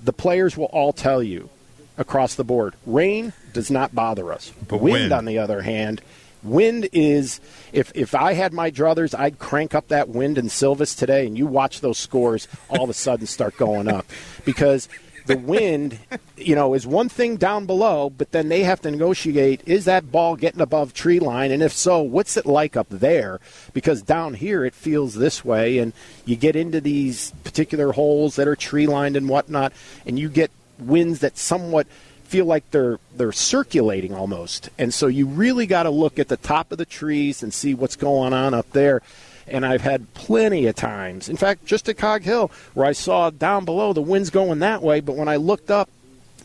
the 0.03 0.13
players 0.13 0.55
will 0.55 0.65
all 0.65 0.93
tell 0.93 1.23
you 1.23 1.49
across 1.97 2.35
the 2.35 2.43
board 2.43 2.75
rain 2.85 3.33
does 3.53 3.71
not 3.71 3.95
bother 3.95 4.31
us. 4.31 4.51
But 4.67 4.77
wind, 4.77 4.93
wind. 4.93 5.13
on 5.13 5.25
the 5.25 5.39
other 5.39 5.61
hand, 5.61 6.01
Wind 6.43 6.89
is 6.93 7.39
if 7.73 7.91
if 7.95 8.15
I 8.15 8.33
had 8.33 8.53
my 8.53 8.71
druthers, 8.71 9.17
I'd 9.17 9.39
crank 9.39 9.73
up 9.75 9.88
that 9.89 10.09
wind 10.09 10.38
in 10.38 10.49
Silvis 10.49 10.95
today, 10.95 11.25
and 11.25 11.38
you 11.38 11.47
watch 11.47 11.81
those 11.81 11.97
scores 11.97 12.47
all 12.69 12.83
of 12.83 12.89
a 12.89 12.93
sudden 12.93 13.25
start 13.25 13.57
going 13.57 13.88
up 13.88 14.05
because 14.45 14.88
the 15.25 15.38
wind, 15.38 15.99
you 16.38 16.55
know, 16.55 16.73
is 16.73 16.88
one 16.88 17.09
thing 17.09 17.35
down 17.35 17.65
below, 17.65 18.09
but 18.09 18.31
then 18.31 18.49
they 18.49 18.63
have 18.63 18.81
to 18.81 18.91
negotiate: 18.91 19.61
is 19.65 19.85
that 19.85 20.11
ball 20.11 20.35
getting 20.35 20.61
above 20.61 20.93
tree 20.93 21.19
line, 21.19 21.51
and 21.51 21.61
if 21.61 21.73
so, 21.73 22.01
what's 22.01 22.38
it 22.38 22.45
like 22.45 22.77
up 22.77 22.88
there? 22.89 23.39
Because 23.73 24.01
down 24.01 24.35
here 24.35 24.63
it 24.63 24.73
feels 24.73 25.15
this 25.15 25.43
way, 25.43 25.79
and 25.79 25.93
you 26.25 26.35
get 26.35 26.55
into 26.55 26.79
these 26.79 27.31
particular 27.43 27.91
holes 27.91 28.38
that 28.38 28.47
are 28.47 28.55
tree 28.55 28.88
lined 28.88 29.17
and 29.17 29.27
whatnot, 29.27 29.73
and 30.05 30.17
you 30.17 30.29
get 30.29 30.49
winds 30.79 31.19
that 31.19 31.38
somewhat 31.38 31.88
feel 32.28 32.45
like 32.45 32.69
they're 32.71 32.99
they're 33.15 33.32
circulating 33.32 34.13
almost. 34.13 34.69
And 34.78 34.93
so 34.93 35.07
you 35.07 35.28
really 35.28 35.65
got 35.65 35.84
to 35.84 35.89
look 35.89 36.19
at 36.19 36.28
the 36.28 36.38
top 36.38 36.71
of 36.71 36.78
the 36.78 36.86
trees 36.86 37.41
and 37.41 37.53
see 37.53 37.73
what's 37.73 37.95
going 37.95 38.34
on 38.34 38.53
up 38.53 38.69
there. 38.71 39.01
And 39.47 39.65
I've 39.65 39.82
had 39.82 40.13
plenty 40.13 40.67
of 40.67 40.75
times. 40.75 41.30
In 41.30 41.38
fact, 41.38 41.65
just 41.65 41.88
at 41.88 41.97
Cog 41.97 42.23
Hill, 42.23 42.51
where 42.73 42.86
I 42.86 42.91
saw 42.91 43.30
down 43.30 43.63
below 43.63 43.93
the 43.93 44.01
wind's 44.01 44.30
going 44.30 44.59
that 44.59 44.82
way, 44.82 44.99
but 44.99 45.15
when 45.15 45.30
I 45.30 45.38
looked 45.38 45.71
up, 45.71 45.89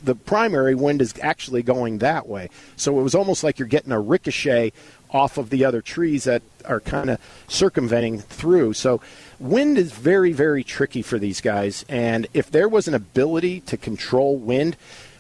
the 0.04 0.14
primary 0.14 0.74
wind 0.74 1.02
is 1.02 1.14
actually 1.20 1.62
going 1.62 1.98
that 1.98 2.28
way. 2.28 2.48
So 2.76 2.98
it 2.98 3.02
was 3.02 3.14
almost 3.14 3.42
like 3.42 3.58
you're 3.58 3.68
getting 3.68 3.92
a 3.92 4.00
ricochet 4.00 4.72
off 5.10 5.36
of 5.36 5.50
the 5.50 5.64
other 5.64 5.82
trees 5.82 6.24
that 6.24 6.42
are 6.64 6.80
kind 6.80 7.10
of 7.10 7.18
circumventing 7.48 8.20
through. 8.20 8.72
So 8.72 9.00
wind 9.38 9.78
is 9.78 9.92
very, 9.92 10.32
very 10.32 10.64
tricky 10.64 11.02
for 11.02 11.18
these 11.18 11.40
guys. 11.40 11.84
And 11.88 12.26
if 12.32 12.50
there 12.50 12.68
was 12.68 12.88
an 12.88 12.94
ability 12.94 13.60
to 13.62 13.76
control 13.76 14.36
wind, 14.36 14.76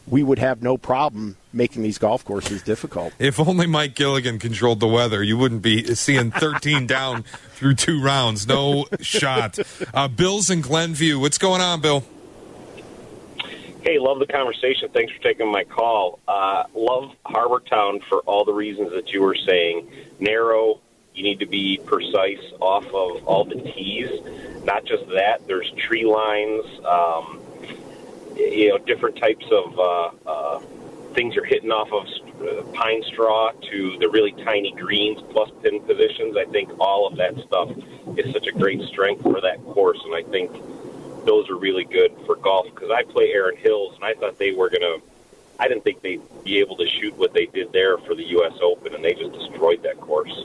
we 0.06 0.22
would 0.22 0.38
have 0.38 0.62
no 0.62 0.76
problem 0.76 1.36
making 1.52 1.82
these 1.82 1.98
golf 1.98 2.24
courses 2.24 2.62
difficult. 2.62 3.12
If 3.18 3.38
only 3.38 3.66
Mike 3.66 3.94
Gilligan 3.94 4.38
controlled 4.38 4.80
the 4.80 4.88
weather, 4.88 5.22
you 5.22 5.36
wouldn't 5.36 5.62
be 5.62 5.94
seeing 5.94 6.30
13 6.30 6.86
down 6.86 7.22
through 7.54 7.74
two 7.74 8.02
rounds. 8.02 8.46
No 8.46 8.86
shot. 9.00 9.58
Uh, 9.92 10.08
Bill's 10.08 10.50
in 10.50 10.60
Glenview. 10.60 11.18
What's 11.18 11.38
going 11.38 11.60
on, 11.60 11.80
Bill? 11.80 12.04
Hey, 13.82 13.98
love 13.98 14.20
the 14.20 14.26
conversation. 14.26 14.88
Thanks 14.90 15.12
for 15.12 15.20
taking 15.22 15.50
my 15.50 15.64
call. 15.64 16.20
Uh, 16.28 16.64
love 16.74 17.10
Harbour 17.26 17.60
Town 17.60 18.00
for 18.08 18.18
all 18.20 18.44
the 18.44 18.52
reasons 18.52 18.92
that 18.92 19.12
you 19.12 19.20
were 19.20 19.34
saying. 19.34 19.90
Narrow, 20.20 20.80
you 21.14 21.24
need 21.24 21.40
to 21.40 21.46
be 21.46 21.80
precise 21.84 22.40
off 22.60 22.86
of 22.86 23.26
all 23.26 23.44
the 23.44 23.56
tees. 23.56 24.08
Not 24.64 24.84
just 24.84 25.06
that, 25.08 25.46
there's 25.48 25.70
tree 25.72 26.06
lines. 26.06 26.64
Um, 26.86 27.41
you 28.36 28.68
know, 28.68 28.78
different 28.78 29.16
types 29.16 29.44
of 29.50 29.78
uh, 29.78 30.10
uh, 30.26 30.58
things 31.14 31.34
you're 31.34 31.44
hitting 31.44 31.70
off 31.70 31.92
of 31.92 32.06
uh, 32.42 32.62
pine 32.72 33.02
straw 33.04 33.52
to 33.52 33.98
the 33.98 34.08
really 34.08 34.32
tiny 34.44 34.72
greens 34.72 35.20
plus 35.30 35.50
pin 35.62 35.80
positions. 35.80 36.36
I 36.36 36.44
think 36.46 36.70
all 36.80 37.06
of 37.06 37.16
that 37.16 37.36
stuff 37.46 37.70
is 38.16 38.32
such 38.32 38.46
a 38.46 38.52
great 38.52 38.82
strength 38.82 39.22
for 39.22 39.40
that 39.40 39.62
course, 39.64 40.00
and 40.04 40.14
I 40.14 40.22
think 40.22 40.50
those 41.24 41.48
are 41.48 41.56
really 41.56 41.84
good 41.84 42.12
for 42.26 42.36
golf 42.36 42.66
because 42.74 42.90
I 42.90 43.04
play 43.04 43.32
Erin 43.32 43.56
Hills, 43.56 43.94
and 43.94 44.04
I 44.04 44.14
thought 44.14 44.38
they 44.38 44.52
were 44.52 44.68
going 44.68 44.82
to. 44.82 45.00
I 45.58 45.68
didn't 45.68 45.84
think 45.84 46.02
they'd 46.02 46.22
be 46.42 46.58
able 46.58 46.76
to 46.76 46.86
shoot 46.88 47.16
what 47.16 47.34
they 47.34 47.46
did 47.46 47.72
there 47.72 47.98
for 47.98 48.14
the 48.14 48.24
U.S. 48.24 48.54
Open, 48.60 48.94
and 48.94 49.04
they 49.04 49.14
just 49.14 49.32
destroyed 49.32 49.82
that 49.84 50.00
course. 50.00 50.44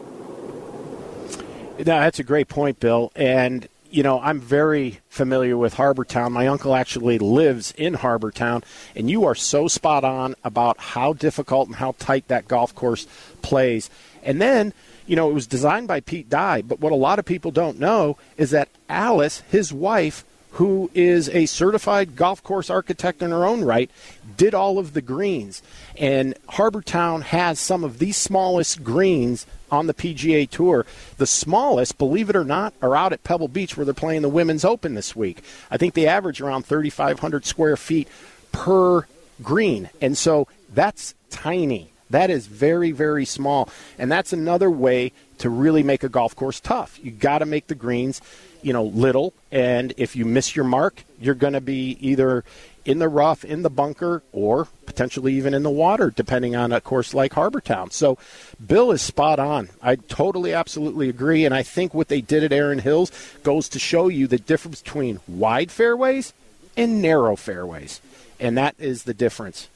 No, 1.79 1.83
that's 1.83 2.19
a 2.19 2.23
great 2.23 2.47
point, 2.47 2.79
Bill. 2.79 3.11
And 3.15 3.67
you 3.91 4.03
know, 4.03 4.19
I'm 4.19 4.39
very 4.39 4.99
familiar 5.09 5.57
with 5.57 5.73
Harbour 5.73 6.03
Town. 6.03 6.33
My 6.33 6.47
uncle 6.47 6.75
actually 6.75 7.19
lives 7.19 7.73
in 7.77 7.95
Harbour 7.95 8.31
Town, 8.31 8.63
and 8.95 9.09
you 9.09 9.25
are 9.25 9.35
so 9.35 9.67
spot 9.67 10.03
on 10.03 10.35
about 10.43 10.77
how 10.77 11.13
difficult 11.13 11.67
and 11.67 11.77
how 11.77 11.95
tight 11.99 12.27
that 12.27 12.47
golf 12.47 12.73
course 12.75 13.07
plays. 13.41 13.89
And 14.23 14.41
then, 14.41 14.73
you 15.05 15.15
know, 15.15 15.29
it 15.29 15.33
was 15.33 15.47
designed 15.47 15.87
by 15.87 16.01
Pete 16.01 16.29
Dye, 16.29 16.61
but 16.61 16.79
what 16.79 16.91
a 16.91 16.95
lot 16.95 17.19
of 17.19 17.25
people 17.25 17.51
don't 17.51 17.79
know 17.79 18.17
is 18.37 18.51
that 18.51 18.69
Alice, 18.89 19.41
his 19.49 19.71
wife, 19.71 20.23
who 20.51 20.89
is 20.93 21.29
a 21.29 21.45
certified 21.45 22.15
golf 22.15 22.41
course 22.43 22.69
architect 22.69 23.21
in 23.21 23.31
her 23.31 23.45
own 23.45 23.63
right, 23.63 23.91
did 24.37 24.53
all 24.53 24.79
of 24.79 24.93
the 24.93 25.01
greens. 25.01 25.61
And 25.97 26.35
Harbour 26.49 26.81
Town 26.81 27.21
has 27.21 27.59
some 27.59 27.83
of 27.83 27.99
the 27.99 28.11
smallest 28.11 28.83
greens 28.83 29.45
on 29.71 29.87
the 29.87 29.93
PGA 29.93 30.49
Tour. 30.49 30.85
The 31.17 31.27
smallest, 31.27 31.97
believe 31.97 32.29
it 32.29 32.35
or 32.35 32.43
not, 32.43 32.73
are 32.81 32.95
out 32.95 33.13
at 33.13 33.23
Pebble 33.23 33.47
Beach 33.47 33.75
where 33.77 33.85
they're 33.85 33.93
playing 33.93 34.21
the 34.21 34.29
Women's 34.29 34.65
Open 34.65 34.93
this 34.93 35.15
week. 35.15 35.43
I 35.69 35.77
think 35.77 35.93
they 35.93 36.07
average 36.07 36.41
around 36.41 36.65
3,500 36.65 37.45
square 37.45 37.77
feet 37.77 38.07
per 38.51 39.05
green. 39.41 39.89
And 40.01 40.17
so 40.17 40.47
that's 40.73 41.15
tiny. 41.29 41.91
That 42.09 42.29
is 42.29 42.47
very, 42.47 42.91
very 42.91 43.25
small. 43.25 43.69
And 43.97 44.11
that's 44.11 44.33
another 44.33 44.71
way 44.71 45.11
to 45.39 45.49
really 45.49 45.83
make 45.83 46.03
a 46.03 46.09
golf 46.09 46.35
course 46.35 46.59
tough. 46.59 46.99
You 47.03 47.11
got 47.11 47.39
to 47.39 47.45
make 47.45 47.67
the 47.67 47.75
greens, 47.75 48.21
you 48.61 48.73
know, 48.73 48.83
little. 48.83 49.33
And 49.51 49.93
if 49.97 50.15
you 50.15 50.25
miss 50.25 50.55
your 50.55 50.65
mark, 50.65 51.03
you're 51.19 51.35
going 51.35 51.53
to 51.53 51.61
be 51.61 51.97
either 51.99 52.43
in 52.87 52.99
the 52.99 53.09
rough, 53.09 53.43
in 53.43 53.63
the 53.63 53.69
bunker, 53.69 54.23
or 54.31 54.69
potentially 54.85 55.33
even 55.33 55.53
in 55.53 55.61
the 55.61 55.69
water, 55.69 56.09
depending 56.09 56.55
on 56.55 56.71
a 56.71 56.79
course 56.79 57.13
like 57.13 57.33
Harbour 57.33 57.59
Town. 57.59 57.91
So, 57.91 58.17
Bill 58.65 58.91
is 58.91 59.01
spot 59.01 59.39
on. 59.39 59.69
I 59.81 59.97
totally, 59.97 60.53
absolutely 60.53 61.09
agree. 61.09 61.43
And 61.43 61.53
I 61.53 61.63
think 61.63 61.93
what 61.93 62.07
they 62.07 62.21
did 62.21 62.45
at 62.45 62.53
Erin 62.53 62.79
Hills 62.79 63.11
goes 63.43 63.67
to 63.69 63.79
show 63.79 64.07
you 64.07 64.25
the 64.25 64.39
difference 64.39 64.81
between 64.81 65.19
wide 65.27 65.69
fairways 65.69 66.33
and 66.77 67.01
narrow 67.01 67.35
fairways. 67.35 67.99
And 68.39 68.57
that 68.57 68.75
is 68.79 69.03
the 69.03 69.13
difference. 69.13 69.67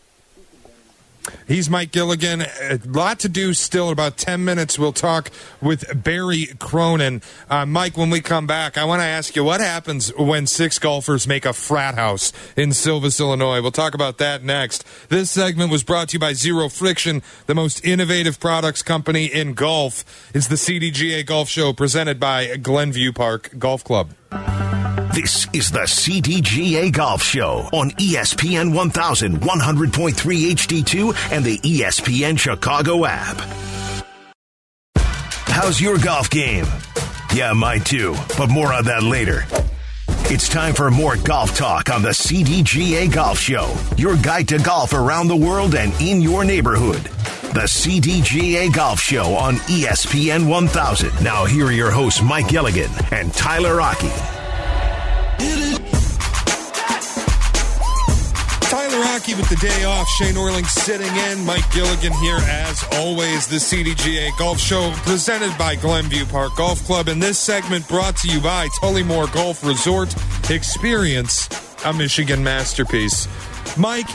He's 1.47 1.69
Mike 1.69 1.91
Gilligan. 1.91 2.41
A 2.41 2.79
lot 2.85 3.19
to 3.19 3.29
do 3.29 3.53
still. 3.53 3.87
In 3.87 3.93
about 3.93 4.17
10 4.17 4.43
minutes, 4.43 4.79
we'll 4.79 4.93
talk 4.93 5.29
with 5.61 6.03
Barry 6.03 6.47
Cronin. 6.59 7.21
Uh, 7.49 7.65
Mike, 7.65 7.97
when 7.97 8.09
we 8.09 8.21
come 8.21 8.47
back, 8.47 8.77
I 8.77 8.85
want 8.85 9.01
to 9.01 9.05
ask 9.05 9.35
you 9.35 9.43
what 9.43 9.61
happens 9.61 10.15
when 10.15 10.47
six 10.47 10.79
golfers 10.79 11.27
make 11.27 11.45
a 11.45 11.53
frat 11.53 11.95
house 11.95 12.31
in 12.55 12.73
Silvis, 12.73 13.19
Illinois. 13.19 13.61
We'll 13.61 13.71
talk 13.71 13.93
about 13.93 14.17
that 14.19 14.43
next. 14.43 14.85
This 15.09 15.31
segment 15.31 15.71
was 15.71 15.83
brought 15.83 16.09
to 16.09 16.13
you 16.13 16.19
by 16.19 16.33
Zero 16.33 16.69
Friction, 16.69 17.21
the 17.45 17.55
most 17.55 17.83
innovative 17.85 18.39
products 18.39 18.81
company 18.81 19.25
in 19.25 19.53
golf. 19.53 20.31
It's 20.33 20.47
the 20.47 20.55
CDGA 20.55 21.25
Golf 21.25 21.49
Show 21.49 21.73
presented 21.73 22.19
by 22.19 22.57
Glenview 22.57 23.11
Park 23.11 23.51
Golf 23.57 23.83
Club. 23.83 24.11
This 24.31 25.45
is 25.51 25.71
the 25.71 25.81
CDGA 25.81 26.91
Golf 26.93 27.21
Show 27.21 27.67
on 27.73 27.91
ESPN 27.91 28.71
1100.3 28.73 30.13
HD2 30.15 31.31
and 31.33 31.43
the 31.43 31.57
ESPN 31.59 32.39
Chicago 32.39 33.05
app. 33.05 33.37
How's 35.47 35.81
your 35.81 35.97
golf 35.97 36.29
game? 36.29 36.65
Yeah, 37.33 37.51
mine 37.51 37.81
too, 37.81 38.15
but 38.37 38.49
more 38.49 38.71
on 38.71 38.85
that 38.85 39.03
later. 39.03 39.43
It's 40.33 40.47
time 40.47 40.73
for 40.73 40.89
more 40.89 41.17
golf 41.17 41.57
talk 41.57 41.89
on 41.89 42.01
the 42.01 42.09
CDGA 42.09 43.13
Golf 43.13 43.37
Show, 43.37 43.75
your 43.97 44.15
guide 44.15 44.47
to 44.47 44.59
golf 44.59 44.93
around 44.93 45.27
the 45.27 45.35
world 45.35 45.75
and 45.75 45.91
in 45.99 46.21
your 46.21 46.45
neighborhood. 46.45 47.09
The 47.53 47.67
CDGA 47.67 48.73
Golf 48.73 49.01
Show 49.01 49.35
on 49.35 49.55
ESPN 49.67 50.47
1000. 50.47 51.21
Now, 51.21 51.43
here 51.43 51.65
are 51.65 51.71
your 51.73 51.91
hosts, 51.91 52.21
Mike 52.21 52.47
Gilligan 52.47 52.89
and 53.11 53.33
Tyler 53.33 53.81
Aki. 53.81 54.07
Tyler 58.69 59.03
Aki 59.03 59.35
with 59.35 59.49
the 59.49 59.57
day 59.59 59.83
off. 59.83 60.07
Shea 60.07 60.31
Norling 60.31 60.65
sitting 60.65 61.13
in. 61.13 61.45
Mike 61.45 61.69
Gilligan 61.73 62.13
here 62.13 62.39
as 62.47 62.85
always. 62.93 63.47
The 63.47 63.57
CDGA 63.57 64.29
Golf 64.39 64.57
Show 64.57 64.93
presented 65.03 65.53
by 65.57 65.75
Glenview 65.75 66.25
Park 66.27 66.55
Golf 66.55 66.81
Club. 66.85 67.09
And 67.09 67.21
this 67.21 67.37
segment 67.37 67.85
brought 67.89 68.15
to 68.19 68.29
you 68.29 68.39
by 68.39 68.69
Tullymore 68.81 69.31
Golf 69.33 69.61
Resort. 69.65 70.15
Experience 70.49 71.49
a 71.83 71.91
Michigan 71.91 72.41
masterpiece. 72.41 73.27
Mike, 73.77 74.07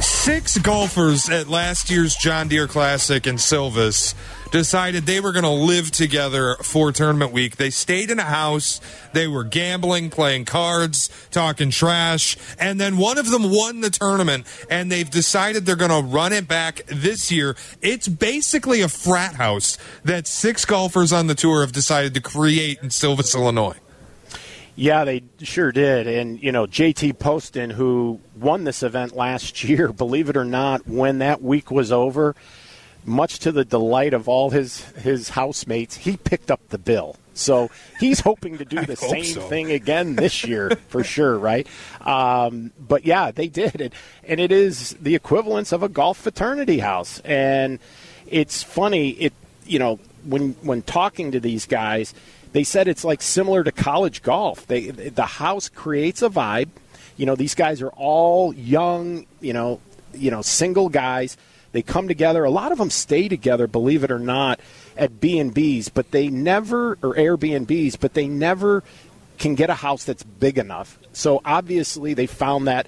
six 0.00 0.58
golfers 0.58 1.28
at 1.28 1.48
last 1.48 1.90
year's 1.90 2.14
John 2.14 2.48
Deere 2.48 2.68
Classic 2.68 3.26
in 3.26 3.38
Silvis 3.38 4.14
decided 4.52 5.04
they 5.04 5.18
were 5.18 5.32
going 5.32 5.44
to 5.44 5.50
live 5.50 5.90
together 5.90 6.56
for 6.62 6.92
tournament 6.92 7.32
week. 7.32 7.56
They 7.56 7.70
stayed 7.70 8.10
in 8.10 8.18
a 8.18 8.24
house. 8.24 8.80
They 9.12 9.26
were 9.26 9.44
gambling, 9.44 10.10
playing 10.10 10.44
cards, 10.44 11.10
talking 11.30 11.70
trash, 11.70 12.36
and 12.58 12.80
then 12.80 12.98
one 12.98 13.18
of 13.18 13.30
them 13.30 13.50
won 13.50 13.80
the 13.80 13.90
tournament, 13.90 14.46
and 14.70 14.92
they've 14.92 15.10
decided 15.10 15.64
they're 15.66 15.74
going 15.74 15.90
to 15.90 16.08
run 16.08 16.32
it 16.32 16.46
back 16.46 16.84
this 16.86 17.32
year. 17.32 17.56
It's 17.80 18.06
basically 18.06 18.82
a 18.82 18.88
frat 18.88 19.34
house 19.34 19.78
that 20.04 20.26
six 20.26 20.64
golfers 20.64 21.12
on 21.12 21.26
the 21.26 21.34
tour 21.34 21.62
have 21.62 21.72
decided 21.72 22.14
to 22.14 22.20
create 22.20 22.78
in 22.82 22.90
Silvis, 22.90 23.34
Illinois. 23.34 23.81
Yeah, 24.74 25.04
they 25.04 25.22
sure 25.40 25.70
did. 25.70 26.06
And, 26.06 26.42
you 26.42 26.50
know, 26.50 26.66
JT 26.66 27.18
Poston, 27.18 27.70
who 27.70 28.20
won 28.36 28.64
this 28.64 28.82
event 28.82 29.14
last 29.14 29.64
year, 29.64 29.92
believe 29.92 30.28
it 30.28 30.36
or 30.36 30.44
not, 30.44 30.86
when 30.86 31.18
that 31.18 31.42
week 31.42 31.70
was 31.70 31.92
over, 31.92 32.34
much 33.04 33.40
to 33.40 33.52
the 33.52 33.64
delight 33.64 34.14
of 34.14 34.28
all 34.28 34.50
his, 34.50 34.82
his 34.92 35.30
housemates, 35.30 35.96
he 35.96 36.16
picked 36.16 36.50
up 36.50 36.60
the 36.68 36.78
bill. 36.78 37.16
So 37.34 37.70
he's 37.98 38.20
hoping 38.28 38.58
to 38.58 38.64
do 38.64 38.84
the 38.84 38.96
same 38.96 39.24
so. 39.24 39.40
thing 39.42 39.70
again 39.72 40.16
this 40.16 40.44
year 40.44 40.76
for 40.88 41.04
sure, 41.04 41.38
right? 41.38 41.66
Um, 42.00 42.72
but 42.78 43.04
yeah, 43.04 43.30
they 43.30 43.48
did 43.48 43.80
it, 43.80 43.92
and 44.24 44.40
it 44.40 44.52
is 44.52 44.96
the 45.00 45.14
equivalence 45.14 45.72
of 45.72 45.82
a 45.82 45.88
golf 45.88 46.18
fraternity 46.18 46.78
house. 46.78 47.20
And 47.20 47.78
it's 48.26 48.62
funny, 48.62 49.10
it 49.10 49.32
you 49.66 49.78
know 49.78 49.98
when 50.24 50.52
when 50.62 50.82
talking 50.82 51.32
to 51.32 51.40
these 51.40 51.66
guys, 51.66 52.14
they 52.52 52.64
said 52.64 52.88
it's 52.88 53.04
like 53.04 53.22
similar 53.22 53.64
to 53.64 53.72
college 53.72 54.22
golf. 54.22 54.66
They 54.66 54.90
the 54.90 55.26
house 55.26 55.68
creates 55.68 56.22
a 56.22 56.28
vibe. 56.28 56.68
You 57.16 57.26
know, 57.26 57.34
these 57.34 57.54
guys 57.54 57.82
are 57.82 57.90
all 57.90 58.54
young. 58.54 59.26
You 59.40 59.52
know, 59.52 59.80
you 60.14 60.30
know, 60.30 60.42
single 60.42 60.88
guys. 60.88 61.36
They 61.72 61.82
come 61.82 62.06
together. 62.06 62.44
A 62.44 62.50
lot 62.50 62.70
of 62.70 62.78
them 62.78 62.90
stay 62.90 63.28
together, 63.28 63.66
believe 63.66 64.04
it 64.04 64.10
or 64.10 64.18
not, 64.18 64.60
at 64.96 65.20
B 65.20 65.38
and 65.38 65.54
B's, 65.54 65.88
but 65.88 66.10
they 66.10 66.28
never 66.28 66.98
or 67.02 67.14
Airbnbs, 67.14 67.98
but 67.98 68.12
they 68.12 68.28
never 68.28 68.84
can 69.38 69.54
get 69.54 69.70
a 69.70 69.74
house 69.74 70.04
that's 70.04 70.22
big 70.22 70.58
enough. 70.58 70.98
So 71.14 71.40
obviously, 71.44 72.12
they 72.12 72.26
found 72.26 72.68
that 72.68 72.86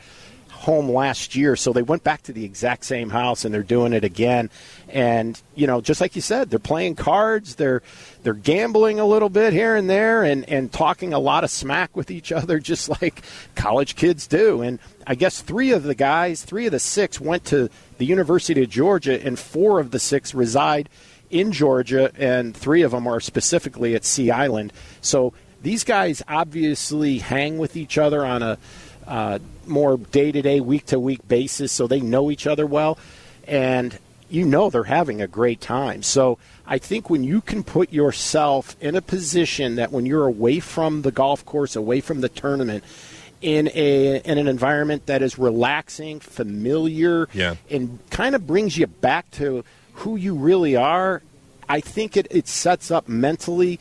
home 0.64 0.90
last 0.90 1.36
year, 1.36 1.56
so 1.56 1.72
they 1.72 1.82
went 1.82 2.02
back 2.02 2.22
to 2.22 2.32
the 2.32 2.44
exact 2.44 2.84
same 2.84 3.10
house 3.10 3.44
and 3.44 3.54
they're 3.54 3.62
doing 3.62 3.92
it 3.92 4.04
again. 4.04 4.50
And 4.88 5.40
you 5.54 5.66
know, 5.66 5.80
just 5.80 6.00
like 6.00 6.16
you 6.16 6.22
said, 6.22 6.50
they're 6.50 6.58
playing 6.58 6.96
cards, 6.96 7.54
they're 7.54 7.82
they're 8.22 8.34
gambling 8.34 8.98
a 8.98 9.06
little 9.06 9.28
bit 9.28 9.52
here 9.52 9.76
and 9.76 9.88
there, 9.88 10.24
and 10.24 10.48
and 10.48 10.72
talking 10.72 11.12
a 11.12 11.18
lot 11.18 11.44
of 11.44 11.50
smack 11.50 11.96
with 11.96 12.10
each 12.10 12.32
other, 12.32 12.58
just 12.72 12.88
like 13.02 13.22
college 13.54 13.94
kids 13.94 14.26
do. 14.26 14.62
And 14.62 14.78
I 15.06 15.14
guess 15.14 15.40
three 15.40 15.72
of 15.72 15.84
the 15.84 15.94
guys, 15.94 16.42
three 16.42 16.66
of 16.66 16.72
the 16.72 16.80
six, 16.80 17.20
went 17.20 17.44
to 17.46 17.70
the 17.98 18.06
University 18.06 18.62
of 18.62 18.70
Georgia, 18.70 19.24
and 19.24 19.38
four 19.38 19.80
of 19.80 19.90
the 19.90 20.00
six 20.00 20.34
reside 20.34 20.88
in 21.30 21.52
Georgia, 21.52 22.10
and 22.16 22.56
three 22.56 22.82
of 22.82 22.90
them 22.90 23.06
are 23.06 23.20
specifically 23.20 23.94
at 23.94 24.04
Sea 24.04 24.30
Island. 24.30 24.72
So 25.00 25.32
these 25.64 25.82
guys 25.82 26.22
obviously 26.28 27.18
hang 27.18 27.58
with 27.58 27.76
each 27.76 27.98
other 27.98 28.24
on 28.24 28.42
a 28.42 28.58
uh, 29.06 29.38
more 29.66 29.96
day 29.96 30.32
to 30.32 30.42
day, 30.42 30.60
week 30.60 30.86
to 30.86 30.98
week 31.00 31.26
basis, 31.28 31.72
so 31.72 31.86
they 31.86 32.00
know 32.00 32.30
each 32.30 32.46
other 32.46 32.66
well, 32.66 32.98
and 33.46 33.98
you 34.30 34.44
know 34.44 34.70
they're 34.70 34.84
having 34.84 35.20
a 35.20 35.26
great 35.26 35.60
time. 35.60 36.02
So 36.02 36.38
I 36.66 36.78
think 36.78 37.10
when 37.10 37.24
you 37.24 37.40
can 37.40 37.62
put 37.62 37.92
yourself 37.92 38.76
in 38.80 38.94
a 38.94 39.02
position 39.02 39.76
that 39.76 39.92
when 39.92 40.06
you're 40.06 40.26
away 40.26 40.60
from 40.60 41.02
the 41.02 41.12
golf 41.12 41.44
course, 41.44 41.76
away 41.76 42.00
from 42.00 42.20
the 42.20 42.28
tournament, 42.28 42.84
in 43.42 43.68
a 43.74 44.16
in 44.24 44.38
an 44.38 44.48
environment 44.48 45.06
that 45.06 45.20
is 45.20 45.38
relaxing, 45.38 46.20
familiar, 46.20 47.28
Yeah. 47.34 47.56
and 47.70 47.98
kind 48.10 48.34
of 48.34 48.46
brings 48.46 48.78
you 48.78 48.86
back 48.86 49.30
to 49.32 49.64
who 49.94 50.16
you 50.16 50.34
really 50.34 50.76
are, 50.76 51.22
I 51.68 51.80
think 51.80 52.16
it, 52.16 52.26
it 52.30 52.48
sets 52.48 52.90
up 52.90 53.08
mentally 53.08 53.78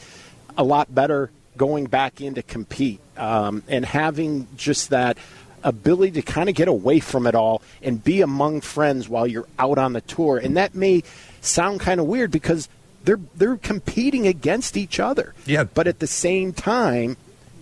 a 0.58 0.64
lot 0.64 0.94
better 0.94 1.32
going 1.58 1.86
back 1.86 2.22
in 2.22 2.36
to 2.36 2.44
compete 2.44 3.00
um, 3.18 3.64
and 3.68 3.86
having 3.86 4.48
just 4.56 4.90
that 4.90 5.18
ability 5.64 6.12
to 6.12 6.22
kind 6.22 6.50
of 6.50 6.56
get 6.56 6.68
away 6.68 7.00
from 7.00 7.26
it 7.26 7.36
all 7.36 7.62
and 7.82 8.04
be 8.04 8.22
among 8.22 8.62
friends 8.62 9.08
while 9.08 9.26
you're 9.26 9.48
out 9.58 9.78
on 9.78 9.94
the 9.94 10.02
tour. 10.02 10.38
And 10.38 10.58
that 10.58 10.76
may 10.76 11.04
sound 11.42 11.80
kind 11.80 12.00
of 12.00 12.08
weird 12.08 12.32
because 12.32 12.68
they're 13.04 13.20
they're 13.36 13.58
competing 13.58 14.28
against 14.28 14.78
each 14.78 15.00
other. 15.00 15.34
Yeah. 15.46 15.64
But 15.64 15.88
at 15.88 16.00
the 16.00 16.08
same 16.08 16.54
time, 16.54 17.18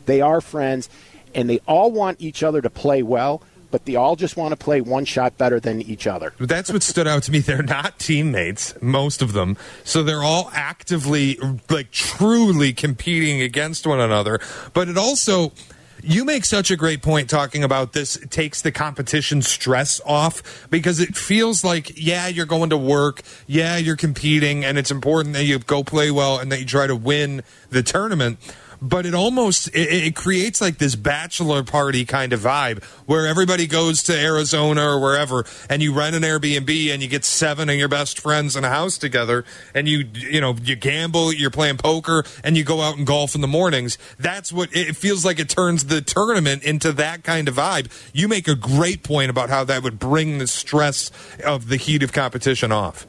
they 0.05 0.21
are 0.21 0.41
friends 0.41 0.89
and 1.33 1.49
they 1.49 1.59
all 1.67 1.91
want 1.91 2.19
each 2.19 2.43
other 2.43 2.61
to 2.61 2.69
play 2.69 3.03
well, 3.03 3.41
but 3.71 3.85
they 3.85 3.95
all 3.95 4.15
just 4.15 4.37
want 4.37 4.51
to 4.51 4.57
play 4.57 4.81
one 4.81 5.05
shot 5.05 5.37
better 5.37 5.59
than 5.59 5.81
each 5.81 6.05
other. 6.05 6.33
That's 6.39 6.71
what 6.71 6.83
stood 6.83 7.07
out 7.07 7.23
to 7.23 7.31
me. 7.31 7.39
They're 7.39 7.63
not 7.63 7.97
teammates, 7.97 8.79
most 8.81 9.21
of 9.21 9.33
them. 9.33 9.57
So 9.83 10.03
they're 10.03 10.23
all 10.23 10.51
actively, 10.53 11.37
like, 11.69 11.91
truly 11.91 12.73
competing 12.73 13.41
against 13.41 13.87
one 13.87 13.99
another. 13.99 14.39
But 14.73 14.89
it 14.89 14.97
also. 14.97 15.53
You 16.03 16.25
make 16.25 16.45
such 16.45 16.71
a 16.71 16.75
great 16.75 17.03
point 17.03 17.29
talking 17.29 17.63
about 17.63 17.93
this 17.93 18.17
takes 18.31 18.63
the 18.63 18.71
competition 18.71 19.43
stress 19.43 20.01
off 20.03 20.67
because 20.71 20.99
it 20.99 21.15
feels 21.15 21.63
like, 21.63 21.91
yeah, 21.95 22.27
you're 22.27 22.47
going 22.47 22.71
to 22.71 22.77
work, 22.77 23.21
yeah, 23.45 23.77
you're 23.77 23.95
competing, 23.95 24.65
and 24.65 24.79
it's 24.79 24.89
important 24.89 25.35
that 25.35 25.43
you 25.43 25.59
go 25.59 25.83
play 25.83 26.09
well 26.09 26.39
and 26.39 26.51
that 26.51 26.59
you 26.59 26.65
try 26.65 26.87
to 26.87 26.95
win 26.95 27.43
the 27.69 27.83
tournament 27.83 28.39
but 28.81 29.05
it 29.05 29.13
almost 29.13 29.67
it, 29.69 29.89
it 29.93 30.15
creates 30.15 30.59
like 30.59 30.79
this 30.79 30.95
bachelor 30.95 31.63
party 31.63 32.03
kind 32.03 32.33
of 32.33 32.39
vibe 32.39 32.83
where 33.05 33.27
everybody 33.27 33.67
goes 33.67 34.01
to 34.03 34.17
Arizona 34.17 34.83
or 34.83 34.99
wherever 34.99 35.45
and 35.69 35.83
you 35.83 35.93
rent 35.93 36.15
an 36.15 36.23
Airbnb 36.23 36.93
and 36.93 37.01
you 37.01 37.07
get 37.07 37.23
seven 37.23 37.69
of 37.69 37.75
your 37.75 37.87
best 37.87 38.19
friends 38.19 38.55
in 38.55 38.63
a 38.63 38.69
house 38.69 38.97
together 38.97 39.45
and 39.75 39.87
you 39.87 40.09
you 40.13 40.41
know 40.41 40.55
you 40.63 40.75
gamble 40.75 41.31
you're 41.31 41.51
playing 41.51 41.77
poker 41.77 42.23
and 42.43 42.57
you 42.57 42.63
go 42.63 42.81
out 42.81 42.97
and 42.97 43.05
golf 43.05 43.35
in 43.35 43.41
the 43.41 43.47
mornings. 43.47 43.97
That's 44.17 44.51
what 44.51 44.69
it 44.75 44.95
feels 44.95 45.23
like 45.23 45.39
it 45.39 45.49
turns 45.49 45.85
the 45.85 46.01
tournament 46.01 46.63
into 46.63 46.91
that 46.93 47.23
kind 47.23 47.47
of 47.47 47.55
vibe. 47.55 47.91
You 48.13 48.27
make 48.27 48.47
a 48.47 48.55
great 48.55 49.03
point 49.03 49.29
about 49.29 49.49
how 49.49 49.63
that 49.65 49.83
would 49.83 49.99
bring 49.99 50.39
the 50.39 50.47
stress 50.47 51.11
of 51.45 51.67
the 51.67 51.77
heat 51.77 52.01
of 52.03 52.11
competition 52.11 52.71
off. 52.71 53.05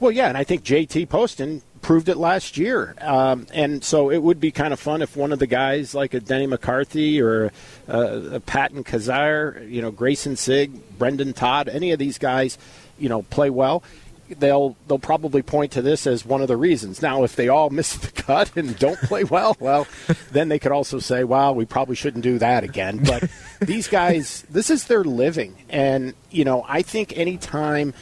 Well, 0.00 0.10
yeah, 0.10 0.28
and 0.28 0.36
I 0.36 0.44
think 0.44 0.64
JT 0.64 1.08
Poston 1.08 1.62
proved 1.84 2.08
it 2.08 2.16
last 2.16 2.56
year. 2.56 2.94
Um, 2.98 3.46
and 3.52 3.84
so 3.84 4.10
it 4.10 4.22
would 4.22 4.40
be 4.40 4.50
kind 4.50 4.72
of 4.72 4.80
fun 4.80 5.02
if 5.02 5.16
one 5.16 5.32
of 5.32 5.38
the 5.38 5.46
guys, 5.46 5.94
like 5.94 6.14
a 6.14 6.20
Denny 6.20 6.46
McCarthy 6.46 7.20
or 7.20 7.52
a, 7.86 8.00
a 8.32 8.40
Patton 8.40 8.84
Kizzire, 8.84 9.70
you 9.70 9.82
know, 9.82 9.90
Grayson 9.90 10.34
Sigg, 10.34 10.72
Brendon 10.98 11.34
Todd, 11.34 11.68
any 11.68 11.92
of 11.92 11.98
these 11.98 12.16
guys, 12.16 12.56
you 12.98 13.10
know, 13.10 13.20
play 13.22 13.50
well. 13.50 13.84
They'll 14.30 14.74
they'll 14.88 14.98
probably 14.98 15.42
point 15.42 15.72
to 15.72 15.82
this 15.82 16.06
as 16.06 16.24
one 16.24 16.40
of 16.40 16.48
the 16.48 16.56
reasons. 16.56 17.02
Now, 17.02 17.22
if 17.22 17.36
they 17.36 17.48
all 17.48 17.68
miss 17.80 17.94
the 17.94 18.10
cut 18.10 18.56
and 18.56 18.76
don't 18.78 18.98
play 19.00 19.24
well, 19.24 19.54
well, 19.60 19.86
then 20.32 20.48
they 20.48 20.58
could 20.58 20.72
also 20.72 20.98
say, 20.98 21.24
"Well, 21.24 21.54
we 21.54 21.66
probably 21.66 21.94
shouldn't 21.94 22.24
do 22.24 22.38
that 22.38 22.64
again." 22.64 23.04
But 23.04 23.28
these 23.60 23.86
guys, 23.86 24.46
this 24.48 24.70
is 24.70 24.86
their 24.86 25.04
living, 25.04 25.54
and 25.68 26.14
you 26.30 26.46
know, 26.46 26.64
I 26.66 26.80
think 26.80 27.14
anytime 27.18 27.92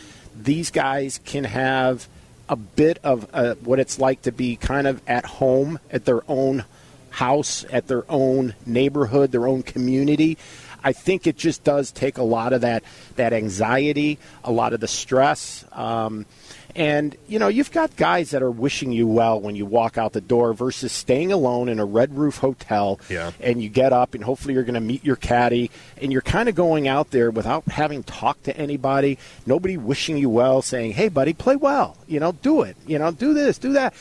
these 0.41 0.71
guys 0.71 1.19
can 1.25 1.43
have 1.43 2.07
a 2.53 2.57
bit 2.57 2.99
of 3.03 3.27
uh, 3.33 3.55
what 3.65 3.81
it's 3.81 3.99
like 3.99 4.21
to 4.21 4.31
be 4.31 4.57
kind 4.57 4.87
of 4.87 5.01
at 5.09 5.25
home 5.25 5.79
at 5.91 6.05
their 6.05 6.21
own 6.29 6.67
house, 7.09 7.65
at 7.73 7.87
their 7.87 8.05
own 8.11 8.55
neighborhood, 8.67 9.33
their 9.33 9.49
own 9.49 9.63
community. 9.63 10.37
I 10.85 10.93
think 10.93 11.27
it 11.27 11.39
just 11.39 11.65
does 11.65 11.91
take 11.91 12.19
a 12.19 12.23
lot 12.23 12.53
of 12.53 12.61
that 12.61 12.85
that 13.17 13.33
anxiety, 13.33 14.19
a 14.45 14.53
lot 14.53 14.75
of 14.75 14.81
the 14.81 14.89
stress. 14.89 15.65
Um, 15.73 16.27
and 16.75 17.17
you 17.29 17.39
know, 17.39 17.49
you've 17.49 17.71
got 17.71 17.97
guys 17.97 18.31
that 18.31 18.43
are 18.43 18.51
wishing 18.51 18.93
you 18.93 19.07
well 19.07 19.41
when 19.41 19.57
you 19.57 19.67
walk 19.67 19.99
out 19.99 20.13
the 20.13 20.21
door 20.21 20.55
versus 20.55 20.93
staying 20.93 21.33
alone 21.33 21.69
in 21.69 21.79
a 21.79 21.85
red 21.85 22.17
roof 22.17 22.39
hotel. 22.39 22.99
Yeah. 23.09 23.33
And 23.41 23.63
you 23.63 23.69
get 23.69 23.93
up, 23.93 24.15
and 24.15 24.25
hopefully 24.25 24.55
you're 24.55 24.63
going 24.63 24.75
to 24.75 24.81
meet 24.81 25.05
your 25.05 25.17
caddy, 25.17 25.71
and 26.01 26.13
you're 26.13 26.23
kind 26.23 26.49
of 26.49 26.55
going 26.55 26.89
out 26.89 27.11
there 27.11 27.31
without 27.31 27.67
having 27.69 28.03
talked 28.03 28.45
to 28.45 28.57
anybody. 28.57 29.19
Nobody 29.47 29.77
wishing 29.77 30.17
you 30.17 30.31
well, 30.31 30.63
saying, 30.63 30.93
"Hey, 30.93 31.09
buddy, 31.09 31.33
play 31.33 31.57
well. 31.57 31.97
You 32.07 32.21
know, 32.21 32.33
do 32.33 32.63
it. 32.63 32.77
You 32.87 32.99
know, 32.99 33.11
do 33.11 33.35
this, 33.35 33.59
do 33.59 33.73
that." 33.75 33.95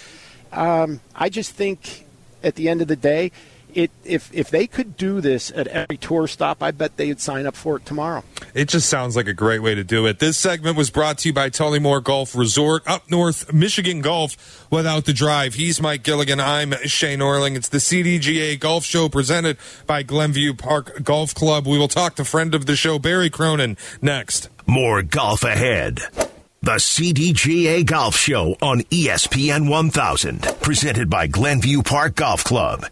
Um, 0.52 1.00
I 1.16 1.30
just 1.30 1.52
think 1.52 2.06
at 2.44 2.56
the 2.56 2.70
end 2.70 2.82
of 2.82 2.88
the 2.88 2.96
day, 2.96 3.32
it 3.74 3.92
if 4.04 4.34
if 4.34 4.50
they 4.50 4.68
could 4.68 4.98
do 4.98 5.22
this 5.22 5.52
at 5.56 5.68
every 5.68 5.98
tour 5.98 6.28
stop, 6.28 6.62
I 6.62 6.72
bet 6.72 6.98
they'd 6.98 7.20
sign 7.20 7.46
up 7.46 7.56
for 7.56 7.78
it 7.78 7.86
tomorrow. 7.86 8.24
It 8.54 8.68
just 8.68 8.90
sounds 8.90 9.16
like 9.16 9.28
a 9.28 9.34
great 9.34 9.60
way 9.60 9.76
to 9.76 9.84
do 9.84 10.06
it. 10.06 10.20
This 10.20 10.38
segment 10.38 10.78
was 10.78 10.90
brought 10.90 11.20
to 11.20 11.30
you 11.30 11.34
by 11.34 11.50
Tullymore 11.50 12.04
Golf 12.04 12.36
Resort, 12.36 12.84
up 12.88 13.10
north, 13.10 13.54
Michigan 13.54 14.02
Golf 14.02 14.68
without 14.70 15.06
the 15.06 15.14
drive. 15.14 15.54
He's 15.56 15.82
Mike 15.82 16.04
Gilligan. 16.04 16.40
I'm 16.40 16.74
Shea 16.86 17.16
Norling. 17.16 17.56
It's 17.56 17.70
the 17.70 17.78
CDGA 17.78 18.60
Golf 18.60 18.84
Show 18.84 19.10
presented 19.10 19.58
by 19.88 20.04
Glenview 20.04 20.54
Park 20.54 21.04
Golf 21.04 21.34
Club. 21.34 21.68
We 21.68 21.78
will 21.78 21.88
talk 21.88 22.16
to 22.16 22.26
friend 22.26 22.54
of 22.56 22.66
the 22.66 22.76
show, 22.76 23.00
Barry 23.00 23.30
Cronin, 23.30 23.78
next. 24.02 24.50
More 24.68 25.02
golf 25.02 25.44
ahead. 25.44 26.00
The 26.64 26.76
CDGA 26.76 27.84
Golf 27.86 28.16
Show 28.16 28.56
on 28.62 28.82
E 28.92 29.08
ESPN 29.08 29.68
1000, 29.68 30.44
presented 30.62 31.10
by 31.10 31.26
Glenview 31.26 31.82
Park 31.82 32.16
Golf 32.16 32.44
Club. 32.44 32.86